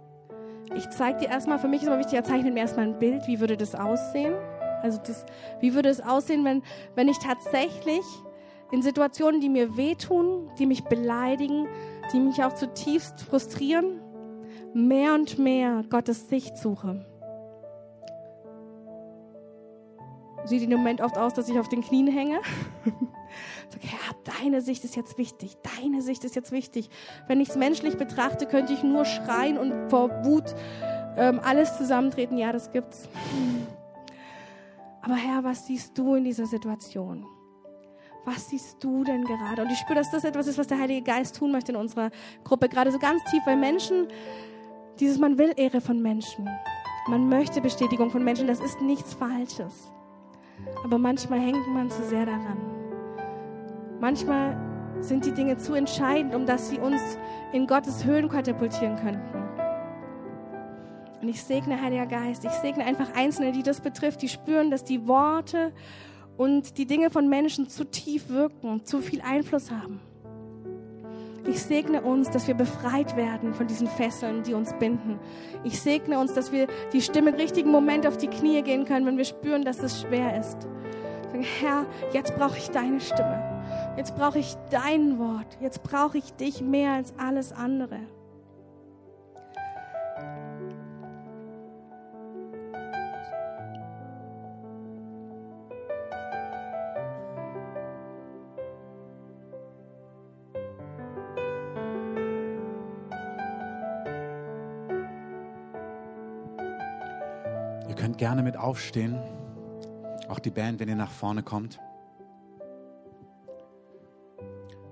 ich 0.75 0.89
zeige 0.91 1.21
dir 1.21 1.29
erstmal, 1.29 1.59
für 1.59 1.69
mich 1.69 1.83
ist 1.83 1.89
immer 1.89 1.99
wichtig, 1.99 2.15
er 2.15 2.25
zeichnet 2.25 2.55
mir 2.55 2.61
erstmal 2.61 2.87
ein 2.87 2.99
Bild, 2.99 3.27
wie 3.27 3.41
würde 3.41 3.57
das 3.57 3.75
aussehen? 3.75 4.35
Also 4.83 5.01
das, 5.05 5.25
wie 5.61 5.75
würde 5.75 5.89
es 5.89 6.01
aussehen, 6.01 6.45
wenn, 6.45 6.63
wenn 6.95 7.09
ich 7.09 7.19
tatsächlich 7.19 8.05
in 8.73 8.83
Situationen, 8.83 9.41
die 9.41 9.49
mir 9.49 9.77
wehtun, 9.77 10.51
die 10.59 10.67
mich 10.67 10.85
beleidigen, 10.85 11.67
die 12.13 12.21
mich 12.21 12.43
auch 12.43 12.55
zutiefst 12.55 13.23
frustrieren, 13.23 14.01
mehr 14.75 15.15
und 15.15 15.39
mehr 15.39 15.85
Gottes 15.89 16.29
Sicht 16.29 16.57
suche. 16.57 17.05
Sieht 20.45 20.63
im 20.63 20.71
Moment 20.71 21.01
oft 21.01 21.19
aus, 21.19 21.35
dass 21.35 21.49
ich 21.49 21.59
auf 21.59 21.69
den 21.69 21.83
Knien 21.83 22.07
hänge. 22.07 22.41
Sag, 23.69 23.83
Herr, 23.83 24.15
deine 24.41 24.61
Sicht 24.61 24.85
ist 24.85 24.95
jetzt 24.95 25.19
wichtig. 25.19 25.57
Deine 25.81 26.03
Sicht 26.03 26.23
ist 26.25 26.37
jetzt 26.37 26.53
wichtig. 26.53 26.89
Wenn 27.27 27.41
ich 27.41 27.49
es 27.49 27.57
menschlich 27.57 27.97
betrachte, 27.97 28.47
könnte 28.47 28.73
ich 28.73 28.85
nur 28.85 29.05
schreien 29.05 29.59
und 29.59 29.91
vor 29.91 30.25
Wut 30.25 30.55
ähm, 31.17 31.41
alles 31.43 31.77
zusammentreten. 31.77 32.39
Ja, 32.39 32.53
das 32.53 32.71
gibt's. 32.71 33.09
Aber 35.07 35.15
Herr, 35.15 35.45
was 35.45 35.69
siehst 35.69 35.97
du 35.97 36.17
in 36.17 36.25
dieser 36.25 36.47
Situation? 36.47 37.25
Was 38.25 38.49
siehst 38.49 38.83
du 38.83 39.05
denn 39.05 39.25
gerade? 39.25 39.63
Und 39.63 39.71
ich 39.71 39.79
spüre, 39.79 39.95
dass 39.95 40.11
das 40.11 40.25
etwas 40.25 40.49
ist, 40.49 40.59
was 40.59 40.67
der 40.67 40.81
Heilige 40.81 41.03
Geist 41.03 41.37
tun 41.37 41.53
möchte 41.53 41.71
in 41.71 41.79
unserer 41.79 42.11
Gruppe. 42.43 42.69
Gerade 42.69 42.91
so 42.91 42.99
ganz 42.99 43.23
tief, 43.31 43.41
weil 43.47 43.57
Menschen, 43.57 44.09
dieses 44.99 45.17
man 45.19 45.39
will 45.39 45.53
Ehre 45.57 45.81
von 45.81 46.03
Menschen. 46.03 46.49
Man 47.07 47.29
möchte 47.29 47.61
Bestätigung 47.61 48.11
von 48.11 48.25
Menschen. 48.25 48.49
Das 48.49 48.59
ist 48.59 48.81
nichts 48.81 49.15
Falsches. 49.15 49.93
Aber 50.83 50.99
manchmal 50.99 51.39
hängt 51.39 51.69
man 51.69 51.89
zu 51.89 52.03
sehr 52.03 52.27
daran. 52.27 52.59
Manchmal 54.01 54.57
sind 54.99 55.25
die 55.25 55.35
Dinge 55.35 55.57
zu 55.57 55.75
entscheidend, 55.75 56.35
um 56.35 56.47
dass 56.47 56.69
sie 56.69 56.81
uns 56.81 57.01
in 57.53 57.69
Gottes 57.69 58.05
Höhen 58.05 58.29
katapultieren 58.29 58.97
könnten. 58.97 59.46
Und 61.21 61.29
ich 61.29 61.43
segne, 61.43 61.81
Heiliger 61.81 62.07
Geist, 62.07 62.45
ich 62.45 62.51
segne 62.53 62.85
einfach 62.85 63.15
Einzelne, 63.15 63.53
die 63.53 63.63
das 63.63 63.81
betrifft, 63.81 64.23
die 64.23 64.29
spüren, 64.29 64.71
dass 64.71 64.85
die 64.85 65.07
Worte 65.07 65.73
und 66.37 66.77
die 66.79 66.87
Dinge 66.87 67.11
von 67.11 67.29
Menschen 67.29 67.69
zu 67.69 67.85
tief 67.85 68.29
wirken, 68.29 68.85
zu 68.85 69.01
viel 69.01 69.23
Einfluss 69.23 69.71
haben. 69.71 70.01
Ich 71.49 71.63
segne 71.63 72.03
uns, 72.03 72.29
dass 72.31 72.49
wir 72.49 72.55
befreit 72.55 73.17
werden 73.17 73.55
von 73.55 73.69
diesen 73.69 73.87
Fesseln, 73.87 74.43
die 74.43 74.53
uns 74.53 74.75
binden. 74.75 75.19
Ich 75.63 75.81
segne 75.81 76.19
uns, 76.19 76.35
dass 76.35 76.51
wir 76.51 76.67
die 76.93 77.01
Stimme 77.01 77.31
im 77.31 77.37
richtigen 77.37 77.71
Moment 77.71 78.07
auf 78.07 78.17
die 78.17 78.27
Knie 78.27 78.63
gehen 78.63 78.85
können, 78.85 79.07
wenn 79.07 79.17
wir 79.17 79.25
spüren, 79.25 79.65
dass 79.65 79.79
es 79.79 80.03
schwer 80.03 80.39
ist. 80.39 80.67
Sagen, 81.37 81.45
Herr, 81.61 81.87
jetzt 82.13 82.35
brauche 82.37 82.59
ich 82.59 82.71
deine 82.71 83.01
Stimme. 83.01 83.43
Jetzt 83.97 84.17
brauche 84.17 84.39
ich 84.39 84.57
dein 84.71 85.19
Wort. 85.19 85.47
Jetzt 85.61 85.83
brauche 85.83 86.19
ich 86.19 86.33
dich 86.35 86.61
mehr 86.61 86.93
als 86.93 87.15
alles 87.17 87.53
andere. 87.53 88.01
Könnt 108.17 108.19
gerne 108.19 108.43
mit 108.43 108.57
aufstehen. 108.57 109.19
Auch 110.29 110.39
die 110.39 110.51
Band, 110.51 110.81
wenn 110.81 110.89
ihr 110.89 110.97
nach 110.97 111.11
vorne 111.11 111.43
kommt. 111.43 111.79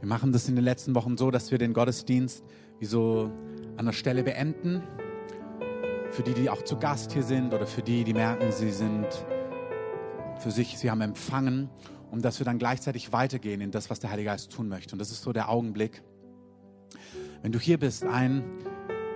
Wir 0.01 0.09
machen 0.09 0.31
das 0.33 0.47
in 0.49 0.57
den 0.57 0.65
letzten 0.65 0.95
Wochen 0.95 1.17
so, 1.17 1.31
dass 1.31 1.51
wir 1.51 1.57
den 1.57 1.73
Gottesdienst 1.73 2.45
wie 2.81 2.85
so 2.85 3.31
an 3.79 3.87
der 3.87 3.93
Stelle 3.93 4.25
beenden. 4.25 4.83
Für 6.11 6.23
die, 6.23 6.35
die 6.35 6.51
auch 6.51 6.63
zu 6.63 6.77
Gast 6.77 7.13
hier 7.13 7.23
sind 7.23 7.55
oder 7.55 7.67
für 7.67 7.83
die, 7.83 8.05
die 8.05 8.13
merken, 8.13 8.53
sie 8.53 8.71
sind 8.71 9.07
für 10.39 10.51
sich, 10.51 10.77
sie 10.77 10.91
haben 10.91 11.01
empfangen, 11.01 11.71
um 12.11 12.21
dass 12.21 12.39
wir 12.41 12.45
dann 12.45 12.59
gleichzeitig 12.59 13.13
weitergehen 13.13 13.63
in 13.63 13.71
das, 13.71 13.89
was 13.89 14.01
der 14.01 14.11
Heilige 14.11 14.29
Geist 14.29 14.53
tun 14.53 14.69
möchte. 14.69 14.95
Und 14.95 14.99
das 14.99 15.11
ist 15.11 15.23
so 15.23 15.33
der 15.33 15.49
Augenblick. 15.49 16.03
Wenn 17.41 17.53
du 17.53 17.59
hier 17.59 17.79
bist, 17.79 18.05
ein 18.05 18.45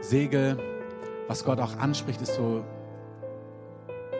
Segel, 0.00 0.56
was 1.26 1.44
Gott 1.44 1.60
auch 1.60 1.76
anspricht, 1.76 2.22
ist 2.22 2.34
so, 2.36 2.64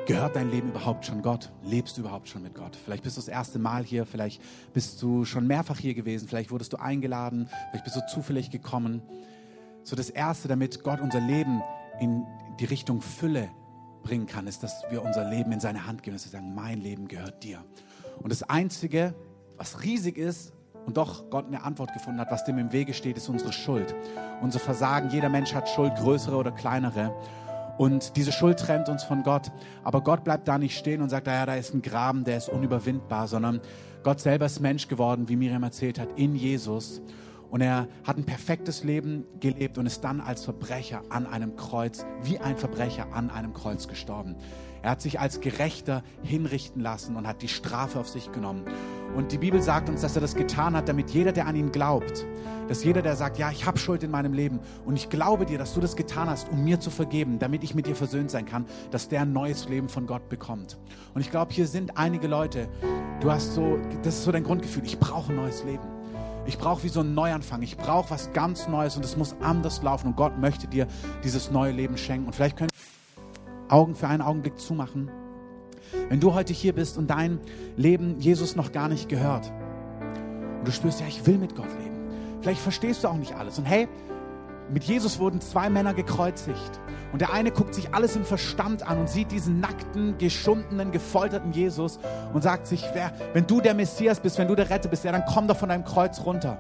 Gehört 0.09 0.37
dein 0.37 0.51
Leben 0.51 0.71
überhaupt 0.71 1.05
schon 1.05 1.21
Gott? 1.21 1.53
Lebst 1.63 1.99
du 1.99 2.01
überhaupt 2.01 2.31
schon 2.31 2.43
mit 2.43 2.55
Gott? 2.55 2.75
Vielleicht 2.83 3.03
bist 3.03 3.19
du 3.19 3.21
das 3.21 3.29
erste 3.29 3.59
Mal 3.59 3.85
hier, 3.85 4.07
vielleicht 4.07 4.41
bist 4.73 5.03
du 5.03 5.27
schon 5.27 5.47
mehrfach 5.47 5.79
hier 5.79 5.93
gewesen, 5.93 6.27
vielleicht 6.27 6.51
wurdest 6.51 6.73
du 6.73 6.79
eingeladen, 6.79 7.51
vielleicht 7.69 7.85
bist 7.85 7.97
du 7.97 8.01
zufällig 8.07 8.51
gekommen. 8.51 9.03
So 9.83 9.97
das 9.97 10.09
Erste, 10.09 10.49
damit 10.49 10.83
Gott 10.83 11.03
unser 11.03 11.21
Leben 11.21 11.61
in 12.01 12.25
die 12.59 12.65
Richtung 12.65 13.03
Fülle 13.03 13.51
bringen 14.03 14.25
kann, 14.25 14.47
ist, 14.47 14.63
dass 14.63 14.83
wir 14.89 15.05
unser 15.05 15.29
Leben 15.29 15.53
in 15.53 15.61
seine 15.61 15.87
Hand 15.87 16.03
geben, 16.03 16.17
dass 16.17 16.25
wir 16.25 16.33
sagen, 16.33 16.55
mein 16.55 16.81
Leben 16.81 17.07
gehört 17.07 17.45
dir. 17.45 17.63
Und 18.17 18.33
das 18.33 18.43
Einzige, 18.43 19.15
was 19.59 19.83
riesig 19.83 20.17
ist 20.17 20.55
und 20.87 20.97
doch 20.97 21.29
Gott 21.29 21.49
eine 21.49 21.65
Antwort 21.65 21.93
gefunden 21.93 22.19
hat, 22.19 22.31
was 22.31 22.47
dem 22.47 22.57
im 22.57 22.73
Wege 22.73 22.95
steht, 22.95 23.19
ist 23.19 23.29
unsere 23.29 23.53
Schuld. 23.53 23.95
Unser 24.41 24.59
Versagen. 24.59 25.11
Jeder 25.11 25.29
Mensch 25.29 25.53
hat 25.53 25.69
Schuld, 25.69 25.95
größere 25.97 26.37
oder 26.37 26.51
kleinere. 26.51 27.15
Und 27.79 28.17
diese 28.17 28.33
Schuld 28.33 28.59
trennt 28.59 28.89
uns 28.89 29.05
von 29.05 29.23
Gott. 29.23 29.51
Aber 29.85 30.03
Gott 30.03 30.25
bleibt 30.25 30.49
da 30.49 30.59
nicht 30.59 30.77
stehen 30.77 31.01
und 31.01 31.09
sagt, 31.09 31.27
naja, 31.27 31.47
da 31.47 31.55
ist 31.55 31.73
ein 31.73 31.81
Graben, 31.81 32.25
der 32.25 32.37
ist 32.37 32.49
unüberwindbar, 32.49 33.29
sondern 33.29 33.61
Gott 34.03 34.21
selber 34.21 34.47
ist 34.47 34.61
Mensch 34.61 34.89
geworden, 34.89 35.29
wie 35.29 35.37
Miriam 35.37 35.63
erzählt 35.63 35.99
hat, 35.99 36.09
in 36.17 36.35
Jesus. 36.35 37.01
Und 37.51 37.61
er 37.63 37.89
hat 38.05 38.19
ein 38.19 38.25
perfektes 38.25 38.85
Leben 38.85 39.25
gelebt 39.41 39.79
und 39.79 39.87
ist 39.87 40.03
dann 40.03 40.21
als 40.21 40.45
Verbrecher 40.45 41.03
an 41.09 41.27
einem 41.27 41.57
Kreuz, 41.57 42.05
wie 42.23 42.39
ein 42.39 42.57
Verbrecher 42.57 43.07
an 43.13 43.31
einem 43.31 43.55
Kreuz 43.55 43.89
gestorben. 43.89 44.37
Er 44.83 44.91
hat 44.91 45.01
sich 45.01 45.21
als 45.21 45.41
Gerechter 45.41 46.03
hinrichten 46.23 46.83
lassen 46.83 47.17
und 47.17 47.27
hat 47.27 47.43
die 47.43 47.49
Strafe 47.49 47.99
auf 47.99 48.09
sich 48.09 48.33
genommen. 48.33 48.65
Und 49.17 49.33
die 49.33 49.39
Bibel 49.39 49.63
sagt 49.63 49.89
uns, 49.89 50.03
dass 50.03 50.15
er 50.15 50.21
das 50.21 50.35
getan 50.35 50.77
hat, 50.77 50.89
damit 50.89 51.11
jeder, 51.11 51.33
der 51.33 51.47
an 51.47 51.57
ihn 51.57 51.73
glaubt, 51.73 52.27
dass 52.69 52.85
jeder, 52.85 53.03
der 53.03 53.17
sagt, 53.17 53.39
ja, 53.39 53.51
ich 53.51 53.67
habe 53.67 53.79
Schuld 53.79 54.03
in 54.03 54.11
meinem 54.11 54.35
Leben 54.35 54.61
und 54.85 54.97
ich 54.97 55.09
glaube 55.09 55.47
dir, 55.47 55.59
dass 55.59 55.75
du 55.75 55.81
das 55.81 55.97
getan 55.97 56.29
hast, 56.29 56.51
um 56.51 56.63
mir 56.63 56.79
zu 56.79 56.91
vergeben, 56.91 57.39
damit 57.39 57.65
ich 57.65 57.75
mit 57.75 57.87
dir 57.87 57.97
versöhnt 57.97 58.31
sein 58.31 58.45
kann, 58.45 58.67
dass 58.91 59.09
der 59.09 59.23
ein 59.23 59.33
neues 59.33 59.69
Leben 59.69 59.89
von 59.89 60.07
Gott 60.07 60.29
bekommt. 60.29 60.79
Und 61.15 61.23
ich 61.23 61.31
glaube, 61.31 61.53
hier 61.53 61.67
sind 61.67 61.97
einige 61.97 62.29
Leute, 62.29 62.69
du 63.21 63.31
hast 63.31 63.55
so, 63.55 63.79
das 64.03 64.17
ist 64.17 64.25
so 64.25 64.33
dein 64.33 64.45
Grundgefühl, 64.45 64.85
ich 64.85 64.99
brauche 64.99 65.33
ein 65.33 65.37
neues 65.37 65.65
Leben. 65.65 65.85
Ich 66.47 66.57
brauche 66.57 66.83
wie 66.83 66.89
so 66.89 67.01
einen 67.01 67.13
Neuanfang. 67.13 67.61
Ich 67.61 67.77
brauche 67.77 68.09
was 68.11 68.33
ganz 68.33 68.69
Neues 68.69 68.97
und 68.97 69.05
es 69.05 69.19
muss 69.19 69.37
anders 69.43 69.83
laufen. 69.83 70.09
Und 70.09 70.17
Gott 70.17 70.39
möchte 70.39 70.67
dir 70.67 70.87
dieses 71.23 71.51
neue 71.51 71.73
Leben 71.73 71.99
schenken. 71.99 72.27
Und 72.27 72.33
vielleicht 72.35 72.57
können 72.57 72.71
Augen 73.69 73.95
für 73.95 74.09
einen 74.09 74.23
Augenblick 74.23 74.59
zumachen. 74.59 75.11
Wenn 76.09 76.21
du 76.21 76.35
heute 76.35 76.53
hier 76.53 76.75
bist 76.75 76.99
und 76.99 77.09
dein 77.09 77.41
Leben 77.77 78.19
Jesus 78.21 78.57
noch 78.57 78.73
gar 78.73 78.89
nicht 78.89 79.09
gehört 79.09 79.53
und 80.59 80.67
du 80.67 80.73
spürst, 80.73 81.01
ja, 81.01 81.07
ich 81.07 81.27
will 81.27 81.39
mit 81.39 81.55
Gott 81.55 81.69
leben. 81.79 81.97
Vielleicht 82.41 82.61
verstehst 82.61 83.05
du 83.05 83.09
auch 83.09 83.17
nicht 83.17 83.35
alles. 83.35 83.59
Und 83.59 83.65
hey, 83.65 83.89
mit 84.71 84.85
Jesus 84.85 85.19
wurden 85.19 85.41
zwei 85.41 85.71
Männer 85.71 85.95
gekreuzigt. 85.95 86.81
Und 87.13 87.23
der 87.23 87.33
eine 87.33 87.51
guckt 87.51 87.75
sich 87.75 87.95
alles 87.95 88.17
im 88.17 88.25
Verstand 88.25 88.87
an 88.87 88.99
und 88.99 89.09
sieht 89.09 89.33
diesen 89.33 89.61
nackten, 89.61 90.19
geschundenen, 90.19 90.93
gefolterten 90.93 91.53
Jesus 91.53 91.99
und 92.35 92.43
sagt 92.43 92.67
sich, 92.67 92.85
wer, 92.93 93.13
wenn 93.33 93.47
du 93.47 93.63
der 93.63 93.73
Messias 93.73 94.21
bist, 94.21 94.39
wenn 94.39 94.49
du 94.49 94.55
der 94.55 94.69
Retter 94.69 94.91
bist, 94.91 95.05
ja, 95.05 95.13
dann 95.13 95.25
komm 95.25 95.49
doch 95.49 95.57
von 95.57 95.71
deinem 95.71 95.85
Kreuz 95.85 96.21
runter. 96.21 96.59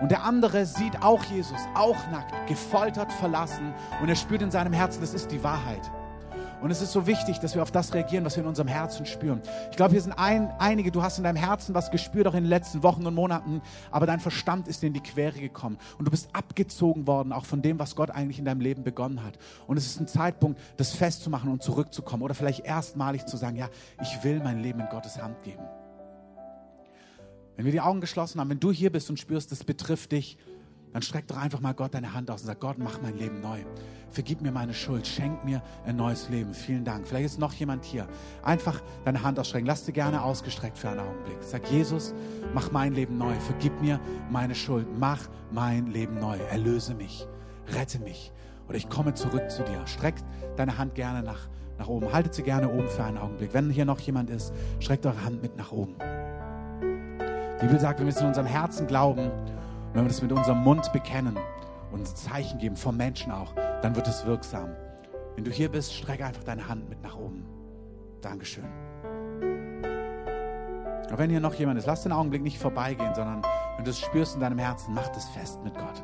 Und 0.00 0.10
der 0.10 0.24
andere 0.24 0.64
sieht 0.64 1.02
auch 1.02 1.22
Jesus, 1.24 1.58
auch 1.74 1.98
nackt, 2.10 2.48
gefoltert, 2.48 3.12
verlassen 3.12 3.74
und 4.00 4.08
er 4.08 4.16
spürt 4.16 4.42
in 4.42 4.50
seinem 4.50 4.72
Herzen, 4.72 5.00
das 5.00 5.14
ist 5.14 5.30
die 5.30 5.44
Wahrheit. 5.44 5.90
Und 6.62 6.70
es 6.70 6.80
ist 6.80 6.92
so 6.92 7.08
wichtig, 7.08 7.40
dass 7.40 7.56
wir 7.56 7.62
auf 7.62 7.72
das 7.72 7.92
reagieren, 7.92 8.24
was 8.24 8.36
wir 8.36 8.44
in 8.44 8.48
unserem 8.48 8.68
Herzen 8.68 9.04
spüren. 9.04 9.42
Ich 9.72 9.76
glaube, 9.76 9.90
hier 9.92 10.00
sind 10.00 10.12
ein, 10.12 10.48
einige, 10.60 10.92
du 10.92 11.02
hast 11.02 11.18
in 11.18 11.24
deinem 11.24 11.36
Herzen 11.36 11.74
was 11.74 11.90
gespürt, 11.90 12.28
auch 12.28 12.34
in 12.34 12.44
den 12.44 12.48
letzten 12.50 12.84
Wochen 12.84 13.04
und 13.04 13.14
Monaten, 13.16 13.60
aber 13.90 14.06
dein 14.06 14.20
Verstand 14.20 14.68
ist 14.68 14.80
dir 14.80 14.86
in 14.86 14.92
die 14.92 15.00
Quere 15.00 15.40
gekommen. 15.40 15.76
Und 15.98 16.04
du 16.04 16.12
bist 16.12 16.28
abgezogen 16.32 17.08
worden, 17.08 17.32
auch 17.32 17.46
von 17.46 17.62
dem, 17.62 17.80
was 17.80 17.96
Gott 17.96 18.10
eigentlich 18.10 18.38
in 18.38 18.44
deinem 18.44 18.60
Leben 18.60 18.84
begonnen 18.84 19.24
hat. 19.24 19.38
Und 19.66 19.76
es 19.76 19.86
ist 19.86 20.00
ein 20.00 20.06
Zeitpunkt, 20.06 20.60
das 20.76 20.92
festzumachen 20.92 21.50
und 21.50 21.64
zurückzukommen. 21.64 22.22
Oder 22.22 22.34
vielleicht 22.34 22.64
erstmalig 22.64 23.26
zu 23.26 23.36
sagen, 23.36 23.56
ja, 23.56 23.68
ich 24.00 24.22
will 24.22 24.38
mein 24.38 24.60
Leben 24.60 24.78
in 24.78 24.88
Gottes 24.88 25.20
Hand 25.20 25.42
geben. 25.42 25.64
Wenn 27.56 27.64
wir 27.64 27.72
die 27.72 27.80
Augen 27.80 28.00
geschlossen 28.00 28.40
haben, 28.40 28.50
wenn 28.50 28.60
du 28.60 28.70
hier 28.70 28.92
bist 28.92 29.10
und 29.10 29.18
spürst, 29.18 29.50
das 29.50 29.64
betrifft 29.64 30.12
dich, 30.12 30.38
dann 30.92 31.02
streck 31.02 31.26
doch 31.26 31.38
einfach 31.38 31.60
mal 31.60 31.72
Gott 31.72 31.94
deine 31.94 32.12
Hand 32.12 32.30
aus 32.30 32.42
und 32.42 32.48
sag, 32.48 32.60
Gott, 32.60 32.78
mach 32.78 33.00
mein 33.00 33.16
Leben 33.16 33.40
neu. 33.40 33.60
Vergib 34.10 34.42
mir 34.42 34.52
meine 34.52 34.74
Schuld, 34.74 35.06
schenk 35.06 35.42
mir 35.42 35.62
ein 35.86 35.96
neues 35.96 36.28
Leben. 36.28 36.52
Vielen 36.52 36.84
Dank. 36.84 37.08
Vielleicht 37.08 37.24
ist 37.24 37.38
noch 37.38 37.54
jemand 37.54 37.84
hier. 37.84 38.06
Einfach 38.42 38.82
deine 39.06 39.22
Hand 39.22 39.38
ausstrecken. 39.38 39.66
Lass 39.66 39.86
dir 39.86 39.92
gerne 39.92 40.22
ausgestreckt 40.22 40.76
für 40.76 40.90
einen 40.90 41.00
Augenblick. 41.00 41.38
Sag, 41.40 41.66
Jesus, 41.70 42.12
mach 42.52 42.70
mein 42.72 42.92
Leben 42.92 43.16
neu. 43.16 43.34
Vergib 43.40 43.80
mir 43.80 43.98
meine 44.30 44.54
Schuld. 44.54 44.86
Mach 44.98 45.28
mein 45.50 45.86
Leben 45.86 46.20
neu. 46.20 46.36
Erlöse 46.50 46.94
mich. 46.94 47.26
Rette 47.68 47.98
mich. 48.00 48.32
Oder 48.68 48.76
ich 48.76 48.90
komme 48.90 49.14
zurück 49.14 49.50
zu 49.50 49.62
dir. 49.62 49.86
Streck 49.86 50.16
deine 50.56 50.76
Hand 50.76 50.94
gerne 50.94 51.22
nach, 51.22 51.48
nach 51.78 51.88
oben. 51.88 52.12
Haltet 52.12 52.34
sie 52.34 52.42
gerne 52.42 52.68
oben 52.68 52.88
für 52.88 53.04
einen 53.04 53.16
Augenblick. 53.16 53.54
Wenn 53.54 53.70
hier 53.70 53.86
noch 53.86 54.00
jemand 54.00 54.28
ist, 54.28 54.52
streckt 54.78 55.06
eure 55.06 55.24
Hand 55.24 55.40
mit 55.40 55.56
nach 55.56 55.72
oben. 55.72 55.94
Die 57.62 57.66
Bibel 57.66 57.80
sagt, 57.80 57.98
wir 57.98 58.04
müssen 58.04 58.22
in 58.22 58.26
unserem 58.26 58.46
Herzen 58.46 58.86
glauben 58.86 59.30
wenn 59.94 60.04
wir 60.04 60.08
das 60.08 60.22
mit 60.22 60.32
unserem 60.32 60.62
Mund 60.62 60.92
bekennen 60.92 61.38
und 61.90 62.06
Zeichen 62.06 62.58
geben, 62.58 62.76
vom 62.76 62.96
Menschen 62.96 63.30
auch, 63.30 63.54
dann 63.82 63.94
wird 63.94 64.08
es 64.08 64.24
wirksam. 64.24 64.70
Wenn 65.36 65.44
du 65.44 65.50
hier 65.50 65.70
bist, 65.70 65.94
strecke 65.94 66.24
einfach 66.24 66.44
deine 66.44 66.66
Hand 66.66 66.88
mit 66.88 67.02
nach 67.02 67.16
oben. 67.16 67.44
Dankeschön. 68.20 68.64
Aber 71.08 71.18
wenn 71.18 71.30
hier 71.30 71.40
noch 71.40 71.54
jemand 71.54 71.78
ist, 71.78 71.86
lass 71.86 72.02
den 72.02 72.12
Augenblick 72.12 72.42
nicht 72.42 72.58
vorbeigehen, 72.58 73.14
sondern 73.14 73.42
wenn 73.76 73.84
du 73.84 73.90
es 73.90 74.00
spürst 74.00 74.34
in 74.34 74.40
deinem 74.40 74.58
Herzen, 74.58 74.94
mach 74.94 75.08
das 75.08 75.28
fest 75.30 75.62
mit 75.62 75.74
Gott. 75.74 76.02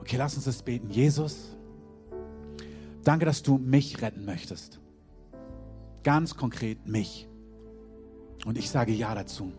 Okay, 0.00 0.16
lass 0.16 0.34
uns 0.34 0.44
das 0.44 0.62
beten. 0.62 0.90
Jesus, 0.90 1.56
danke, 3.04 3.24
dass 3.24 3.42
du 3.42 3.56
mich 3.56 4.02
retten 4.02 4.24
möchtest. 4.24 4.80
Ganz 6.02 6.34
konkret 6.34 6.86
mich. 6.86 7.28
Und 8.44 8.58
ich 8.58 8.70
sage 8.70 8.92
Ja 8.92 9.14
dazu. 9.14 9.52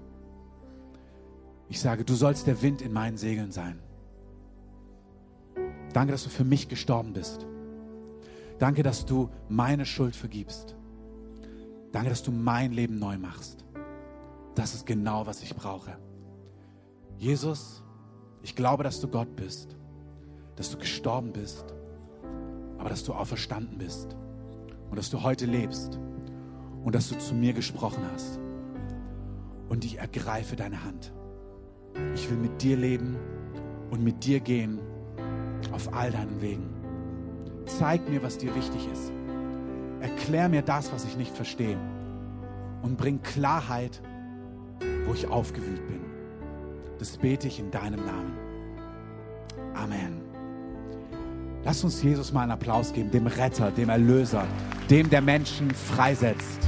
Ich 1.69 1.79
sage, 1.79 2.03
du 2.03 2.15
sollst 2.15 2.47
der 2.47 2.61
Wind 2.63 2.81
in 2.81 2.91
meinen 2.91 3.17
Segeln 3.17 3.51
sein. 3.51 3.79
Danke, 5.93 6.11
dass 6.11 6.23
du 6.23 6.29
für 6.29 6.43
mich 6.43 6.67
gestorben 6.67 7.13
bist. 7.13 7.45
Danke, 8.57 8.83
dass 8.83 9.05
du 9.05 9.29
meine 9.47 9.85
Schuld 9.85 10.15
vergibst. 10.15 10.75
Danke, 11.91 12.09
dass 12.09 12.23
du 12.23 12.31
mein 12.31 12.71
Leben 12.71 12.99
neu 12.99 13.17
machst. 13.17 13.65
Das 14.55 14.73
ist 14.73 14.85
genau, 14.85 15.25
was 15.27 15.41
ich 15.43 15.55
brauche. 15.55 15.97
Jesus, 17.17 17.83
ich 18.41 18.55
glaube, 18.55 18.83
dass 18.83 18.99
du 18.99 19.07
Gott 19.07 19.35
bist, 19.35 19.75
dass 20.55 20.71
du 20.71 20.77
gestorben 20.77 21.31
bist, 21.31 21.65
aber 22.77 22.89
dass 22.89 23.03
du 23.03 23.13
auferstanden 23.13 23.77
bist 23.77 24.15
und 24.89 24.97
dass 24.97 25.09
du 25.09 25.21
heute 25.21 25.45
lebst 25.45 25.99
und 26.83 26.95
dass 26.95 27.09
du 27.09 27.17
zu 27.17 27.33
mir 27.33 27.53
gesprochen 27.53 28.03
hast. 28.11 28.39
Und 29.69 29.85
ich 29.85 29.99
ergreife 29.99 30.55
deine 30.55 30.83
Hand. 30.83 31.13
Ich 32.15 32.29
will 32.29 32.37
mit 32.37 32.61
dir 32.61 32.77
leben 32.77 33.17
und 33.89 34.03
mit 34.03 34.23
dir 34.25 34.39
gehen 34.39 34.79
auf 35.71 35.93
all 35.93 36.11
deinen 36.11 36.41
Wegen. 36.41 36.69
Zeig 37.65 38.09
mir, 38.09 38.23
was 38.23 38.37
dir 38.37 38.53
wichtig 38.55 38.87
ist. 38.91 39.11
Erklär 40.01 40.49
mir 40.49 40.61
das, 40.61 40.91
was 40.91 41.05
ich 41.05 41.17
nicht 41.17 41.35
verstehe. 41.35 41.77
Und 42.81 42.97
bring 42.97 43.21
Klarheit, 43.21 44.01
wo 45.05 45.13
ich 45.13 45.27
aufgewühlt 45.27 45.85
bin. 45.87 45.99
Das 46.97 47.17
bete 47.17 47.47
ich 47.47 47.59
in 47.59 47.71
deinem 47.71 48.05
Namen. 48.05 48.33
Amen. 49.73 50.21
Lass 51.63 51.83
uns 51.83 52.01
Jesus 52.01 52.31
mal 52.31 52.43
einen 52.43 52.51
Applaus 52.51 52.93
geben, 52.93 53.11
dem 53.11 53.27
Retter, 53.27 53.71
dem 53.71 53.89
Erlöser, 53.89 54.45
dem 54.89 55.09
der 55.09 55.21
Menschen 55.21 55.71
freisetzt. 55.71 56.67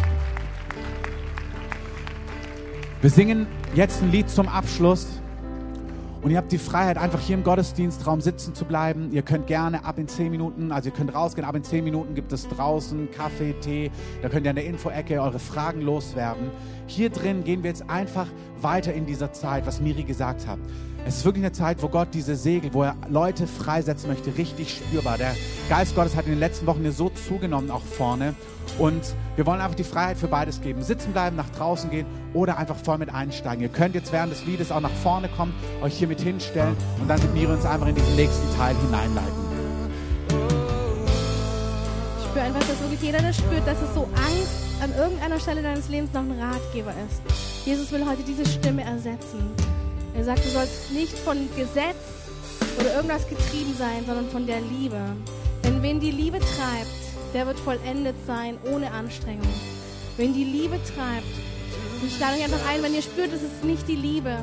Wir 3.01 3.09
singen 3.09 3.47
jetzt 3.73 4.01
ein 4.03 4.11
Lied 4.11 4.29
zum 4.29 4.47
Abschluss. 4.47 5.20
Und 6.21 6.29
ihr 6.29 6.37
habt 6.37 6.51
die 6.51 6.59
Freiheit, 6.59 6.99
einfach 6.99 7.19
hier 7.19 7.35
im 7.35 7.43
Gottesdienstraum 7.43 8.21
sitzen 8.21 8.53
zu 8.53 8.65
bleiben. 8.65 9.11
Ihr 9.11 9.23
könnt 9.23 9.47
gerne 9.47 9.83
ab 9.85 9.97
in 9.97 10.07
zehn 10.07 10.29
Minuten, 10.29 10.71
also 10.71 10.89
ihr 10.89 10.95
könnt 10.95 11.15
rausgehen, 11.15 11.47
ab 11.47 11.55
in 11.55 11.63
zehn 11.63 11.83
Minuten 11.83 12.13
gibt 12.13 12.31
es 12.31 12.47
draußen 12.47 13.09
Kaffee, 13.09 13.53
Tee. 13.59 13.89
Da 14.21 14.29
könnt 14.29 14.45
ihr 14.45 14.51
an 14.51 14.55
der 14.55 14.65
Info-Ecke 14.65 15.19
eure 15.19 15.39
Fragen 15.39 15.81
loswerden. 15.81 16.51
Hier 16.85 17.09
drin 17.09 17.43
gehen 17.43 17.63
wir 17.63 17.71
jetzt 17.71 17.89
einfach 17.89 18.27
weiter 18.61 18.93
in 18.93 19.07
dieser 19.07 19.33
Zeit, 19.33 19.65
was 19.65 19.81
Miri 19.81 20.03
gesagt 20.03 20.45
hat. 20.47 20.59
Es 21.03 21.17
ist 21.17 21.25
wirklich 21.25 21.43
eine 21.43 21.51
Zeit, 21.51 21.81
wo 21.81 21.87
Gott 21.87 22.09
diese 22.13 22.35
Segel, 22.35 22.73
wo 22.73 22.83
er 22.83 22.95
Leute 23.09 23.47
freisetzen 23.47 24.07
möchte, 24.07 24.37
richtig 24.37 24.75
spürbar. 24.75 25.17
Der 25.17 25.35
Geist 25.67 25.95
Gottes 25.95 26.15
hat 26.15 26.25
in 26.25 26.31
den 26.31 26.39
letzten 26.39 26.67
Wochen 26.67 26.81
hier 26.81 26.91
so 26.91 27.09
zugenommen, 27.09 27.71
auch 27.71 27.81
vorne. 27.81 28.35
Und 28.77 29.01
wir 29.35 29.45
wollen 29.45 29.61
einfach 29.61 29.75
die 29.75 29.83
Freiheit 29.83 30.17
für 30.17 30.27
beides 30.27 30.61
geben. 30.61 30.83
Sitzen 30.83 31.11
bleiben, 31.11 31.35
nach 31.35 31.49
draußen 31.49 31.89
gehen 31.89 32.05
oder 32.33 32.57
einfach 32.57 32.75
voll 32.75 32.99
mit 32.99 33.13
einsteigen. 33.13 33.63
Ihr 33.63 33.69
könnt 33.69 33.95
jetzt 33.95 34.13
während 34.13 34.31
des 34.31 34.45
Liedes 34.45 34.71
auch 34.71 34.79
nach 34.79 34.91
vorne 34.91 35.27
kommen, 35.29 35.53
euch 35.81 35.97
hier 35.97 36.07
mit 36.07 36.21
hinstellen 36.21 36.75
und 36.99 37.07
dann 37.07 37.19
mit 37.21 37.33
mir 37.33 37.49
uns 37.49 37.65
einfach 37.65 37.87
in 37.87 37.95
diesen 37.95 38.15
nächsten 38.15 38.55
Teil 38.55 38.75
hineinleiten. 38.85 39.51
Ich 42.19 42.25
spüre 42.29 42.45
einfach, 42.45 42.59
dass 42.59 42.79
wirklich 42.79 43.01
jeder 43.01 43.21
das 43.21 43.37
spürt, 43.37 43.65
dass 43.65 43.81
es 43.81 43.93
so 43.95 44.03
Angst 44.03 44.83
an 44.83 44.93
irgendeiner 44.95 45.39
Stelle 45.39 45.63
deines 45.63 45.89
Lebens 45.89 46.13
noch 46.13 46.21
ein 46.21 46.39
Ratgeber 46.39 46.93
ist. 47.09 47.21
Jesus 47.65 47.91
will 47.91 48.05
heute 48.07 48.23
diese 48.23 48.45
Stimme 48.45 48.83
ersetzen. 48.83 49.51
Er 50.13 50.23
sagt, 50.23 50.45
du 50.45 50.49
sollst 50.49 50.91
nicht 50.91 51.17
von 51.17 51.37
Gesetz 51.55 51.95
oder 52.79 52.95
irgendwas 52.95 53.27
getrieben 53.27 53.75
sein, 53.77 54.03
sondern 54.05 54.29
von 54.29 54.45
der 54.45 54.61
Liebe. 54.61 54.99
Denn 55.63 55.81
wen 55.81 55.99
die 55.99 56.11
Liebe 56.11 56.39
treibt, 56.39 57.33
der 57.33 57.47
wird 57.47 57.59
vollendet 57.59 58.15
sein 58.27 58.57
ohne 58.71 58.91
Anstrengung. 58.91 59.47
Wenn 60.17 60.33
die 60.33 60.43
Liebe 60.43 60.77
treibt, 60.83 61.25
ich 62.05 62.19
lade 62.19 62.35
euch 62.37 62.43
einfach 62.43 62.69
ein, 62.69 62.83
wenn 62.83 62.93
ihr 62.93 63.01
spürt, 63.01 63.31
es 63.33 63.41
ist 63.41 63.63
nicht 63.63 63.87
die 63.87 63.95
Liebe. 63.95 64.37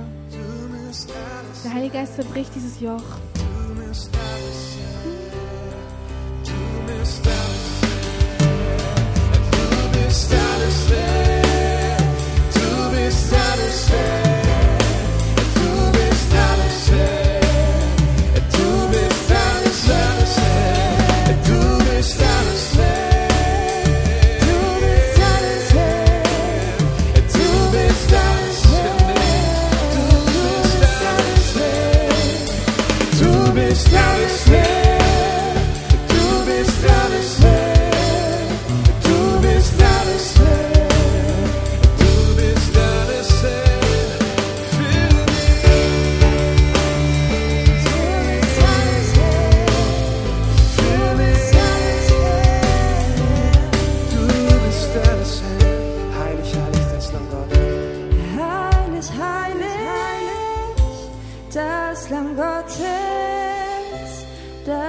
Der 1.65 1.75
Heilige 1.75 1.95
Geist 1.95 2.17
zerbricht 2.17 2.51
dieses 2.55 2.81
Joch. 2.81 3.03
Du 3.35 3.75
bist 3.75 4.11
alles, 4.15 4.77
du 12.55 12.93
bist 12.93 13.35
alles, 13.35 13.87
du 13.87 14.48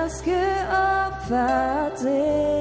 bist 0.10 0.26
alles. 0.26 2.02
dir, 2.02 2.59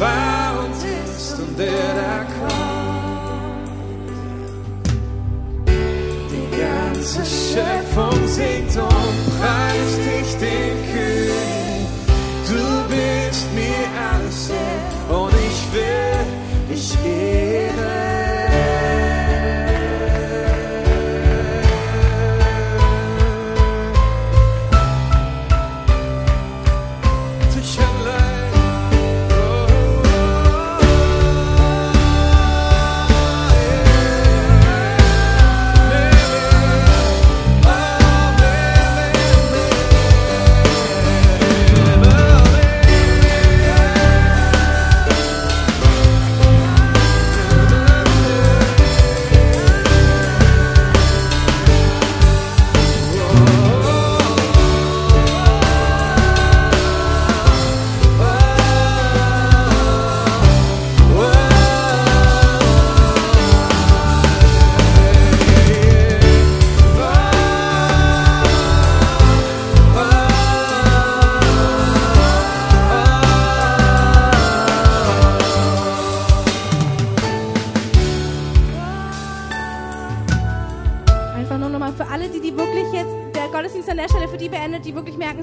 der 0.00 0.06
war 0.06 0.64
und 0.64 0.74
ist 0.74 1.38
und 1.38 1.58
der 1.58 1.94
da 1.94 2.24
kommt. 2.38 3.68
Die 6.30 6.48
ganze 6.58 7.24
Schöpfung 7.24 8.26
singt 8.26 8.76
und 8.76 9.40
preist 9.40 10.00
dich 10.06 10.30
den 10.38 10.69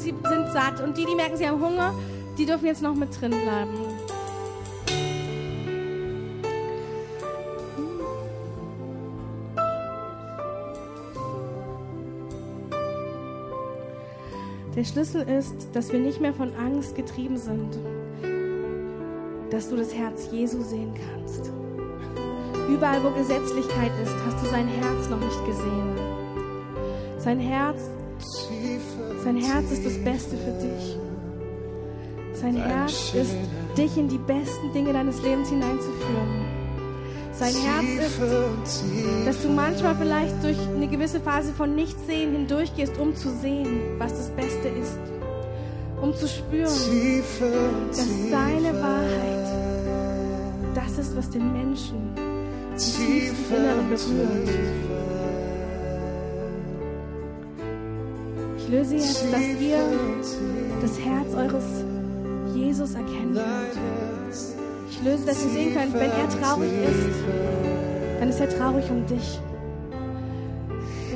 sie 0.08 0.30
sind 0.30 0.52
satt 0.54 0.82
und 0.82 0.98
die, 0.98 1.06
die 1.06 1.16
merken, 1.16 1.38
sie 1.38 1.48
haben 1.48 1.62
Hunger, 1.62 1.94
die 2.38 2.46
dürfen 2.46 2.66
jetzt 2.66 2.82
noch 2.82 2.96
mit 2.96 3.10
drin 3.20 3.32
bleiben. 3.32 3.74
Der 14.76 14.84
Schlüssel 14.84 15.24
ist, 15.24 15.68
dass 15.74 15.92
wir 15.92 16.00
nicht 16.00 16.22
mehr 16.22 16.34
von 16.34 16.54
Angst 16.56 16.96
getrieben 16.96 17.38
sind, 17.38 17.78
dass 19.50 19.70
du 19.70 19.76
das 19.76 19.94
Herz 19.94 20.30
Jesu 20.32 20.62
sehen 20.62 20.94
kannst. 20.94 21.52
Überall, 22.70 23.04
wo 23.04 23.10
Gesetzlichkeit 23.10 23.92
ist, 24.04 24.14
hast 24.26 24.46
du 24.46 24.50
sein 24.52 24.68
Herz 24.68 25.10
noch 25.10 25.20
nicht 25.20 25.46
gesehen. 25.46 25.96
Sein 27.18 27.40
Herz, 27.40 27.90
sein 29.24 29.38
Herz 29.38 29.72
ist 29.72 29.86
das 29.86 29.98
Beste 30.04 30.38
für 30.38 30.52
dich. 30.52 30.98
Sein 32.34 32.56
Herz 32.56 33.14
ist, 33.14 33.36
dich 33.78 33.98
in 33.98 34.08
die 34.08 34.18
besten 34.18 34.72
Dinge 34.74 34.94
deines 34.94 35.22
Lebens 35.22 35.50
hineinzuführen. 35.50 36.46
Sein 37.34 37.54
Herz 37.54 38.08
ist, 38.08 38.84
dass 39.26 39.42
du 39.44 39.50
manchmal 39.50 39.96
vielleicht 39.96 40.44
durch 40.44 40.58
eine 40.76 40.88
gewisse 40.88 41.20
Phase 41.20 41.54
von 41.54 41.76
Nichtsehen 41.76 42.32
hindurchgehst, 42.32 42.98
um 42.98 43.16
zu 43.16 43.30
sehen, 43.30 43.82
was 44.00 44.14
das 44.14 44.30
Beste 44.32 44.68
ist. 44.70 44.98
Um 46.02 46.16
zu 46.16 46.28
spüren, 46.28 46.68
dass 47.90 48.08
seine 48.30 48.74
Wahrheit 48.82 49.48
das 50.76 50.98
ist, 50.98 51.16
was 51.16 51.30
den 51.30 51.54
Menschen 51.54 51.98
im 52.16 52.78
tiefsten 52.78 53.56
Inneren 53.56 53.90
berührt. 53.90 54.87
Ich 58.68 58.74
löse 58.74 58.96
jetzt, 58.96 59.24
dass 59.32 59.42
ihr 59.62 59.80
das 60.82 61.00
Herz 61.00 61.34
eures 61.34 61.64
Jesus 62.54 62.96
erkennen 62.96 63.34
könnt. 63.34 64.36
Ich 64.92 65.02
löse, 65.04 65.26
dass 65.26 65.42
ihr 65.46 65.52
sehen 65.52 65.74
könnt, 65.74 65.94
wenn 65.94 66.12
er 66.12 66.28
traurig 66.28 66.72
ist, 66.84 67.16
dann 68.20 68.28
ist 68.28 68.42
er 68.42 68.50
traurig 68.50 68.84
um 68.90 69.06
dich. 69.06 69.40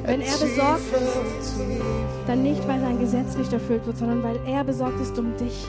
Wenn 0.05 0.21
er 0.21 0.31
besorgt 0.31 0.79
ist, 1.41 1.55
dann 2.25 2.41
nicht, 2.41 2.65
weil 2.69 2.79
sein 2.79 2.97
Gesetz 3.01 3.35
nicht 3.35 3.51
erfüllt 3.51 3.85
wird, 3.85 3.97
sondern 3.97 4.23
weil 4.23 4.39
er 4.47 4.63
besorgt 4.63 5.01
ist 5.01 5.19
um 5.19 5.35
dich. 5.35 5.67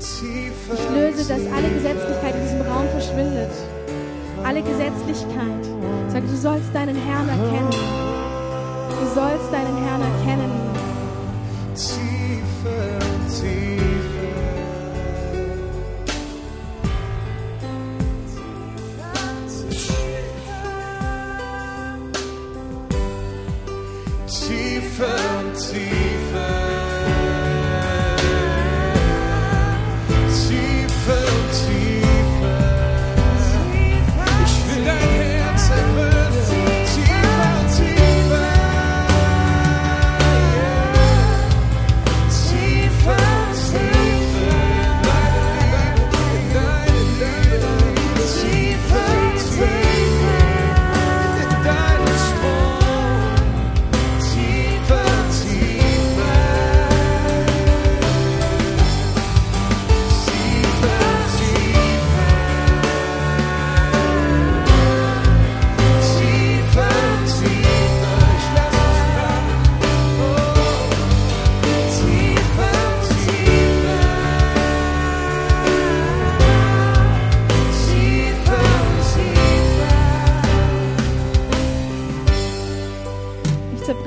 Ich 0.00 0.90
löse, 0.90 1.28
dass 1.28 1.42
alle 1.52 1.68
Gesetzlichkeit 1.74 2.34
in 2.34 2.42
diesem 2.42 2.62
Raum 2.62 2.88
verschwindet. 2.90 3.52
Alle 4.42 4.62
Gesetzlichkeit. 4.62 5.64
Sag, 6.08 6.22
du 6.22 6.36
sollst 6.36 6.74
deinen 6.74 6.96
Herrn 6.96 7.28
erkennen. 7.28 7.70
Du 8.90 9.06
sollst 9.14 9.52
deinen 9.52 9.76
Herrn 9.84 9.93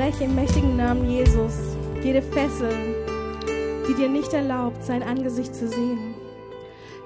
zerbreche 0.08 0.24
im 0.24 0.36
mächtigen 0.36 0.78
Namen 0.78 1.10
Jesus 1.10 1.54
jede 2.02 2.22
Fessel, 2.22 2.72
die 3.90 3.94
dir 3.96 4.08
nicht 4.08 4.32
erlaubt, 4.32 4.84
sein 4.84 5.04
Angesicht 5.04 5.54
zu 5.54 5.68
sehen. 5.68 6.16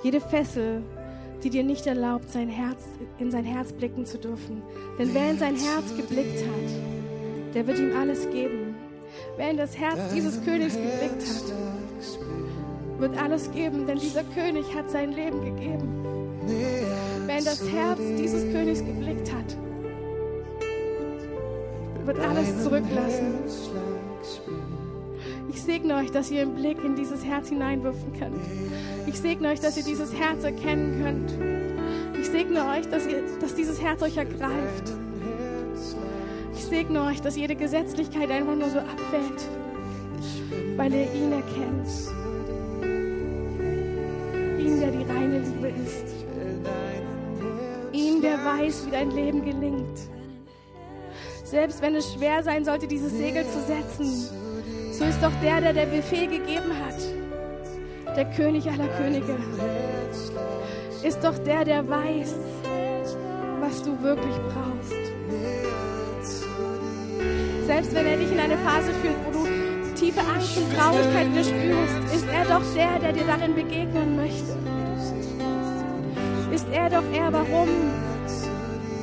Jede 0.04 0.22
Fessel, 0.22 0.84
die 1.44 1.50
dir 1.50 1.64
nicht 1.64 1.88
erlaubt, 1.88 2.30
sein 2.30 2.50
Herz, 2.50 2.84
in 3.18 3.32
sein 3.32 3.46
Herz 3.46 3.72
blicken 3.72 4.06
zu 4.06 4.20
dürfen. 4.20 4.62
Denn 5.00 5.14
wer 5.14 5.32
in 5.32 5.40
sein 5.40 5.56
Herz 5.56 5.96
geblickt 5.98 6.44
hat, 6.44 7.56
der 7.56 7.66
wird 7.66 7.80
ihm 7.80 7.96
alles 7.98 8.30
geben. 8.30 8.76
Wer 9.36 9.50
in 9.50 9.58
das 9.58 9.78
Herz 9.78 10.14
dieses 10.14 10.44
Königs 10.46 10.76
geblickt 10.76 11.24
hat, 11.24 13.00
wird 13.00 13.18
alles 13.18 13.52
geben, 13.52 13.88
denn 13.88 13.98
dieser 13.98 14.24
König 14.24 14.66
hat 14.76 14.92
sein 14.92 15.12
Leben 15.14 15.44
gegeben. 15.44 16.06
Wer 17.26 17.40
in 17.40 17.46
das 17.46 17.68
Herz 17.68 18.00
dieses 18.20 18.44
Königs 18.52 18.86
geblickt 18.86 19.32
hat, 19.34 19.71
wird 22.06 22.20
alles 22.20 22.64
zurücklassen. 22.64 23.36
Ich 25.50 25.62
segne 25.62 25.96
euch, 25.96 26.12
dass 26.12 26.32
ihr 26.32 26.42
einen 26.42 26.56
Blick 26.56 26.84
in 26.84 26.96
dieses 26.96 27.26
Herz 27.26 27.50
hineinwerfen 27.50 28.14
könnt. 28.18 28.42
Ich 29.06 29.20
segne 29.20 29.50
euch, 29.50 29.60
dass 29.60 29.78
ihr 29.78 29.84
dieses 29.84 30.14
Herz 30.14 30.44
erkennen 30.44 31.04
könnt. 31.04 32.20
Ich 32.20 32.28
segne 32.28 32.68
euch, 32.70 32.88
dass, 32.90 33.06
ihr, 33.06 33.24
dass 33.40 33.56
dieses 33.56 33.82
Herz 33.82 34.02
euch 34.02 34.18
ergreift. 34.18 34.94
Ich 36.56 36.66
segne 36.66 37.04
euch, 37.04 37.22
dass 37.22 37.36
jede 37.36 37.56
Gesetzlichkeit 37.56 38.32
einfach 38.32 38.56
nur 38.56 38.70
so 38.70 38.80
abfällt, 38.80 39.50
weil 40.78 40.94
ihr 40.94 41.14
ihn 41.14 41.32
erkennt. 41.32 41.88
Ihn, 44.60 44.80
der 44.80 44.92
die 44.92 45.04
reine 45.04 45.40
Liebe 45.40 45.68
ist. 45.68 46.06
Ihm, 47.92 48.22
der 48.22 48.38
weiß, 48.46 48.86
wie 48.88 48.92
dein 48.92 49.12
Leben 49.12 49.44
gelingt. 49.44 50.00
Selbst 51.52 51.82
wenn 51.82 51.96
es 51.96 52.14
schwer 52.14 52.42
sein 52.44 52.64
sollte, 52.64 52.88
dieses 52.88 53.12
Segel 53.12 53.44
zu 53.44 53.60
setzen, 53.68 54.30
so 54.94 55.04
ist 55.04 55.22
doch 55.22 55.34
der, 55.44 55.60
der 55.60 55.74
der 55.74 55.86
Befehl 55.86 56.28
gegeben 56.28 56.72
hat, 56.82 58.16
der 58.16 58.24
König 58.38 58.70
aller 58.70 58.88
Könige, 58.98 59.36
ist 61.04 61.22
doch 61.22 61.38
der, 61.40 61.66
der 61.66 61.86
weiß, 61.86 62.36
was 63.60 63.84
du 63.84 64.02
wirklich 64.02 64.34
brauchst. 64.48 64.96
Selbst 67.66 67.94
wenn 67.96 68.06
er 68.06 68.16
dich 68.16 68.32
in 68.32 68.40
eine 68.40 68.58
Phase 68.60 68.94
führt, 69.02 69.18
wo 69.26 69.44
du 69.44 69.94
tiefe 69.96 70.22
Angst 70.22 70.56
und 70.56 70.74
Traurigkeit 70.74 71.28
spürst, 71.34 72.16
ist 72.16 72.28
er 72.34 72.46
doch 72.46 72.64
der, 72.74 72.98
der 73.00 73.12
dir 73.12 73.26
darin 73.28 73.56
begegnen 73.56 74.16
möchte. 74.16 74.56
Ist 76.56 76.68
er 76.72 76.90
doch 76.90 77.04
er, 77.14 77.34
warum? 77.34 77.68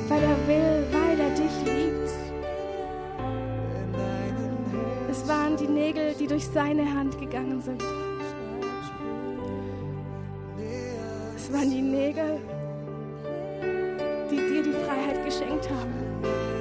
Weil 0.07 0.23
er 0.23 0.47
will, 0.47 0.87
weil 0.91 1.19
er 1.19 1.29
dich 1.35 1.73
liebt. 1.73 2.08
Es 5.21 5.27
waren 5.27 5.57
die 5.57 5.67
Nägel, 5.67 6.15
die 6.17 6.27
durch 6.27 6.47
seine 6.47 6.85
Hand 6.93 7.19
gegangen 7.19 7.61
sind. 7.61 7.83
Es 11.35 11.51
waren 11.51 11.69
die 11.69 11.81
Nägel, 11.81 12.39
die 14.31 14.37
dir 14.37 14.63
die 14.63 14.71
Freiheit 14.71 15.25
geschenkt 15.25 15.69
haben. 15.69 16.58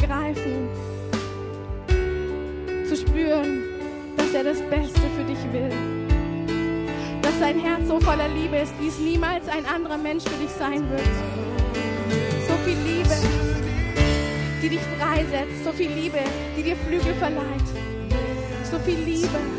Ergreifen, 0.00 0.68
zu 2.88 2.96
spüren, 2.96 3.64
dass 4.16 4.32
er 4.34 4.44
das 4.44 4.60
Beste 4.62 5.00
für 5.16 5.24
dich 5.24 5.52
will. 5.52 5.70
Dass 7.22 7.38
sein 7.38 7.58
Herz 7.58 7.88
so 7.88 8.00
voller 8.00 8.28
Liebe 8.28 8.56
ist, 8.56 8.72
wie 8.80 8.88
es 8.88 8.98
niemals 8.98 9.48
ein 9.48 9.66
anderer 9.66 9.98
Mensch 9.98 10.24
für 10.24 10.42
dich 10.42 10.50
sein 10.50 10.88
wird. 10.90 11.02
So 12.48 12.54
viel 12.64 12.78
Liebe, 12.84 13.16
die 14.62 14.68
dich 14.68 14.80
freisetzt, 14.98 15.64
so 15.64 15.72
viel 15.72 15.90
Liebe, 15.90 16.18
die 16.56 16.62
dir 16.62 16.76
Flügel 16.76 17.14
verleiht 17.14 17.68
so 18.70 18.78
viel 18.80 18.98
Liebe. 18.98 19.57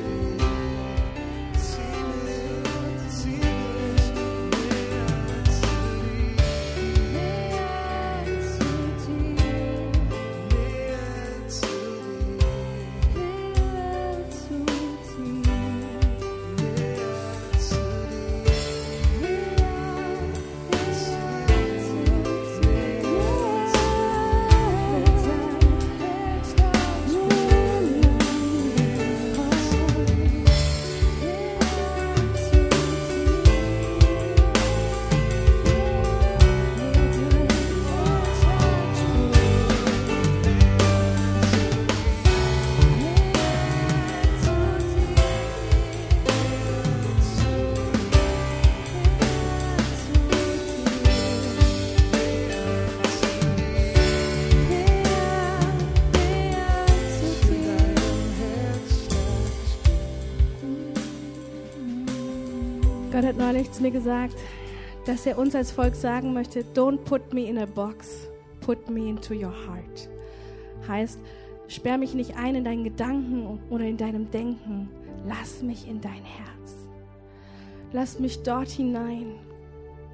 Neulich 63.40 63.72
zu 63.72 63.82
mir 63.82 63.92
gesagt, 63.92 64.36
dass 65.06 65.26
er 65.26 65.38
uns 65.38 65.56
als 65.56 65.72
Volk 65.72 65.96
sagen 65.96 66.34
möchte, 66.34 66.64
don't 66.76 66.98
put 67.00 67.34
me 67.34 67.50
in 67.50 67.58
a 67.58 67.66
box, 67.66 68.28
put 68.60 68.90
me 68.90 69.10
into 69.10 69.34
your 69.34 69.54
heart. 69.66 70.10
Heißt, 70.88 71.20
sperr 71.68 71.98
mich 71.98 72.14
nicht 72.14 72.38
ein 72.38 72.56
in 72.56 72.64
deinen 72.64 72.84
Gedanken 72.84 73.60
oder 73.70 73.86
in 73.86 73.98
deinem 73.98 74.30
Denken, 74.30 74.90
lass 75.26 75.62
mich 75.64 75.88
in 75.88 76.02
dein 76.02 76.24
Herz. 76.24 76.88
Lass 77.92 78.20
mich 78.20 78.44
dort 78.44 78.70
hinein, 78.70 79.36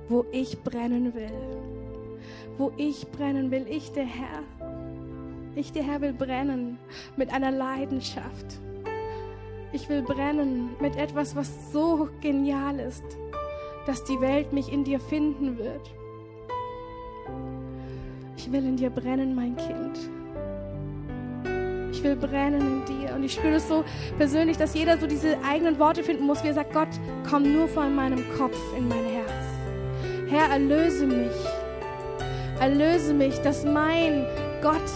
wo 0.08 0.24
ich 0.32 0.62
brennen 0.64 1.14
will. 1.14 1.32
Wo 2.58 2.72
ich 2.78 3.08
brennen 3.12 3.52
will, 3.52 3.66
ich 3.70 3.92
der 3.92 4.06
Herr. 4.06 4.44
Ich 5.56 5.74
der 5.74 5.84
Herr 5.84 6.00
will 6.02 6.14
brennen 6.14 6.78
mit 7.18 7.34
einer 7.34 7.52
Leidenschaft. 7.52 8.60
Ich 9.76 9.90
will 9.90 10.04
brennen 10.04 10.70
mit 10.80 10.96
etwas, 10.96 11.36
was 11.36 11.74
so 11.74 12.08
genial 12.22 12.80
ist, 12.80 13.04
dass 13.86 14.06
die 14.06 14.22
Welt 14.22 14.54
mich 14.54 14.72
in 14.72 14.86
dir 14.86 15.02
finden 15.02 15.58
wird. 15.58 15.92
Ich 18.38 18.50
will 18.50 18.66
in 18.66 18.78
dir 18.78 18.90
brennen, 18.90 19.36
mein 19.36 19.58
Kind. 19.58 20.00
Ich 21.92 22.02
will 22.02 22.16
brennen 22.16 22.62
in 22.62 22.86
dir. 22.86 23.16
Und 23.16 23.26
ich 23.26 23.34
spüre 23.34 23.56
es 23.56 23.68
so 23.68 23.84
persönlich, 24.18 24.56
dass 24.56 24.74
jeder 24.76 24.98
so 24.98 25.08
diese 25.08 25.38
eigenen 25.44 25.78
Worte 25.78 26.04
finden 26.04 26.26
muss, 26.26 26.42
wie 26.42 26.48
er 26.48 26.54
sagt, 26.54 26.72
Gott, 26.72 26.88
komm 27.30 27.52
nur 27.52 27.68
von 27.68 27.94
meinem 27.94 28.24
Kopf 28.38 28.58
in 28.78 28.88
mein 28.88 29.04
Herz. 29.04 30.30
Herr, 30.30 30.52
erlöse 30.52 31.06
mich. 31.06 31.36
Erlöse 32.62 33.14
mich, 33.14 33.38
dass 33.40 33.66
mein 33.66 34.26
Gott 34.62 34.90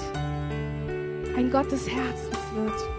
ein 1.35 1.51
Gott 1.51 1.69
des 1.69 1.85
Herzens 1.89 2.37
wird. 2.55 2.98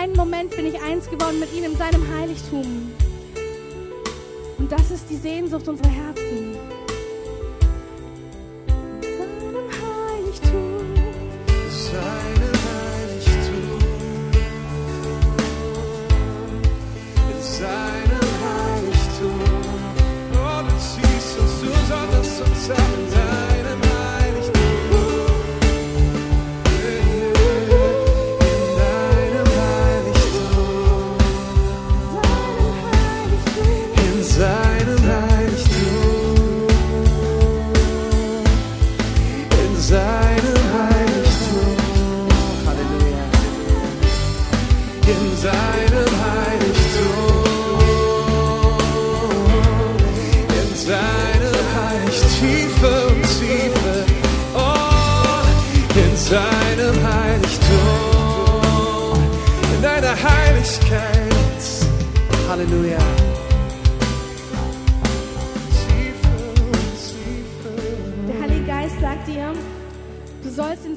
Einen 0.00 0.16
Moment 0.16 0.56
bin 0.56 0.64
ich 0.64 0.80
eins 0.80 1.10
geworden 1.10 1.38
mit 1.38 1.52
ihm 1.52 1.64
in 1.64 1.76
seinem 1.76 2.02
Heiligtum. 2.14 2.90
Und 4.56 4.72
das 4.72 4.90
ist 4.90 5.10
die 5.10 5.16
Sehnsucht 5.16 5.68
unserer 5.68 5.90
Herzen. 5.90 6.56
In 17.28 17.42
seinem 17.42 18.30
Heiligtum. 18.46 19.40
Oh, 20.32 20.62
du 20.62 20.74
ziehst 20.78 21.38
uns, 21.38 21.60
du 21.60 21.68
sonderst 21.88 22.40
uns 22.40 22.99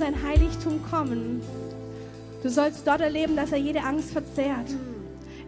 sein 0.04 0.22
Heiligtum 0.22 0.82
kommen. 0.92 1.42
Du 2.42 2.50
sollst 2.50 2.86
dort 2.86 3.00
erleben, 3.00 3.38
dass 3.38 3.54
er 3.54 3.58
jede 3.58 3.82
Angst 3.84 4.12
verzehrt. 4.12 4.68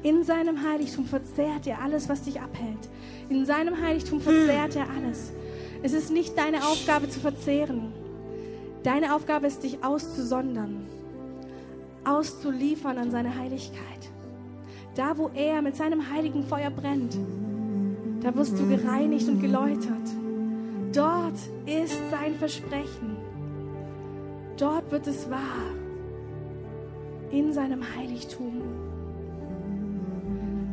In 0.01 0.24
seinem 0.24 0.64
Heiligtum 0.66 1.06
verzehrt 1.06 1.68
er 1.68 1.82
alles, 1.82 2.08
was 2.08 2.22
dich 2.22 2.39
abhält. 2.39 2.88
In 3.28 3.45
seinem 3.45 3.82
Heiligtum 3.82 4.22
verzehrt 4.22 4.78
er 4.78 4.88
alles. 4.97 5.34
Es 5.84 5.91
ist 5.91 6.10
nicht 6.10 6.38
deine 6.38 6.66
Aufgabe 6.66 7.10
zu 7.10 7.20
verzehren. 7.20 7.91
Deine 8.84 9.14
Aufgabe 9.14 9.47
ist, 9.47 9.64
dich 9.64 9.84
auszusondern, 9.84 10.86
auszuliefern 12.06 12.97
an 12.97 13.12
seine 13.12 13.38
Heiligkeit. 13.38 14.10
Da, 14.95 15.18
wo 15.18 15.32
er 15.34 15.62
mit 15.62 15.76
seinem 15.76 16.14
heiligen 16.14 16.45
Feuer 16.45 16.70
brennt, 16.70 17.18
da 18.22 18.34
wirst 18.34 18.58
du 18.58 18.66
gereinigt 18.70 19.28
und 19.28 19.41
geläutert. 19.41 20.08
Dort 20.93 21.39
ist 21.66 21.99
sein 22.10 22.36
Versprechen. 22.36 23.24
Dort 24.58 24.89
wird 24.89 25.06
es 25.08 25.30
wahr. 25.30 25.74
In 27.32 27.51
seinem 27.51 27.84
Heiligtum. 27.95 28.62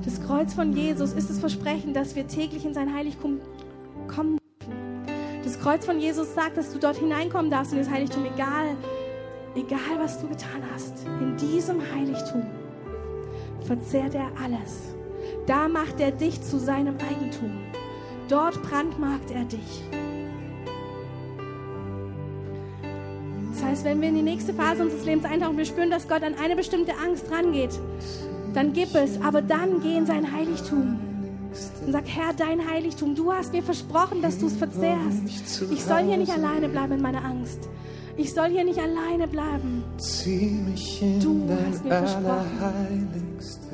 Das 0.04 0.22
Kreuz 0.22 0.54
von 0.54 0.72
Jesus 0.72 1.12
ist 1.12 1.30
das 1.30 1.40
Versprechen, 1.40 1.92
dass 1.92 2.14
wir 2.14 2.26
täglich 2.28 2.64
in 2.64 2.74
sein 2.74 2.94
Heiligtum 2.94 3.40
kommen. 4.06 4.38
Das 5.42 5.58
Kreuz 5.58 5.84
von 5.84 5.98
Jesus 5.98 6.34
sagt, 6.34 6.56
dass 6.56 6.72
du 6.72 6.78
dort 6.78 6.96
hineinkommen 6.96 7.50
darfst 7.50 7.72
in 7.72 7.78
das 7.78 7.90
Heiligtum, 7.90 8.24
egal, 8.24 8.76
egal 9.56 9.98
was 9.98 10.20
du 10.20 10.28
getan 10.28 10.62
hast. 10.72 11.04
In 11.20 11.36
diesem 11.36 11.80
Heiligtum 11.92 12.46
verzehrt 13.66 14.14
er 14.14 14.30
alles. 14.42 14.94
Da 15.46 15.66
macht 15.66 15.98
er 15.98 16.12
dich 16.12 16.40
zu 16.40 16.58
seinem 16.58 16.96
Eigentum. 16.98 17.58
Dort 18.28 18.62
brandmarkt 18.62 19.32
er 19.32 19.44
dich. 19.44 19.82
Das 23.62 23.70
heißt, 23.70 23.84
wenn 23.84 24.00
wir 24.00 24.08
in 24.08 24.16
die 24.16 24.22
nächste 24.22 24.52
Phase 24.52 24.82
unseres 24.82 25.04
Lebens 25.04 25.24
eintauchen, 25.24 25.56
wir 25.56 25.64
spüren, 25.64 25.88
dass 25.88 26.08
Gott 26.08 26.24
an 26.24 26.34
eine 26.34 26.56
bestimmte 26.56 26.94
Angst 26.96 27.30
rangeht, 27.30 27.70
dann 28.54 28.72
gib 28.72 28.92
es, 28.96 29.20
aber 29.22 29.40
dann 29.40 29.80
geh 29.80 29.96
in 29.98 30.04
sein 30.04 30.32
Heiligtum. 30.32 30.98
Und 31.86 31.92
sag, 31.92 32.02
Herr, 32.08 32.32
dein 32.36 32.68
Heiligtum, 32.68 33.14
du 33.14 33.32
hast 33.32 33.52
mir 33.52 33.62
versprochen, 33.62 34.20
dass 34.20 34.38
du 34.38 34.48
es 34.48 34.56
verzehrst. 34.56 35.70
Ich 35.70 35.84
soll 35.84 36.02
hier 36.02 36.16
nicht 36.16 36.32
alleine 36.32 36.68
bleiben 36.68 36.94
in 36.94 37.02
meiner 37.02 37.24
Angst. 37.24 37.68
Ich 38.16 38.34
soll 38.34 38.48
hier 38.48 38.64
nicht 38.64 38.80
alleine 38.80 39.28
bleiben. 39.28 39.84
Zieh 39.96 40.58
mich 40.68 41.00
Du 41.22 41.46
dein 41.46 41.58
hast 41.70 41.84
mir 41.84 41.90
versprochen. 41.90 42.26
Allerheiligstes, 42.60 43.68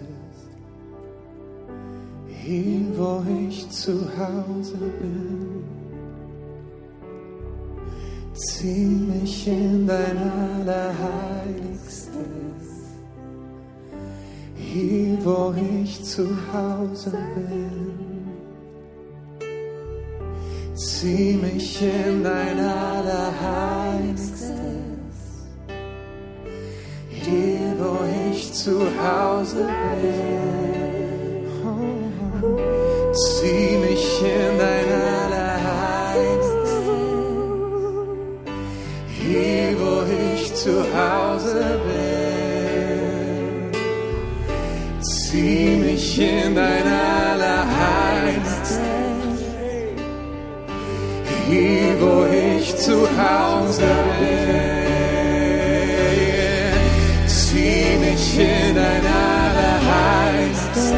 hin, 2.28 2.92
wo 2.94 3.24
ich 3.48 3.70
zu 3.70 4.02
Hause 4.18 4.76
bin. 5.00 5.77
Zieh 8.38 9.00
mich 9.12 9.48
in 9.48 9.84
dein 9.84 10.16
Allerheiligstes, 10.16 12.14
hier, 14.54 15.18
wo 15.24 15.52
ich 15.82 16.04
zu 16.04 16.28
Hause 16.52 17.18
bin. 17.34 17.96
Zieh 20.76 21.32
mich 21.34 21.82
in 21.82 22.22
dein 22.22 22.60
Allerheiligstes, 22.60 24.54
hier, 27.08 27.74
wo 27.80 27.98
ich 28.30 28.52
zu 28.52 28.86
Hause 29.02 29.66
bin. 30.00 30.28
Zieh 33.12 33.78
mich 33.78 34.22
in 34.22 34.58
dein 34.60 34.77
in 46.18 46.54
dein 46.54 46.86
Allerheiligstes, 46.86 48.80
hier, 51.48 52.00
wo 52.00 52.26
ich 52.26 52.76
zu 52.76 53.08
Hause 53.16 53.86
bin. 54.18 54.88
Zieh 57.26 57.96
mich 58.00 58.38
in 58.38 58.74
dein 58.74 59.04
Allerheiligstes, 59.06 60.92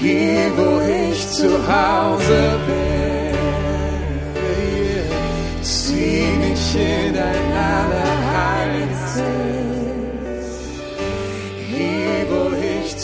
hier, 0.00 0.50
wo 0.56 0.70
ich 0.80 1.20
zu 1.30 1.50
Hause 1.66 2.58
bin. 2.66 3.34
Zieh 5.62 6.30
mich 6.38 6.74
in 6.76 7.09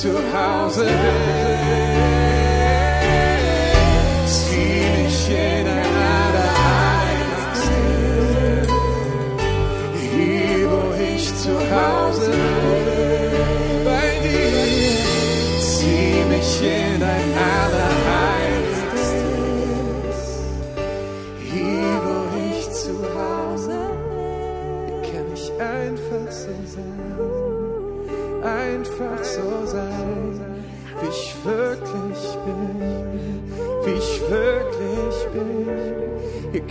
ich 0.07 0.13
zu 0.13 0.33
Hause 0.33 1.46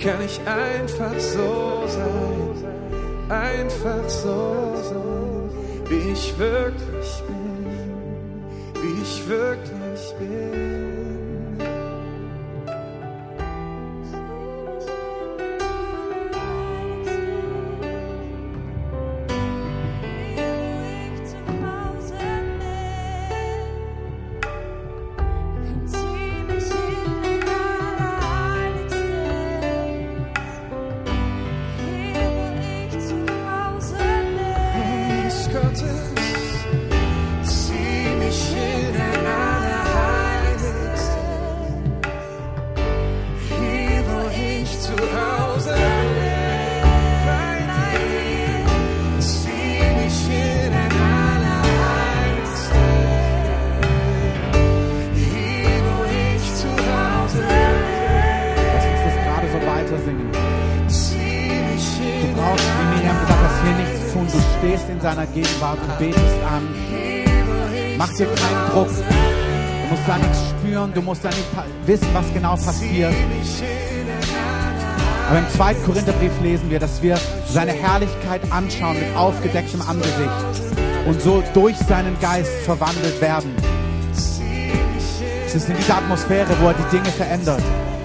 kann 0.06 0.24
ich 0.24 0.40
einfach 0.48 1.20
so 1.20 1.84
sein, 1.88 3.32
einfach 3.32 4.08
so 4.08 4.76
sein, 4.84 5.50
wie 5.90 6.12
ich 6.12 6.38
wirklich 6.38 7.24
bin, 7.26 8.84
wie 8.84 9.02
ich 9.02 9.28
wirklich 9.28 10.14
bin. 10.20 10.65
Du 70.96 71.02
musst 71.02 71.24
da 71.24 71.30
nicht 71.30 71.44
wissen, 71.86 72.08
was 72.14 72.26
genau 72.34 72.56
passiert. 72.56 73.14
Aber 75.30 75.40
im 75.40 75.50
2. 75.50 75.74
Korintherbrief 75.86 76.32
lesen 76.42 76.70
wir, 76.70 76.80
dass 76.80 77.02
wir 77.02 77.18
seine 77.48 77.72
Herrlichkeit 77.72 78.42
anschauen 78.50 79.00
mit 79.00 79.16
aufgedecktem 79.16 79.82
Angesicht 79.82 80.30
und 81.06 81.22
so 81.22 81.44
durch 81.54 81.76
seinen 81.78 82.18
Geist 82.20 82.52
verwandelt 82.64 83.20
werden. 83.22 83.54
Es 85.46 85.56
ist 85.56 85.70
in 85.70 85.76
dieser 85.78 85.98
Atmosphäre, 85.98 86.50
wo 86.62 86.68
er 86.68 86.74
die 86.74 86.98
Dinge 86.98 87.10
verändert, 87.10 87.62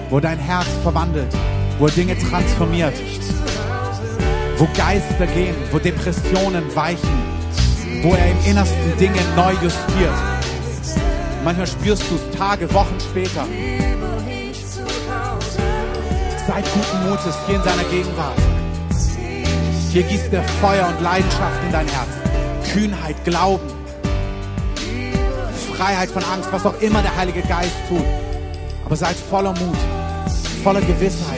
wo 0.09 0.19
dein 0.19 0.39
Herz 0.39 0.67
verwandelt, 0.83 1.33
wo 1.79 1.85
er 1.85 1.91
Dinge 1.91 2.17
transformiert, 2.17 2.93
wo 4.57 4.67
Geister 4.75 5.27
gehen, 5.27 5.55
wo 5.71 5.79
Depressionen 5.79 6.63
weichen, 6.75 7.09
wo 8.01 8.13
er 8.13 8.31
im 8.31 8.37
Innersten 8.45 8.97
Dinge 8.99 9.19
neu 9.35 9.53
justiert. 9.61 10.30
Manchmal 11.43 11.67
spürst 11.67 12.03
du 12.09 12.15
es 12.15 12.37
Tage, 12.37 12.71
Wochen 12.73 12.99
später. 12.99 13.45
Seid 16.47 16.65
guten 16.73 17.09
Mutes, 17.09 17.35
geh 17.47 17.55
in 17.55 17.63
seiner 17.63 17.83
Gegenwart. 17.85 18.37
Hier 19.91 20.03
gießt 20.03 20.31
er 20.31 20.43
Feuer 20.43 20.87
und 20.87 21.01
Leidenschaft 21.01 21.63
in 21.65 21.71
dein 21.71 21.87
Herz. 21.87 22.09
Kühnheit, 22.73 23.15
Glauben, 23.25 23.67
Freiheit 25.75 26.11
von 26.11 26.23
Angst, 26.23 26.49
was 26.51 26.65
auch 26.65 26.79
immer 26.79 27.01
der 27.01 27.15
Heilige 27.15 27.41
Geist 27.41 27.75
tut. 27.89 28.05
Aber 28.85 28.95
seid 28.95 29.15
voller 29.15 29.53
Mut, 29.53 29.77
voller 30.63 30.81
Gewissheit. 30.81 31.30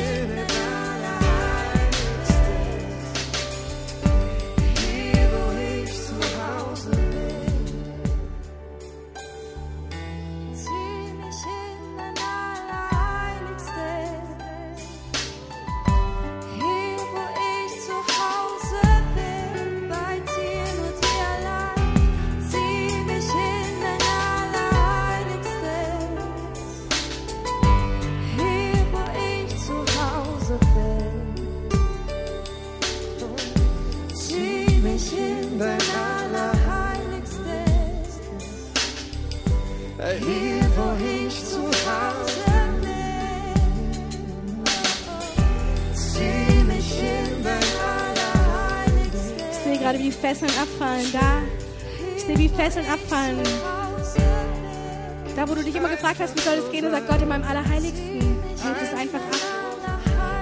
Soll 56.44 56.56
es 56.56 56.72
gehen, 56.72 56.86
und 56.86 56.92
sagt 56.92 57.08
Gott 57.08 57.22
in 57.22 57.28
meinem 57.28 57.44
Allerheiligsten. 57.44 58.20
Hält 58.62 58.78
es 58.82 58.94
einfach 59.00 59.20
ab. 59.20 59.38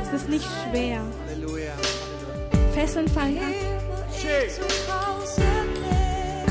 Es 0.03 0.21
ist 0.21 0.29
nicht 0.29 0.45
schwer. 0.69 1.01
Fesseln 2.73 3.07
fallen 3.07 3.37
ab. 3.37 3.43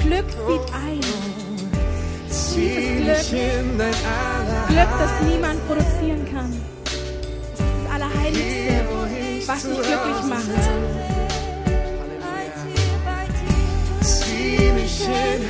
Glück 0.03 0.31
zieht 0.31 0.75
ein. 0.75 1.01
Tiefes 2.55 3.31
Glück. 3.31 3.95
Glück, 4.69 4.89
das 4.99 5.11
niemand 5.29 5.67
produzieren 5.67 6.27
kann. 6.33 6.53
Es 6.85 7.61
ist 7.61 7.69
das 7.85 7.95
Allerheiligste, 7.95 8.75
was 9.47 9.63
dich 9.63 9.83
glücklich 9.83 10.23
macht. 10.29 10.51
Zieh 14.03 14.73
mich 14.73 14.97
hin 15.07 15.43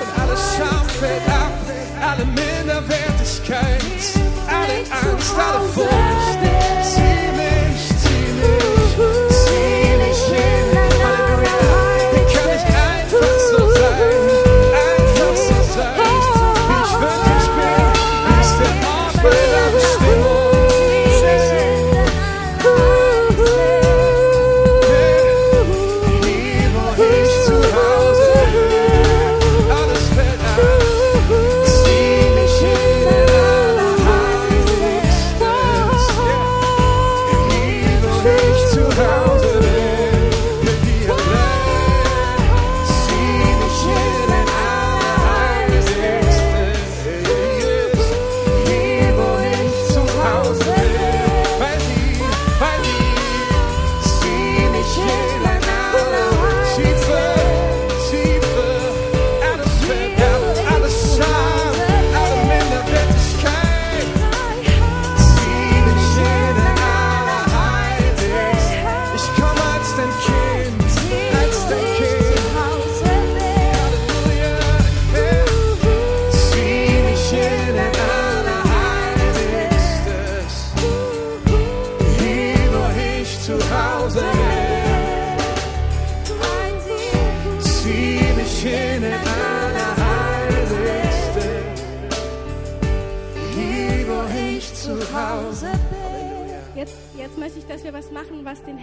und 0.00 0.22
alles 0.22 0.40
Scham 0.56 0.86
fällt 1.00 1.28
ab, 1.28 1.52
alle 2.02 2.24
Minderwertigkeit, 3.28 4.22
alle 4.48 5.10
Angst, 5.10 5.34
alle 5.34 5.68
Furcht. 5.68 6.38
Zieh 6.82 7.17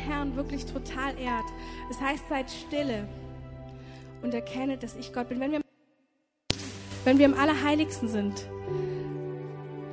Herrn 0.08 0.36
wirklich 0.36 0.66
total 0.66 1.18
ehrt. 1.18 1.46
Es 1.90 2.00
heißt, 2.00 2.28
seid 2.30 2.50
stille 2.52 3.08
und 4.22 4.34
erkennet, 4.34 4.84
dass 4.84 4.96
ich 4.96 5.14
Gott 5.14 5.30
bin. 5.30 5.40
Wenn 5.40 5.52
wir, 5.52 5.62
wenn 7.04 7.18
wir 7.18 7.26
im 7.26 7.34
Allerheiligsten 7.34 8.08
sind, 8.08 8.48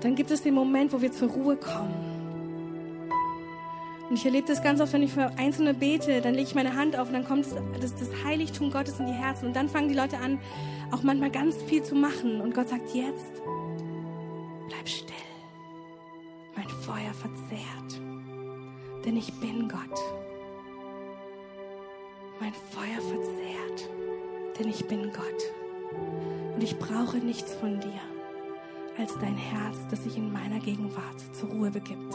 dann 0.01 0.15
gibt 0.15 0.31
es 0.31 0.43
den 0.43 0.55
Moment, 0.55 0.93
wo 0.93 1.01
wir 1.01 1.13
zur 1.13 1.29
Ruhe 1.29 1.57
kommen. 1.57 2.13
Und 4.13 4.19
ich 4.19 4.27
erlebe 4.27 4.47
das 4.47 4.63
ganz 4.63 4.79
oft, 4.81 4.93
wenn 4.93 5.03
ich 5.03 5.13
für 5.13 5.31
Einzelne 5.39 5.73
bete, 5.73 6.21
dann 6.21 6.35
lege 6.35 6.47
ich 6.47 6.55
meine 6.55 6.77
Hand 6.77 6.99
auf 6.99 7.07
und 7.09 7.15
dann 7.15 7.25
kommt 7.25 7.47
das, 7.81 7.95
das 7.97 8.11
Heiligtum 8.23 8.71
Gottes 8.71 9.01
in 9.01 9.07
die 9.07 9.13
Herzen. 9.13 9.47
Und 9.47 9.57
dann 9.57 9.71
fangen 9.71 9.89
die 9.89 9.95
Leute 9.95 10.19
an, 10.19 10.39
auch 10.91 11.03
manchmal 11.03 11.31
ganz 11.31 11.57
viel 11.63 11.83
zu 11.83 11.95
machen. 11.95 12.43
Und 12.43 12.55
Gott 12.55 12.69
sagt, 12.69 12.95
jetzt 12.95 13.41
bleib 14.69 14.87
still. 14.87 15.15
Mein 16.55 16.69
Feuer 16.69 17.15
verzehrt, 17.15 17.82
denn 19.05 19.17
ich 19.17 19.33
bin 19.35 19.69
Gott. 19.69 20.01
Mein 22.41 22.53
Feuer 22.53 23.01
verzehrt, 23.01 23.89
denn 24.59 24.69
ich 24.69 24.85
bin 24.87 25.13
Gott. 25.13 26.55
Und 26.55 26.63
ich 26.63 26.79
brauche 26.79 27.19
nichts 27.19 27.55
von 27.55 27.81
dir 27.81 28.01
als 28.99 29.17
dein 29.19 29.37
Herz, 29.37 29.79
das 29.91 30.05
sich 30.05 30.17
in 30.17 30.33
meiner 30.33 30.59
Gegenwart 30.59 31.21
zur 31.33 31.49
Ruhe 31.51 31.71
begibt. 31.71 32.15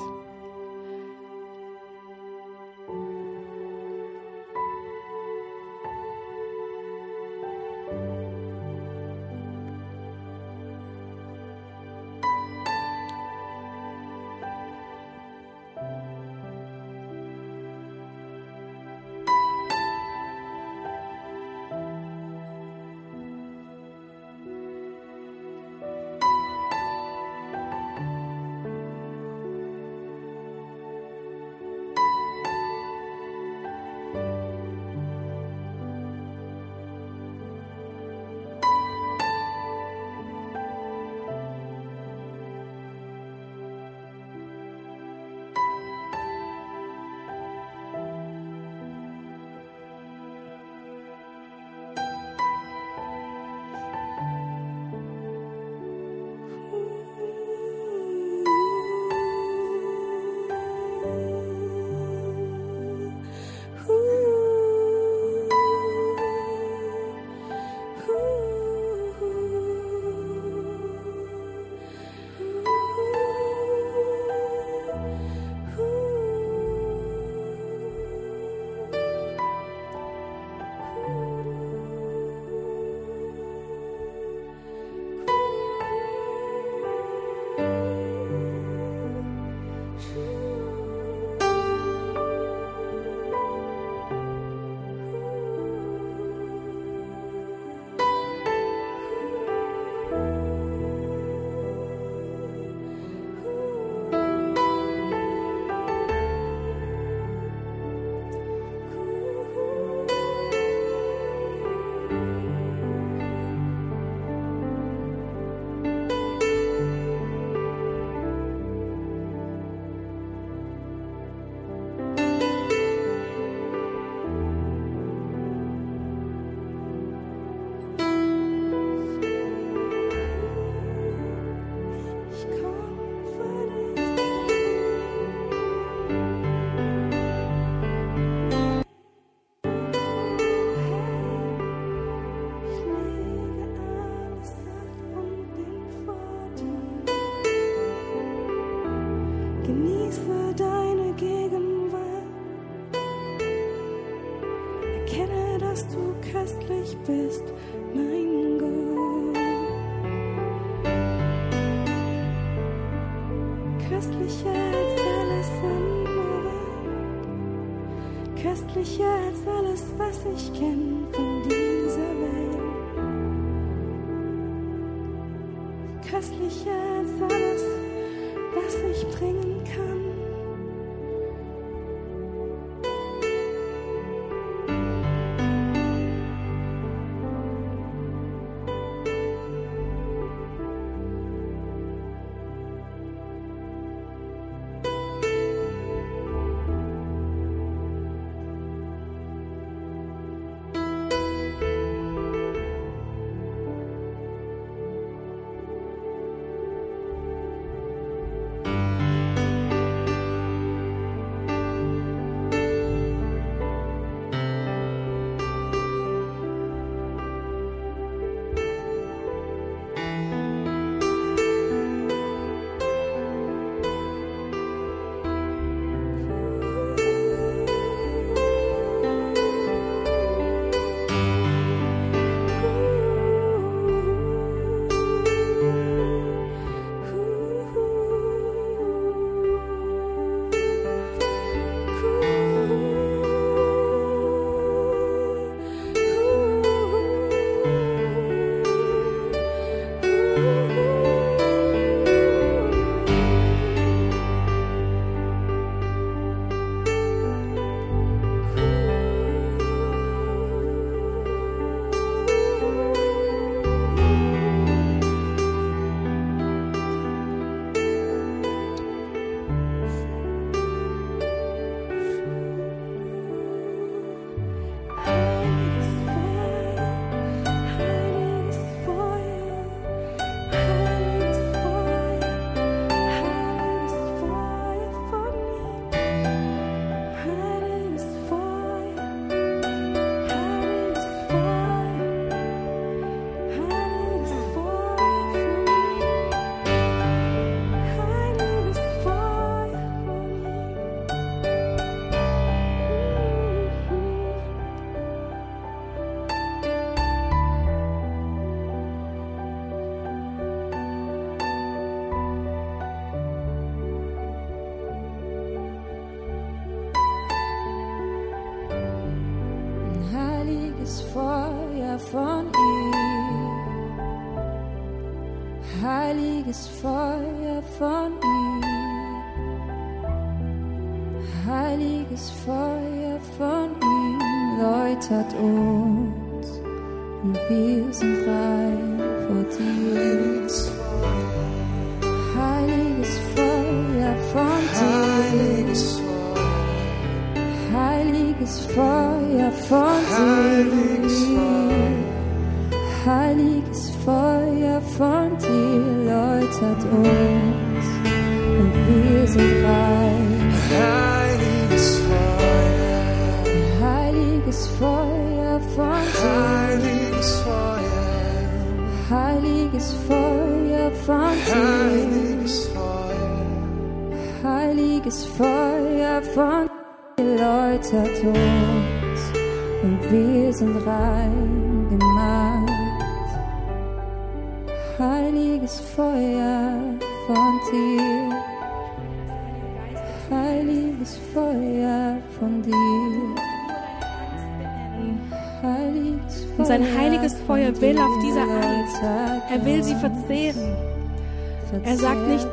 Er 401.83 401.97
sagt 401.97 402.27
nicht, 402.27 402.47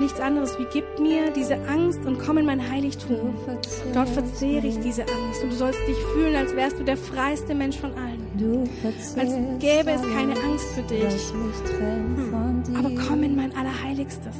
Nichts 0.00 0.20
anderes 0.20 0.56
wie 0.60 0.66
gib 0.72 0.84
mir 1.00 1.30
diese 1.32 1.54
Angst 1.66 1.98
und 2.06 2.20
komm 2.20 2.38
in 2.38 2.46
mein 2.46 2.70
Heiligtum. 2.70 3.34
Dort 3.92 4.08
verzehre 4.08 4.64
ich 4.66 4.78
diese 4.78 5.02
Angst 5.02 5.42
und 5.42 5.50
du 5.52 5.56
sollst 5.56 5.80
dich 5.88 5.96
fühlen, 6.14 6.36
als 6.36 6.54
wärst 6.54 6.78
du 6.78 6.84
der 6.84 6.96
freiste 6.96 7.52
Mensch 7.52 7.76
von 7.76 7.90
allen. 7.94 8.22
Als 9.18 9.32
gäbe 9.58 9.90
es 9.90 10.02
keine 10.02 10.34
Angst 10.34 10.66
für 10.74 10.82
dich. 10.82 11.02
dir. 11.02 12.78
Aber 12.78 12.90
komm 13.08 13.24
in 13.24 13.34
mein 13.34 13.54
Allerheiligstes. 13.56 14.36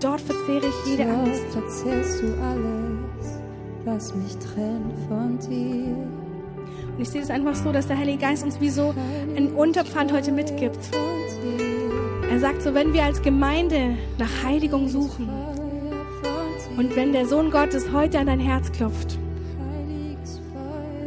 Dort 0.00 0.20
verzehre 0.20 0.66
ich 0.66 0.90
jede 0.90 1.04
Dort 1.04 1.16
Angst. 1.16 1.44
verzehrst 1.52 2.22
du 2.22 2.26
alles, 2.42 3.38
was 3.84 4.14
mich 4.16 4.36
trennt 4.38 4.98
von 5.08 5.38
dir. 5.38 5.94
Und 6.96 7.00
ich 7.00 7.08
sehe 7.08 7.22
es 7.22 7.30
einfach 7.30 7.54
so, 7.54 7.70
dass 7.70 7.86
der 7.86 7.98
Heilige 7.98 8.18
Geist 8.18 8.44
uns 8.44 8.60
wie 8.60 8.70
so 8.70 8.92
einen 9.36 9.54
Unterpfand 9.54 10.12
heute 10.12 10.32
mitgibt. 10.32 10.78
Er 12.38 12.42
sagt 12.42 12.62
so, 12.62 12.72
wenn 12.72 12.92
wir 12.92 13.02
als 13.02 13.20
Gemeinde 13.20 13.96
nach 14.16 14.44
Heiligung 14.44 14.86
suchen 14.86 15.28
und 16.76 16.94
wenn 16.94 17.12
der 17.12 17.26
Sohn 17.26 17.50
Gottes 17.50 17.90
heute 17.92 18.20
an 18.20 18.28
dein 18.28 18.38
Herz 18.38 18.70
klopft, 18.70 19.18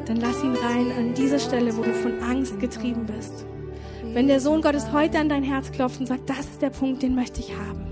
dann 0.08 0.18
lass 0.18 0.44
ihn 0.44 0.54
rein 0.56 0.92
an 0.92 1.14
diese 1.14 1.40
Stelle, 1.40 1.78
wo 1.78 1.84
du 1.84 1.94
von 1.94 2.20
Angst 2.20 2.60
getrieben 2.60 3.06
bist. 3.06 3.46
Wenn 4.12 4.28
der 4.28 4.42
Sohn 4.42 4.62
Gottes 4.62 4.92
heute 4.92 5.20
an 5.20 5.30
dein 5.30 5.44
Herz 5.44 5.72
klopft 5.72 6.02
und 6.02 6.08
sagt, 6.08 6.30
das 6.30 6.40
ist 6.40 6.62
der 6.62 6.70
Punkt, 6.70 7.02
den 7.02 7.16
möchte 7.16 7.40
ich 7.40 7.54
haben, 7.56 7.88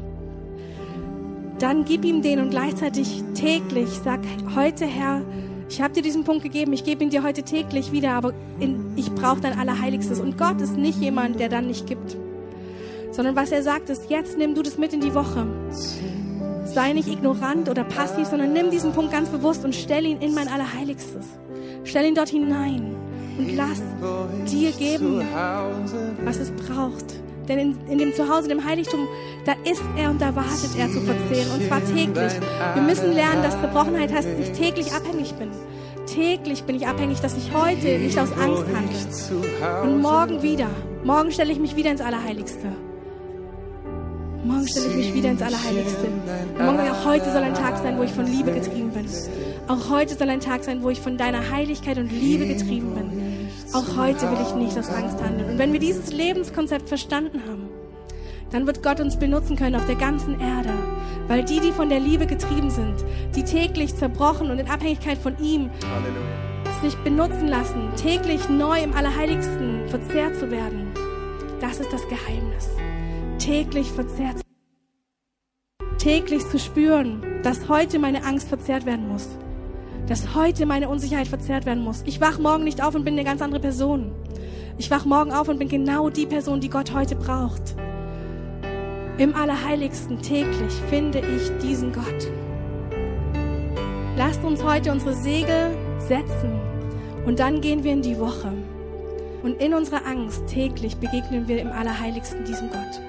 dann 1.60 1.86
gib 1.86 2.04
ihm 2.04 2.22
den 2.22 2.42
und 2.42 2.50
gleichzeitig 2.50 3.24
täglich 3.36 3.88
sag 4.04 4.20
heute 4.54 4.86
Herr, 4.86 5.22
ich 5.70 5.82
habe 5.82 5.94
dir 5.94 6.04
diesen 6.04 6.26
Punkt 6.26 6.44
gegeben, 6.44 6.74
ich 6.74 6.84
gebe 6.84 7.06
ihn 7.06 7.10
dir 7.10 7.24
heute 7.24 7.44
täglich 7.44 7.94
wieder, 7.94 8.16
aber 8.16 8.34
in, 8.60 8.98
ich 8.98 9.10
brauche 9.16 9.40
dein 9.40 9.58
Allerheiligstes. 9.58 10.20
Und 10.20 10.38
Gott 10.38 10.60
ist 10.60 10.76
nicht 10.76 11.00
jemand, 11.00 11.40
der 11.40 11.48
dann 11.48 11.68
nicht 11.68 11.88
gibt, 11.88 12.18
sondern 13.20 13.36
was 13.36 13.52
er 13.52 13.62
sagt 13.64 13.90
ist, 13.90 14.10
jetzt 14.10 14.38
nimm 14.38 14.56
du 14.56 14.62
das 14.62 14.78
mit 14.78 14.94
in 14.94 15.02
die 15.02 15.14
Woche. 15.14 15.46
Sei 16.64 16.94
nicht 16.94 17.10
ignorant 17.10 17.68
oder 17.68 17.84
passiv, 17.84 18.28
sondern 18.28 18.54
nimm 18.54 18.72
diesen 18.72 18.94
Punkt 18.94 19.12
ganz 19.12 19.28
bewusst 19.28 19.66
und 19.66 19.76
stell 19.76 20.06
ihn 20.06 20.22
in 20.22 20.34
mein 20.34 20.48
Allerheiligstes. 20.48 21.26
Stell 21.84 22.06
ihn 22.06 22.16
dort 22.16 22.30
hinein 22.30 22.96
und 23.38 23.58
lass 23.58 23.82
dir 24.50 24.72
geben, 24.72 25.22
was 26.24 26.38
es 26.38 26.50
braucht. 26.52 27.04
Denn 27.50 27.60
in, 27.60 27.78
in 27.90 27.98
dem 27.98 28.14
Zuhause, 28.14 28.48
dem 28.48 28.64
Heiligtum, 28.64 29.06
da 29.44 29.52
ist 29.70 29.84
er 29.98 30.12
und 30.12 30.22
da 30.22 30.34
wartet 30.34 30.78
er 30.78 30.90
zu 30.90 31.02
verzehren. 31.02 31.52
Und 31.60 31.68
zwar 31.68 31.84
täglich. 31.84 32.40
Wir 32.74 32.82
müssen 32.82 33.12
lernen, 33.12 33.44
dass 33.44 33.60
Zerbrochenheit 33.60 34.14
heißt, 34.14 34.30
dass 34.30 34.48
ich 34.48 34.58
täglich 34.58 34.94
abhängig 34.94 35.34
bin. 35.34 35.50
Täglich 36.06 36.64
bin 36.64 36.78
ich 36.78 36.88
abhängig, 36.88 37.20
dass 37.20 37.36
ich 37.36 37.54
heute 37.54 38.00
nicht 38.00 38.18
aus 38.18 38.32
Angst 38.32 38.64
handle. 38.74 39.82
Und 39.84 40.02
morgen 40.02 40.42
wieder. 40.42 40.70
Morgen 41.04 41.34
stelle 41.34 41.52
ich 41.52 41.60
mich 41.60 41.76
wieder 41.76 41.92
ins 41.92 42.00
Allerheiligste. 42.00 42.72
Morgen 44.44 44.68
stelle 44.68 44.88
ich 44.88 44.96
mich 44.96 45.14
wieder 45.14 45.32
ins 45.32 45.42
Allerheiligste. 45.42 46.08
Morgen, 46.58 46.80
auch 46.80 47.06
heute 47.06 47.26
soll 47.32 47.44
ein 47.44 47.54
Tag 47.54 47.78
sein, 47.78 47.98
wo 47.98 48.04
ich 48.04 48.12
von 48.12 48.26
Liebe 48.26 48.54
getrieben 48.54 48.92
bin. 48.92 49.06
Auch 49.68 49.90
heute 49.90 50.16
soll 50.16 50.30
ein 50.30 50.40
Tag 50.40 50.64
sein, 50.64 50.82
wo 50.82 50.90
ich 50.90 51.02
von 51.02 51.18
deiner 51.18 51.52
Heiligkeit 51.52 51.98
und 51.98 52.10
Liebe 52.10 52.48
getrieben 52.48 52.94
bin. 52.96 53.50
Auch 53.74 53.98
heute 53.98 54.32
will 54.32 54.38
ich 54.42 54.56
nicht 54.56 54.78
aus 54.78 54.90
Angst 54.90 55.22
handeln. 55.22 55.52
Und 55.52 55.58
wenn 55.58 55.74
wir 55.74 55.80
dieses 55.80 56.14
Lebenskonzept 56.14 56.88
verstanden 56.88 57.42
haben, 57.50 57.68
dann 58.52 58.66
wird 58.66 58.82
Gott 58.82 59.02
uns 59.02 59.20
benutzen 59.20 59.58
können 59.58 59.76
auf 59.76 59.86
der 59.86 59.96
ganzen 59.96 60.40
Erde. 60.40 60.74
Weil 61.28 61.44
die, 61.44 61.60
die 61.60 61.74
von 61.74 61.90
der 61.90 62.00
Liebe 62.00 62.26
getrieben 62.26 62.70
sind, 62.70 62.96
die 63.36 63.44
täglich 63.44 63.96
zerbrochen 63.96 64.50
und 64.50 64.58
in 64.58 64.70
Abhängigkeit 64.70 65.18
von 65.18 65.38
ihm 65.44 65.70
sich 66.82 66.96
benutzen 67.04 67.50
lassen, 67.50 67.90
täglich 68.02 68.48
neu 68.48 68.82
im 68.82 68.94
Allerheiligsten 68.94 69.90
verzehrt 69.90 70.38
zu 70.38 70.50
werden, 70.50 70.88
das 71.60 71.80
ist 71.80 71.92
das 71.92 72.08
Geheimnis. 72.08 72.70
Täglich 73.40 73.92
verzehrt 73.92 74.42
täglich 76.00 76.48
zu 76.48 76.58
spüren, 76.58 77.22
dass 77.44 77.68
heute 77.68 78.00
meine 78.00 78.24
Angst 78.24 78.48
verzehrt 78.48 78.86
werden 78.86 79.08
muss. 79.08 79.28
Dass 80.08 80.34
heute 80.34 80.66
meine 80.66 80.90
Unsicherheit 80.90 81.28
verzehrt 81.28 81.66
werden 81.66 81.84
muss. 81.84 82.04
Ich 82.06 82.22
wach 82.22 82.40
morgen 82.40 82.64
nicht 82.64 82.82
auf 82.82 82.96
und 82.96 83.04
bin 83.04 83.14
eine 83.14 83.26
ganz 83.26 83.42
andere 83.42 83.60
Person. 83.60 84.12
Ich 84.78 84.90
wach 84.90 85.06
morgen 85.06 85.34
auf 85.34 85.50
und 85.50 85.60
bin 85.60 85.68
genau 85.68 86.10
die 86.10 86.26
Person, 86.26 86.62
die 86.62 86.70
Gott 86.70 86.94
heute 86.94 87.16
braucht. 87.16 87.76
Im 89.18 89.36
Allerheiligsten 89.36 90.22
täglich 90.22 90.74
finde 90.90 91.20
ich 91.20 91.52
diesen 91.62 91.92
Gott. 91.92 92.32
Lasst 94.16 94.44
uns 94.44 94.64
heute 94.64 94.94
unsere 94.94 95.14
Segel 95.14 95.76
setzen 96.00 96.60
und 97.26 97.40
dann 97.40 97.60
gehen 97.60 97.84
wir 97.84 97.92
in 97.92 98.02
die 98.02 98.18
Woche. 98.18 98.54
Und 99.44 99.62
in 99.62 99.74
unserer 99.74 100.06
Angst 100.06 100.48
täglich 100.48 100.96
begegnen 100.98 101.48
wir 101.48 101.62
im 101.62 101.72
Allerheiligsten 101.72 102.46
diesem 102.46 102.70
Gott. 102.70 103.02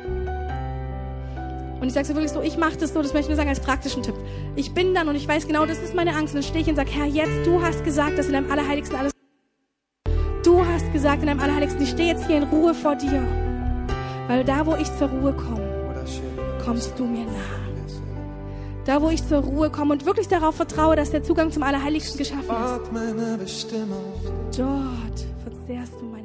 Und 1.81 1.89
ich 1.89 1.95
sage 1.95 2.07
es 2.07 2.15
wirklich 2.15 2.31
so, 2.31 2.43
ich 2.43 2.59
mache 2.59 2.77
das 2.77 2.93
so, 2.93 3.01
das 3.01 3.15
möchte 3.15 3.27
ich 3.27 3.29
nur 3.29 3.37
sagen 3.37 3.49
als 3.49 3.61
praktischen 3.61 4.03
Tipp. 4.03 4.15
Ich 4.55 4.73
bin 4.75 4.95
dann 4.95 5.09
und 5.09 5.17
ich 5.17 5.27
weiß 5.27 5.47
genau, 5.47 5.65
das 5.65 5.79
ist 5.79 5.95
meine 5.95 6.15
Angst. 6.15 6.35
Und 6.35 6.43
dann 6.43 6.49
stehe 6.49 6.63
ich 6.63 6.69
und 6.69 6.77
sage, 6.77 6.91
Herr, 6.91 7.07
jetzt, 7.07 7.47
du 7.47 7.63
hast 7.63 7.85
gesagt, 7.85 8.19
dass 8.19 8.27
in 8.27 8.35
deinem 8.35 8.51
Allerheiligsten 8.51 8.99
alles... 8.99 9.13
Du 10.45 10.65
hast 10.65 10.93
gesagt 10.93 11.23
in 11.23 11.29
deinem 11.29 11.41
Allerheiligsten, 11.41 11.83
ich 11.83 11.91
stehe 11.91 12.13
jetzt 12.13 12.27
hier 12.27 12.37
in 12.37 12.45
Ruhe 12.45 12.75
vor 12.75 12.97
dir. 12.97 13.23
Weil 14.29 14.45
da, 14.45 14.67
wo 14.67 14.77
ich 14.77 14.95
zur 14.97 15.09
Ruhe 15.09 15.33
komme, 15.33 16.05
kommst 16.65 16.99
du 16.99 17.05
mir 17.05 17.25
nah. 17.25 17.61
Da, 18.85 19.01
wo 19.03 19.09
ich 19.09 19.27
zur 19.27 19.39
Ruhe 19.39 19.71
komme 19.71 19.93
und 19.93 20.05
wirklich 20.07 20.29
darauf 20.29 20.57
vertraue, 20.57 20.97
dass 20.97 21.11
der 21.11 21.23
Zugang 21.23 21.53
zum 21.53 21.63
Allerheiligsten 21.63 22.19
geschaffen 22.19 22.49
ist, 22.49 22.81
dort 24.57 25.27
verzehrst 25.45 25.93
du 26.01 26.07
meine 26.07 26.20